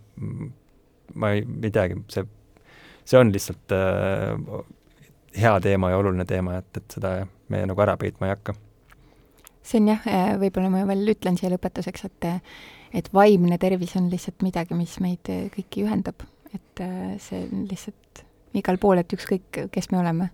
ma 1.15 1.33
ei, 1.37 1.45
ei 1.63 1.71
teagi, 1.71 2.01
see, 2.13 2.27
see 3.07 3.21
on 3.21 3.31
lihtsalt 3.33 3.77
äh, 3.77 4.65
hea 5.39 5.55
teema 5.61 5.93
ja 5.93 6.01
oluline 6.03 6.27
teema, 6.29 6.59
et, 6.59 6.71
et 6.77 6.99
seda 6.99 7.21
me 7.49 7.63
nagu 7.71 7.87
ära 7.87 7.97
peitma 8.01 8.29
ei 8.29 8.35
hakka. 8.35 8.57
See 9.69 9.83
on 9.83 9.93
jah, 9.93 10.09
äh, 10.09 10.33
võib-olla 10.41 10.73
ma 10.73 10.87
veel 10.89 11.15
ütlen 11.15 11.37
siia 11.39 11.53
lõpetuseks, 11.53 12.09
et 12.09 12.33
et 12.97 13.11
vaimne 13.13 13.59
tervis 13.61 13.93
on 14.01 14.07
lihtsalt 14.09 14.41
midagi, 14.41 14.73
mis 14.73 14.95
meid 15.05 15.29
kõiki 15.53 15.85
ühendab, 15.85 16.25
et 16.57 16.81
äh, 16.81 17.15
see 17.21 17.45
on 17.45 17.67
lihtsalt 17.69 18.25
igal 18.57 18.81
pool, 18.81 19.03
et 19.03 19.13
ükskõik, 19.13 19.67
kes 19.73 19.91
me 19.93 20.01
oleme. 20.01 20.31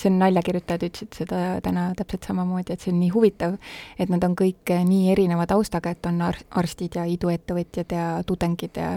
See 0.00 0.08
on 0.08 0.20
naljakirjutajad 0.22 0.84
ütlesid 0.86 1.16
seda 1.18 1.38
täna 1.60 1.90
täpselt 1.98 2.24
samamoodi, 2.24 2.72
et 2.72 2.80
see 2.80 2.92
on 2.92 3.00
nii 3.02 3.10
huvitav, 3.12 3.56
et 4.00 4.08
nad 4.08 4.22
on 4.24 4.36
kõik 4.38 4.70
nii 4.86 5.10
erineva 5.12 5.44
taustaga, 5.50 5.92
et 5.92 6.08
on 6.08 6.22
ar-, 6.24 6.38
arstid 6.56 6.96
ja 6.96 7.04
iduettevõtjad 7.10 7.92
ja 7.92 8.06
tudengid 8.24 8.80
ja 8.80 8.94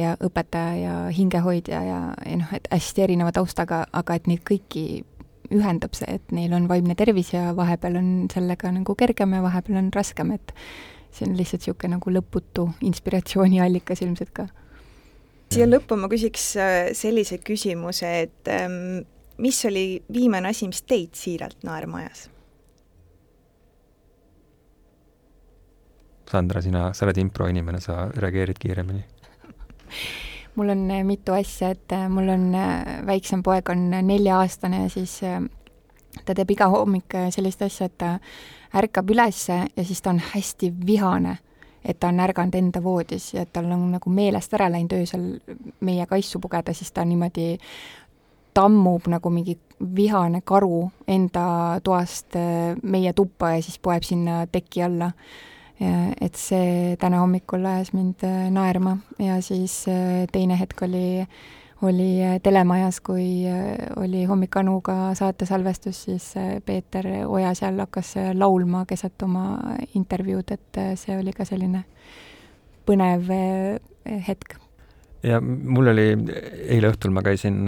ja 0.00 0.16
õpetaja 0.18 0.74
ja 0.80 0.96
hingehoidja 1.14 1.82
ja, 1.86 2.00
ja 2.26 2.40
noh, 2.40 2.50
et 2.56 2.66
hästi 2.72 3.06
erineva 3.06 3.30
taustaga, 3.36 3.84
aga 3.92 4.18
et 4.18 4.26
neid 4.32 4.42
kõiki 4.48 5.04
ühendab 5.54 5.96
see, 5.98 6.08
et 6.18 6.32
neil 6.34 6.52
on 6.56 6.68
vaimne 6.70 6.94
tervis 6.98 7.32
ja 7.34 7.50
vahepeal 7.56 7.98
on 8.00 8.10
sellega 8.32 8.70
nagu 8.74 8.94
kergem 8.98 9.36
ja 9.36 9.42
vahepeal 9.44 9.80
on 9.80 9.90
raskem, 9.94 10.32
et 10.36 10.54
see 11.10 11.26
on 11.26 11.36
lihtsalt 11.38 11.64
niisugune 11.64 11.96
nagu 11.96 12.14
lõputu 12.14 12.68
inspiratsiooniallikas 12.86 14.04
ilmselt 14.06 14.34
ka. 14.34 14.46
siia 15.50 15.66
lõppu 15.66 15.98
ma 15.98 16.10
küsiks 16.10 16.50
äh, 16.60 16.80
sellise 16.94 17.40
küsimuse, 17.42 18.10
et 18.26 18.50
ähm, 18.54 19.02
mis 19.42 19.64
oli 19.66 20.02
viimane 20.12 20.52
asi, 20.54 20.68
mis 20.70 20.84
teid 20.86 21.18
siiralt 21.18 21.66
naerma 21.66 22.04
ajas? 22.04 22.28
Sandra, 26.30 26.62
sina, 26.62 26.92
sa 26.94 27.08
oled 27.08 27.18
improinimene, 27.18 27.80
sa 27.82 28.04
reageerid 28.14 28.58
kiiremini 28.62 29.02
mul 30.54 30.68
on 30.68 30.90
äh, 30.90 31.04
mitu 31.04 31.32
asja, 31.32 31.70
et 31.70 31.92
äh, 31.92 32.08
mul 32.08 32.28
on, 32.28 32.54
äh, 32.54 33.06
väiksem 33.06 33.42
poeg 33.42 33.68
on 33.68 33.90
nelja-aastane 33.90 34.82
ja 34.82 34.88
siis 34.88 35.20
ta 36.24 36.34
teeb 36.34 36.50
iga 36.50 36.68
hommik 36.68 37.14
sellist 37.30 37.62
asja, 37.62 37.86
et 37.86 37.98
ta 37.98 38.18
ärkab 38.76 39.10
üles 39.10 39.46
ja 39.48 39.84
siis 39.84 40.02
ta 40.02 40.10
on 40.10 40.20
hästi 40.32 40.72
vihane, 40.86 41.38
et 41.84 42.00
ta 42.00 42.10
on 42.10 42.20
ärganud 42.20 42.54
enda 42.54 42.82
voodis 42.82 43.32
ja 43.34 43.46
tal 43.46 43.70
on 43.72 43.90
nagu 43.94 44.10
meelest 44.10 44.54
ära 44.58 44.68
läinud 44.70 44.94
öösel 44.98 45.26
meie 45.80 46.06
kaisu 46.06 46.40
pugeda, 46.40 46.74
siis 46.74 46.92
ta 46.92 47.04
niimoodi 47.04 47.56
tammub 48.54 49.06
nagu 49.06 49.30
mingi 49.30 49.56
vihane 49.96 50.42
karu 50.44 50.90
enda 51.08 51.44
toast 51.86 52.34
meie 52.82 53.12
tuppa 53.12 53.54
ja 53.54 53.62
siis 53.62 53.78
poeb 53.78 54.02
sinna 54.02 54.42
teki 54.50 54.82
alla 54.82 55.12
et 55.80 56.36
see 56.36 56.96
täna 57.00 57.22
hommikul 57.22 57.64
ajas 57.64 57.94
mind 57.96 58.24
äh, 58.26 58.50
naerma 58.52 58.98
ja 59.18 59.40
siis 59.44 59.84
äh, 59.88 60.26
teine 60.32 60.58
hetk 60.60 60.82
oli, 60.84 61.24
oli 61.82 62.08
äh, 62.24 62.36
Telemajas, 62.42 63.00
kui 63.00 63.46
oli 63.96 64.24
Hommik 64.28 64.56
Anuga 64.60 65.14
saatesalvestus, 65.14 66.02
siis 66.04 66.34
Peeter 66.66 67.06
Oja 67.26 67.54
seal 67.56 67.80
hakkas 67.80 68.14
laulma 68.34 68.84
keset 68.88 69.22
oma 69.24 69.56
intervjuud, 69.94 70.52
et 70.52 70.82
see 71.00 71.16
oli 71.16 71.32
ka 71.32 71.48
selline 71.48 71.84
põnev 72.86 73.32
hetk. 74.28 74.58
ja 75.22 75.40
mul 75.40 75.94
oli, 75.94 76.08
eile 76.68 76.92
õhtul 76.92 77.14
ma 77.14 77.24
käisin, 77.24 77.64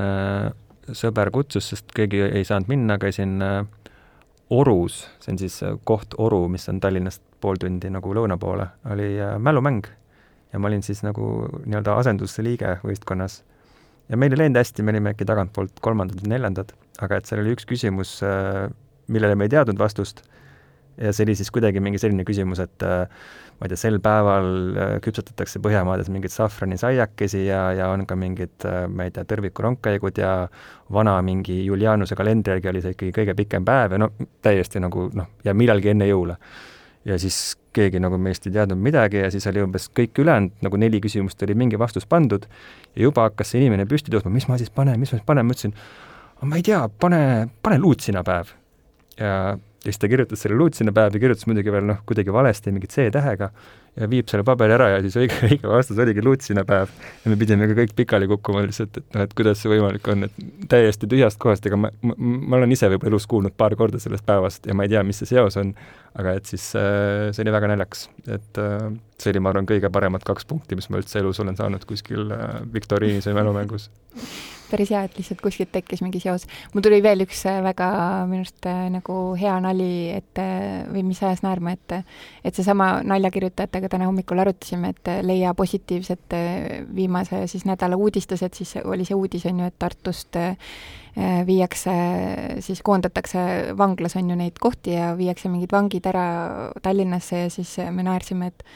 sõber 0.93 1.31
kutsus, 1.33 1.73
sest 1.73 1.93
keegi 1.97 2.27
ei 2.29 2.45
saanud 2.45 2.69
minna, 2.69 3.01
käisin 3.01 3.39
Orus, 4.53 5.07
see 5.25 5.33
on 5.33 5.39
siis 5.41 5.61
koht 5.89 6.13
Oru, 6.21 6.45
mis 6.53 6.69
on 6.69 6.81
Tallinnast 6.81 7.23
pool 7.43 7.61
tundi 7.61 7.91
nagu 7.93 8.15
lõuna 8.17 8.39
poole, 8.41 8.69
oli 8.93 9.15
äh, 9.21 9.37
mälumäng. 9.43 9.87
ja 10.53 10.61
ma 10.61 10.69
olin 10.69 10.83
siis 10.85 11.01
nagu 11.01 11.47
nii-öelda 11.65 11.95
asendusliige 11.97 12.79
võistkonnas. 12.85 13.43
ja 14.09 14.19
meil 14.21 14.35
ei 14.35 14.45
läinud 14.45 14.61
hästi, 14.61 14.83
me 14.83 14.95
olime 14.95 15.15
äkki 15.15 15.29
tagantpoolt 15.29 15.81
kolmandad 15.81 16.21
või 16.23 16.35
neljandad, 16.35 16.75
aga 17.01 17.19
et 17.19 17.31
seal 17.31 17.41
oli 17.45 17.55
üks 17.57 17.67
küsimus, 17.69 18.19
äh, 18.27 18.69
millele 19.09 19.39
me 19.39 19.49
ei 19.49 19.57
teadnud 19.57 19.79
vastust 19.79 20.25
ja 21.01 21.13
see 21.13 21.25
oli 21.25 21.35
siis 21.39 21.51
kuidagi 21.51 21.81
mingi 21.81 21.99
selline 21.99 22.25
küsimus, 22.29 22.61
et 22.61 22.85
äh, 22.85 23.07
ma 23.59 23.67
ei 23.67 23.73
tea, 23.73 23.81
sel 23.81 23.97
päeval 24.03 24.51
küpsetatakse 25.05 25.61
Põhjamaades 25.63 26.11
mingeid 26.13 26.35
safranisaiakesi 26.35 27.47
ja, 27.47 27.63
ja 27.79 27.89
on 27.95 28.05
ka 28.07 28.17
mingid, 28.19 28.67
ma 28.93 29.07
ei 29.07 29.15
tea, 29.15 29.25
tõrvikurongkäigud 29.31 30.19
ja 30.21 30.35
vana 30.93 31.15
mingi 31.25 31.63
Julianuse 31.65 32.19
kalendri 32.19 32.57
järgi 32.57 32.73
oli 32.73 32.85
see 32.85 32.97
ikkagi 32.97 33.15
kõige 33.21 33.37
pikem 33.39 33.65
päev 33.65 33.97
ja 33.97 34.03
no 34.03 34.11
täiesti 34.45 34.83
nagu 34.83 35.09
noh, 35.17 35.33
ja 35.47 35.55
millalgi 35.57 35.95
enne 35.95 36.11
jõule 36.11 36.37
ja 37.09 37.19
siis 37.19 37.57
keegi 37.75 38.01
nagu 38.03 38.19
meist 38.21 38.47
ei 38.47 38.55
teadnud 38.55 38.79
midagi 38.79 39.23
ja 39.23 39.31
siis 39.33 39.47
oli 39.51 39.65
umbes 39.65 39.89
kõik 39.97 40.23
ülejäänud, 40.23 40.55
nagu 40.63 40.81
neli 40.81 41.01
küsimust 41.03 41.43
oli 41.47 41.57
mingi 41.59 41.81
vastus 41.81 42.07
pandud 42.07 42.47
ja 42.95 43.07
juba 43.09 43.29
hakkas 43.29 43.55
see 43.55 43.63
inimene 43.63 43.89
püsti 43.91 44.13
tõusma, 44.13 44.33
mis 44.35 44.49
ma 44.51 44.61
siis 44.61 44.71
panen, 44.71 45.01
mis 45.01 45.13
ma 45.13 45.19
siis 45.19 45.27
panen, 45.27 45.49
ma 45.49 45.57
ütlesin, 45.57 45.75
ma 46.47 46.59
ei 46.61 46.67
tea, 46.67 46.85
pane, 47.03 47.23
pane 47.63 47.81
luutsinapäev. 47.83 48.55
ja 49.19 49.59
ja 49.83 49.91
siis 49.91 49.99
ta 49.99 50.09
kirjutas 50.09 50.43
selle 50.43 50.57
luutsina 50.57 50.93
päev 50.95 51.17
ja 51.17 51.21
kirjutas 51.21 51.47
muidugi 51.51 51.73
veel 51.75 51.87
noh, 51.89 52.03
kuidagi 52.07 52.33
valesti 52.33 52.71
mingi 52.71 52.87
C-tähega 52.87 53.49
ja 53.99 54.09
viib 54.11 54.29
selle 54.31 54.45
paberi 54.47 54.77
ära 54.77 54.89
ja 54.93 55.01
siis 55.03 55.17
õige, 55.19 55.39
õige 55.49 55.69
vastus 55.69 55.99
oligi 56.05 56.23
luutsina 56.23 56.63
päev. 56.69 56.93
ja 57.25 57.33
me 57.33 57.39
pidime 57.41 57.67
ka 57.67 57.75
kõik 57.81 57.97
pikali 57.99 58.29
kukkuma 58.31 58.63
lihtsalt, 58.63 59.01
et 59.01 59.17
noh, 59.17 59.27
et 59.27 59.35
kuidas 59.39 59.59
see 59.63 59.73
võimalik 59.73 60.07
on, 60.13 60.29
et 60.29 60.69
täiesti 60.71 61.11
tühjast 61.11 61.41
kohast, 61.43 61.67
ega 61.67 61.81
ma, 61.81 61.91
ma, 62.07 62.15
ma 62.17 62.61
olen 62.61 62.77
ise 62.77 62.93
võib-olla 62.93 63.17
elus 63.17 63.27
kuulnud 63.31 63.57
paar 63.59 63.75
korda 63.79 63.99
sellest 64.03 64.27
päevast 64.29 64.71
ja 64.71 64.79
ma 64.79 64.87
ei 64.87 64.95
tea, 64.95 65.03
mis 65.07 65.19
see 65.23 65.33
seos 65.35 65.59
on, 65.59 65.75
aga 66.19 66.37
et 66.37 66.49
siis 66.49 66.65
äh, 66.77 67.31
see 67.33 67.45
oli 67.45 67.55
väga 67.55 67.71
naljakas, 67.73 68.07
et 68.27 68.61
äh, 68.61 68.89
see 69.21 69.33
oli, 69.33 69.43
ma 69.43 69.53
arvan, 69.53 69.69
kõige 69.69 69.89
paremad 69.93 70.25
kaks 70.27 70.49
punkti, 70.49 70.77
mis 70.79 70.91
ma 70.93 71.01
üldse 71.01 71.23
elus 71.23 71.41
olen 71.41 71.57
saanud 71.59 71.87
kuskil 71.89 72.33
äh, 72.35 72.59
viktoriinis 72.75 73.29
või 73.31 73.39
mälumängus 73.41 73.89
päris 74.73 74.89
hea, 74.93 75.03
et 75.05 75.19
lihtsalt 75.19 75.43
kuskilt 75.45 75.69
tekkis 75.73 76.01
mingi 76.01 76.21
seos. 76.21 76.47
mul 76.73 76.85
tuli 76.85 77.03
veel 77.05 77.25
üks 77.27 77.43
väga 77.65 77.89
minu 78.29 78.41
arust 78.41 78.69
nagu 78.95 79.17
hea 79.37 79.59
nali, 79.61 80.09
et 80.15 80.41
või 80.89 81.03
mis 81.11 81.21
ajas 81.21 81.43
naerma, 81.45 81.75
et 81.77 81.99
et 82.41 82.57
seesama 82.57 83.03
naljakirjutajatega 83.05 83.91
täna 83.93 84.09
hommikul 84.09 84.41
arutasime, 84.41 84.95
et 84.95 85.13
leia 85.29 85.53
positiivset 85.53 86.39
viimase 86.97 87.45
siis 87.53 87.69
nädala 87.69 88.01
uudistes, 88.01 88.41
et 88.49 88.57
siis 88.57 88.79
oli 88.85 89.05
see 89.05 89.19
uudis, 89.19 89.45
on 89.53 89.61
ju, 89.61 89.69
et 89.69 89.77
Tartust 89.79 90.41
viiakse, 91.47 91.93
siis 92.65 92.81
koondatakse 92.85 93.43
vanglas, 93.79 94.17
on 94.17 94.31
ju, 94.33 94.37
neid 94.39 94.57
kohti 94.61 94.95
ja 94.97 95.13
viiakse 95.19 95.51
mingid 95.53 95.73
vangid 95.73 96.07
ära 96.09 96.25
Tallinnasse 96.83 97.45
ja 97.45 97.51
siis 97.53 97.77
me 97.93 98.07
naersime, 98.07 98.53
et 98.53 98.67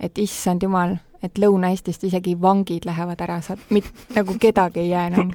et 0.00 0.16
issand 0.22 0.62
jumal, 0.64 0.94
et 1.20 1.36
Lõuna-Eestist 1.36 2.06
isegi 2.08 2.32
vangid 2.40 2.86
lähevad 2.88 3.20
ära, 3.20 3.40
sa 3.44 3.58
mit-, 3.68 3.90
nagu 4.16 4.38
kedagi 4.40 4.80
ei 4.86 4.94
jää 4.94 5.06
enam 5.10 5.34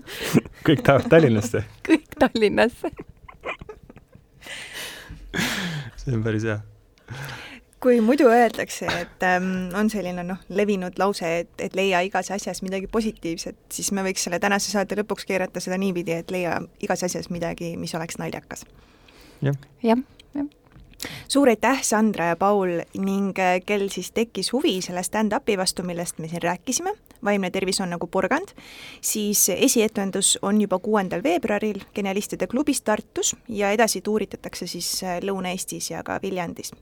kõik 0.66 0.82
tahavad 0.84 1.08
Tallinnasse? 1.14 1.64
kõik 1.88 2.18
Tallinnasse 2.18 2.90
see 6.04 6.14
on 6.14 6.22
päris 6.24 6.44
hea. 6.44 6.60
Kui 7.84 8.00
muidu 8.00 8.30
öeldakse, 8.32 8.86
et 8.88 9.24
ähm, 9.28 9.68
on 9.76 9.90
selline 9.92 10.24
noh, 10.24 10.40
levinud 10.48 10.96
lause, 10.98 11.28
et, 11.42 11.52
et 11.60 11.76
leia 11.76 12.00
igas 12.06 12.30
asjas 12.32 12.62
midagi 12.64 12.88
positiivset, 12.88 13.58
siis 13.72 13.90
me 13.92 14.04
võiks 14.06 14.24
selle 14.24 14.40
tänase 14.40 14.72
saate 14.72 14.96
lõpuks 15.02 15.28
keerata 15.28 15.60
seda 15.60 15.76
niipidi, 15.80 16.16
et 16.16 16.32
leia 16.32 16.62
igas 16.84 17.04
asjas 17.04 17.28
midagi, 17.34 17.74
mis 17.76 17.92
oleks 17.94 18.16
naljakas. 18.22 18.64
Ja.. 19.44 19.52
jah, 19.84 20.00
jah. 20.32 20.48
Suur 21.28 21.50
aitäh, 21.52 21.82
Sandra 21.84 22.30
ja 22.30 22.38
Paul 22.40 22.78
ning 22.96 23.36
äh, 23.36 23.58
kel 23.66 23.90
siis 23.92 24.08
tekkis 24.16 24.54
huvi 24.54 24.78
selle 24.80 25.02
stand-up'i 25.04 25.58
vastu, 25.60 25.84
millest 25.84 26.22
me 26.24 26.30
siin 26.32 26.40
rääkisime, 26.46 26.94
vaimne 27.24 27.52
tervis 27.52 27.82
on 27.84 27.92
nagu 27.92 28.08
porgand, 28.08 28.56
siis 29.04 29.44
esietendus 29.52 30.38
on 30.40 30.62
juba 30.64 30.80
kuuendal 30.80 31.20
veebruaril 31.24 31.84
Genialistide 31.94 32.48
klubis 32.48 32.80
Tartus 32.80 33.36
ja 33.48 33.76
edasi 33.76 34.00
tuuritatakse 34.00 34.66
siis 34.66 34.96
äh, 35.04 35.20
Lõuna-Eestis 35.20 35.92
ja 35.92 36.00
ka 36.06 36.16
Viljandis. 36.24 36.72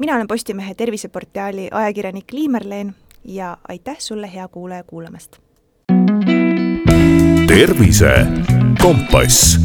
Mina 0.00 0.14
olen 0.14 0.28
Postimehe 0.28 0.74
terviseportaali 0.74 1.68
ajakirjanik 1.72 2.32
Liimerleen 2.32 2.94
ja 3.24 3.56
aitäh 3.68 3.96
sulle, 3.98 4.34
hea 4.34 4.48
kuulaja, 4.48 4.84
kuulamast! 4.84 5.36
tervise 7.46 8.26
Kompass 8.82 9.60